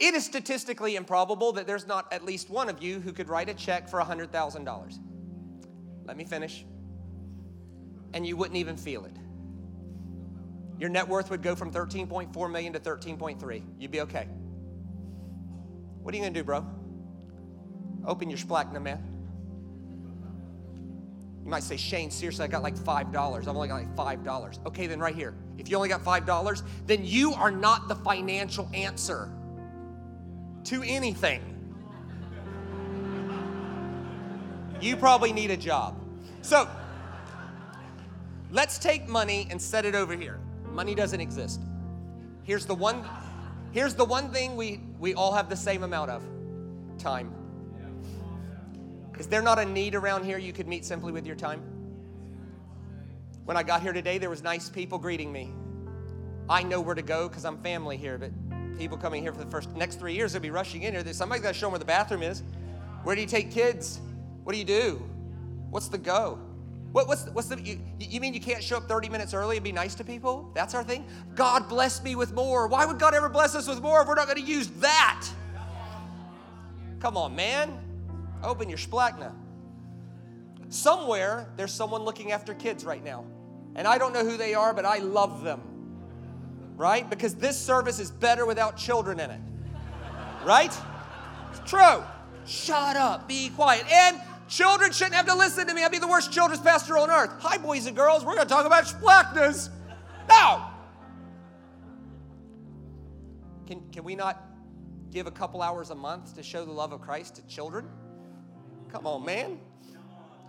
It 0.00 0.14
is 0.14 0.24
statistically 0.24 0.96
improbable 0.96 1.52
that 1.52 1.66
there's 1.66 1.86
not 1.86 2.10
at 2.10 2.24
least 2.24 2.48
one 2.48 2.70
of 2.70 2.82
you 2.82 3.00
who 3.00 3.12
could 3.12 3.28
write 3.28 3.50
a 3.50 3.54
check 3.54 3.86
for 3.86 4.00
$100,000. 4.00 4.98
Let 6.06 6.16
me 6.16 6.24
finish. 6.24 6.64
And 8.14 8.26
you 8.26 8.34
wouldn't 8.34 8.56
even 8.56 8.78
feel 8.78 9.04
it. 9.04 9.14
Your 10.78 10.88
net 10.88 11.06
worth 11.06 11.28
would 11.28 11.42
go 11.42 11.54
from 11.54 11.70
13.4 11.70 12.50
million 12.50 12.72
to 12.72 12.80
13.3. 12.80 13.62
You'd 13.78 13.90
be 13.90 14.00
okay. 14.00 14.26
What 16.02 16.14
are 16.14 16.16
you 16.16 16.22
gonna 16.22 16.34
do, 16.34 16.44
bro? 16.44 16.66
Open 18.06 18.30
your 18.30 18.38
splachna, 18.38 18.80
man. 18.80 19.04
You 21.44 21.50
might 21.50 21.62
say, 21.62 21.76
Shane, 21.76 22.10
seriously, 22.10 22.44
I 22.44 22.48
got 22.48 22.62
like 22.62 22.76
$5. 22.76 23.14
I've 23.14 23.48
only 23.48 23.68
got 23.68 23.74
like 23.74 24.24
$5. 24.24 24.66
Okay, 24.66 24.86
then 24.86 24.98
right 24.98 25.14
here. 25.14 25.34
If 25.58 25.68
you 25.68 25.76
only 25.76 25.90
got 25.90 26.02
$5, 26.02 26.62
then 26.86 27.04
you 27.04 27.34
are 27.34 27.50
not 27.50 27.88
the 27.88 27.96
financial 27.96 28.70
answer 28.72 29.30
to 30.64 30.82
anything. 30.82 31.42
You 34.80 34.96
probably 34.96 35.32
need 35.32 35.50
a 35.50 35.56
job. 35.56 36.00
So, 36.42 36.68
let's 38.50 38.78
take 38.78 39.08
money 39.08 39.46
and 39.50 39.60
set 39.60 39.84
it 39.84 39.94
over 39.94 40.16
here. 40.16 40.40
Money 40.72 40.94
doesn't 40.94 41.20
exist. 41.20 41.60
Here's 42.42 42.66
the 42.66 42.74
one 42.74 43.04
here's 43.72 43.94
the 43.94 44.04
one 44.04 44.32
thing 44.32 44.56
we 44.56 44.80
we 44.98 45.14
all 45.14 45.32
have 45.32 45.48
the 45.48 45.56
same 45.56 45.82
amount 45.82 46.10
of. 46.10 46.24
Time. 46.98 47.32
Is 49.18 49.26
there 49.26 49.42
not 49.42 49.58
a 49.58 49.64
need 49.64 49.94
around 49.94 50.24
here 50.24 50.38
you 50.38 50.52
could 50.52 50.66
meet 50.66 50.84
simply 50.84 51.12
with 51.12 51.26
your 51.26 51.36
time? 51.36 51.62
When 53.44 53.56
I 53.56 53.62
got 53.62 53.82
here 53.82 53.92
today, 53.92 54.18
there 54.18 54.30
was 54.30 54.42
nice 54.42 54.68
people 54.68 54.98
greeting 54.98 55.32
me. 55.32 55.52
I 56.48 56.62
know 56.62 56.80
where 56.80 56.94
to 56.94 57.02
go 57.02 57.28
because 57.28 57.44
I'm 57.44 57.58
family 57.62 57.96
here, 57.96 58.16
but 58.16 58.30
people 58.78 58.96
coming 58.96 59.22
here 59.22 59.32
for 59.32 59.42
the 59.44 59.50
first 59.50 59.74
next 59.76 59.96
three 59.96 60.14
years, 60.14 60.32
they'll 60.32 60.42
be 60.42 60.50
rushing 60.50 60.82
in 60.82 60.94
here. 60.94 61.12
Somebody's 61.12 61.42
got 61.42 61.48
to 61.48 61.54
show 61.54 61.66
them 61.66 61.72
where 61.72 61.78
the 61.78 61.84
bathroom 61.84 62.22
is. 62.22 62.42
Where 63.02 63.14
do 63.14 63.22
you 63.22 63.28
take 63.28 63.50
kids? 63.50 64.00
What 64.44 64.52
do 64.52 64.58
you 64.58 64.64
do? 64.64 65.02
What's 65.70 65.88
the 65.88 65.98
go? 65.98 66.38
What, 66.92 67.06
what's 67.06 67.26
what's 67.26 67.46
the 67.46 67.60
you, 67.60 67.78
you 68.00 68.20
mean 68.20 68.34
you 68.34 68.40
can't 68.40 68.62
show 68.62 68.76
up 68.76 68.88
30 68.88 69.08
minutes 69.08 69.32
early 69.32 69.56
and 69.56 69.64
be 69.64 69.70
nice 69.70 69.94
to 69.96 70.04
people? 70.04 70.50
That's 70.54 70.74
our 70.74 70.82
thing? 70.82 71.06
God 71.36 71.68
bless 71.68 72.02
me 72.02 72.16
with 72.16 72.32
more. 72.32 72.66
Why 72.66 72.84
would 72.84 72.98
God 72.98 73.14
ever 73.14 73.28
bless 73.28 73.54
us 73.54 73.68
with 73.68 73.80
more 73.80 74.02
if 74.02 74.08
we're 74.08 74.16
not 74.16 74.26
going 74.26 74.44
to 74.44 74.50
use 74.50 74.68
that? 74.80 75.28
Come 76.98 77.16
on, 77.16 77.36
man. 77.36 77.78
Open 78.42 78.68
your 78.68 78.78
splachna. 78.78 79.32
Somewhere 80.68 81.48
there's 81.56 81.72
someone 81.72 82.02
looking 82.02 82.32
after 82.32 82.54
kids 82.54 82.84
right 82.84 83.04
now. 83.04 83.24
And 83.76 83.86
I 83.86 83.98
don't 83.98 84.12
know 84.12 84.24
who 84.24 84.36
they 84.36 84.54
are, 84.54 84.74
but 84.74 84.84
I 84.84 84.98
love 84.98 85.44
them 85.44 85.69
right? 86.80 87.10
Because 87.10 87.34
this 87.34 87.58
service 87.58 88.00
is 88.00 88.10
better 88.10 88.46
without 88.46 88.74
children 88.74 89.20
in 89.20 89.30
it, 89.30 89.40
right? 90.46 90.74
It's 91.50 91.70
true. 91.70 92.02
Shut 92.46 92.96
up, 92.96 93.28
be 93.28 93.50
quiet. 93.50 93.84
And 93.92 94.18
children 94.48 94.90
shouldn't 94.90 95.14
have 95.14 95.26
to 95.26 95.34
listen 95.34 95.66
to 95.66 95.74
me. 95.74 95.84
I'd 95.84 95.92
be 95.92 95.98
the 95.98 96.08
worst 96.08 96.32
children's 96.32 96.62
pastor 96.62 96.96
on 96.96 97.10
earth. 97.10 97.32
Hi, 97.40 97.58
boys 97.58 97.84
and 97.84 97.94
girls, 97.94 98.24
we're 98.24 98.34
gonna 98.34 98.48
talk 98.48 98.64
about 98.64 98.84
splachnas. 98.84 99.68
No. 100.26 100.64
Can, 103.66 103.82
can 103.92 104.02
we 104.02 104.14
not 104.14 104.42
give 105.10 105.26
a 105.26 105.30
couple 105.30 105.60
hours 105.60 105.90
a 105.90 105.94
month 105.94 106.34
to 106.36 106.42
show 106.42 106.64
the 106.64 106.72
love 106.72 106.92
of 106.92 107.02
Christ 107.02 107.36
to 107.36 107.46
children? 107.46 107.88
Come 108.90 109.06
on, 109.06 109.22
man. 109.26 109.60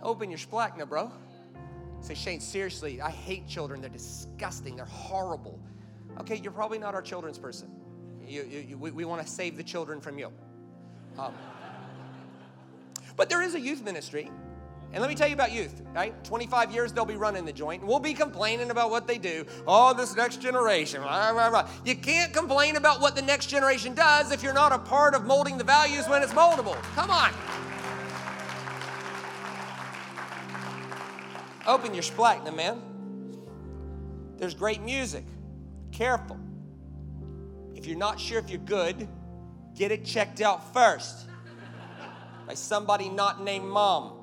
Open 0.02 0.30
your 0.30 0.38
splachna, 0.38 0.88
bro. 0.88 1.12
Say, 2.00 2.14
Shane, 2.14 2.40
seriously, 2.40 3.02
I 3.02 3.10
hate 3.10 3.46
children. 3.46 3.82
They're 3.82 3.90
disgusting. 3.90 4.76
They're 4.76 4.86
horrible. 4.86 5.60
Okay, 6.20 6.36
you're 6.36 6.52
probably 6.52 6.78
not 6.78 6.94
our 6.94 7.02
children's 7.02 7.38
person. 7.38 7.70
You, 8.26 8.44
you, 8.44 8.58
you, 8.60 8.78
we, 8.78 8.90
we 8.90 9.04
want 9.04 9.24
to 9.24 9.28
save 9.30 9.56
the 9.56 9.62
children 9.62 10.00
from 10.00 10.18
you. 10.18 10.30
Um, 11.18 11.34
but 13.16 13.28
there 13.28 13.42
is 13.42 13.54
a 13.54 13.60
youth 13.60 13.82
ministry. 13.82 14.30
And 14.92 15.00
let 15.00 15.08
me 15.08 15.16
tell 15.16 15.26
you 15.26 15.34
about 15.34 15.52
youth, 15.52 15.80
right? 15.94 16.22
25 16.22 16.70
years 16.70 16.92
they'll 16.92 17.06
be 17.06 17.16
running 17.16 17.46
the 17.46 17.52
joint, 17.52 17.80
and 17.80 17.88
we'll 17.88 17.98
be 17.98 18.12
complaining 18.12 18.70
about 18.70 18.90
what 18.90 19.06
they 19.06 19.16
do. 19.16 19.46
Oh, 19.66 19.94
this 19.94 20.14
next 20.14 20.42
generation. 20.42 21.00
Blah, 21.00 21.32
blah, 21.32 21.48
blah. 21.48 21.68
You 21.84 21.96
can't 21.96 22.32
complain 22.34 22.76
about 22.76 23.00
what 23.00 23.16
the 23.16 23.22
next 23.22 23.46
generation 23.46 23.94
does 23.94 24.32
if 24.32 24.42
you're 24.42 24.52
not 24.52 24.70
a 24.70 24.78
part 24.78 25.14
of 25.14 25.24
molding 25.24 25.56
the 25.56 25.64
values 25.64 26.06
when 26.08 26.22
it's 26.22 26.34
moldable. 26.34 26.74
Come 26.94 27.10
on. 27.10 27.32
Open 31.66 31.94
your 31.94 32.02
splachna, 32.02 32.54
man. 32.54 32.82
There's 34.36 34.54
great 34.54 34.82
music. 34.82 35.24
Careful. 35.92 36.38
If 37.74 37.86
you're 37.86 37.98
not 37.98 38.18
sure 38.18 38.38
if 38.38 38.50
you're 38.50 38.58
good, 38.58 39.08
get 39.74 39.92
it 39.92 40.04
checked 40.04 40.40
out 40.40 40.72
first 40.74 41.26
by 42.46 42.54
somebody 42.54 43.08
not 43.08 43.42
named 43.42 43.66
mom 43.66 44.22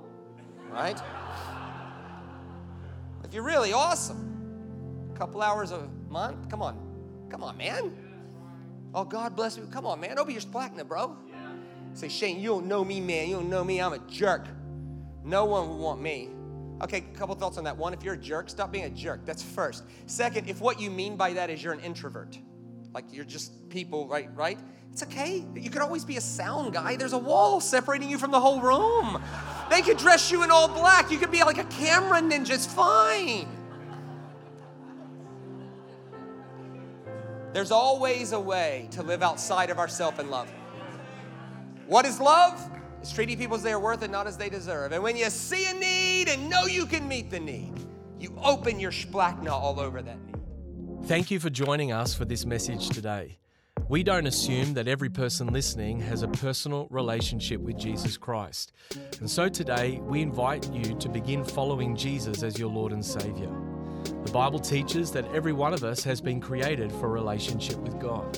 right? 0.69 1.01
If 3.23 3.33
you're 3.33 3.43
really 3.43 3.73
awesome, 3.73 5.11
a 5.13 5.17
couple 5.17 5.41
hours 5.41 5.71
a 5.71 5.87
month, 6.09 6.49
come 6.49 6.61
on, 6.61 6.77
come 7.29 7.43
on, 7.43 7.57
man. 7.57 7.95
Oh, 8.93 9.03
God 9.03 9.35
bless 9.35 9.55
you. 9.55 9.67
Come 9.71 9.85
on, 9.85 9.99
man. 9.99 10.17
Open 10.17 10.33
your 10.33 10.41
splachna, 10.41 10.87
bro. 10.87 11.15
Say, 11.93 12.09
Shane, 12.09 12.39
you 12.39 12.49
don't 12.49 12.65
know 12.65 12.83
me, 12.83 12.99
man. 12.99 13.29
You 13.29 13.35
don't 13.35 13.49
know 13.49 13.63
me. 13.63 13.79
I'm 13.79 13.93
a 13.93 13.99
jerk. 13.99 14.47
No 15.23 15.45
one 15.45 15.69
would 15.69 15.77
want 15.77 16.01
me. 16.01 16.29
Okay, 16.81 16.97
a 16.97 17.17
couple 17.17 17.35
thoughts 17.35 17.57
on 17.57 17.63
that. 17.65 17.75
One, 17.75 17.93
if 17.93 18.03
you're 18.03 18.13
a 18.13 18.17
jerk, 18.17 18.49
stop 18.49 18.71
being 18.71 18.85
a 18.85 18.89
jerk. 18.89 19.25
That's 19.25 19.43
first. 19.43 19.83
Second, 20.05 20.47
if 20.49 20.61
what 20.61 20.79
you 20.79 20.89
mean 20.89 21.17
by 21.17 21.33
that 21.33 21.49
is 21.49 21.61
you're 21.61 21.73
an 21.73 21.81
introvert, 21.81 22.37
like 22.93 23.05
you're 23.11 23.25
just 23.25 23.69
people, 23.69 24.07
right? 24.07 24.29
Right? 24.35 24.57
It's 24.91 25.03
okay. 25.03 25.45
You 25.55 25.69
could 25.69 25.81
always 25.81 26.05
be 26.05 26.17
a 26.17 26.21
sound 26.21 26.73
guy. 26.73 26.95
There's 26.95 27.13
a 27.13 27.17
wall 27.17 27.59
separating 27.59 28.09
you 28.09 28.17
from 28.17 28.31
the 28.31 28.39
whole 28.39 28.61
room. 28.61 29.21
They 29.69 29.81
could 29.81 29.97
dress 29.97 30.31
you 30.31 30.43
in 30.43 30.51
all 30.51 30.67
black. 30.67 31.11
You 31.11 31.17
could 31.17 31.31
be 31.31 31.43
like 31.43 31.57
a 31.57 31.65
camera 31.65 32.21
ninja. 32.21 32.51
It's 32.51 32.65
fine. 32.65 33.47
There's 37.53 37.71
always 37.71 38.31
a 38.31 38.39
way 38.39 38.87
to 38.91 39.03
live 39.03 39.21
outside 39.21 39.69
of 39.69 39.79
ourself 39.79 40.19
and 40.19 40.29
love. 40.31 40.51
What 41.87 42.05
is 42.05 42.19
love? 42.19 42.59
It's 43.01 43.11
treating 43.11 43.37
people 43.37 43.55
as 43.55 43.63
they 43.63 43.71
are 43.71 43.79
worth 43.79 44.01
and 44.01 44.11
not 44.11 44.27
as 44.27 44.37
they 44.37 44.49
deserve. 44.49 44.91
And 44.91 45.01
when 45.01 45.15
you 45.17 45.29
see 45.29 45.65
a 45.65 45.73
need 45.73 46.08
and 46.27 46.49
know 46.49 46.65
you 46.65 46.85
can 46.85 47.07
meet 47.07 47.29
the 47.29 47.39
need, 47.39 47.73
you 48.19 48.35
open 48.43 48.79
your 48.79 48.91
splachna 48.91 49.51
all 49.51 49.79
over 49.79 50.01
that 50.01 50.17
need. 50.25 50.35
Thank 51.07 51.31
you 51.31 51.39
for 51.39 51.49
joining 51.49 51.91
us 51.91 52.13
for 52.13 52.25
this 52.25 52.45
message 52.45 52.89
today. 52.89 53.37
We 53.87 54.03
don't 54.03 54.27
assume 54.27 54.75
that 54.75 54.87
every 54.87 55.09
person 55.09 55.47
listening 55.47 55.99
has 56.01 56.21
a 56.21 56.27
personal 56.27 56.87
relationship 56.91 57.61
with 57.61 57.77
Jesus 57.77 58.17
Christ. 58.17 58.71
And 59.19 59.29
so 59.29 59.49
today, 59.49 59.99
we 60.03 60.21
invite 60.21 60.71
you 60.71 60.95
to 60.95 61.09
begin 61.09 61.43
following 61.43 61.95
Jesus 61.95 62.43
as 62.43 62.59
your 62.59 62.69
Lord 62.69 62.91
and 62.91 63.03
Savior. 63.03 63.49
The 64.25 64.31
Bible 64.31 64.59
teaches 64.59 65.11
that 65.13 65.25
every 65.33 65.53
one 65.53 65.73
of 65.73 65.83
us 65.83 66.03
has 66.03 66.21
been 66.21 66.39
created 66.39 66.91
for 66.91 67.09
relationship 67.09 67.77
with 67.77 67.99
God. 67.99 68.37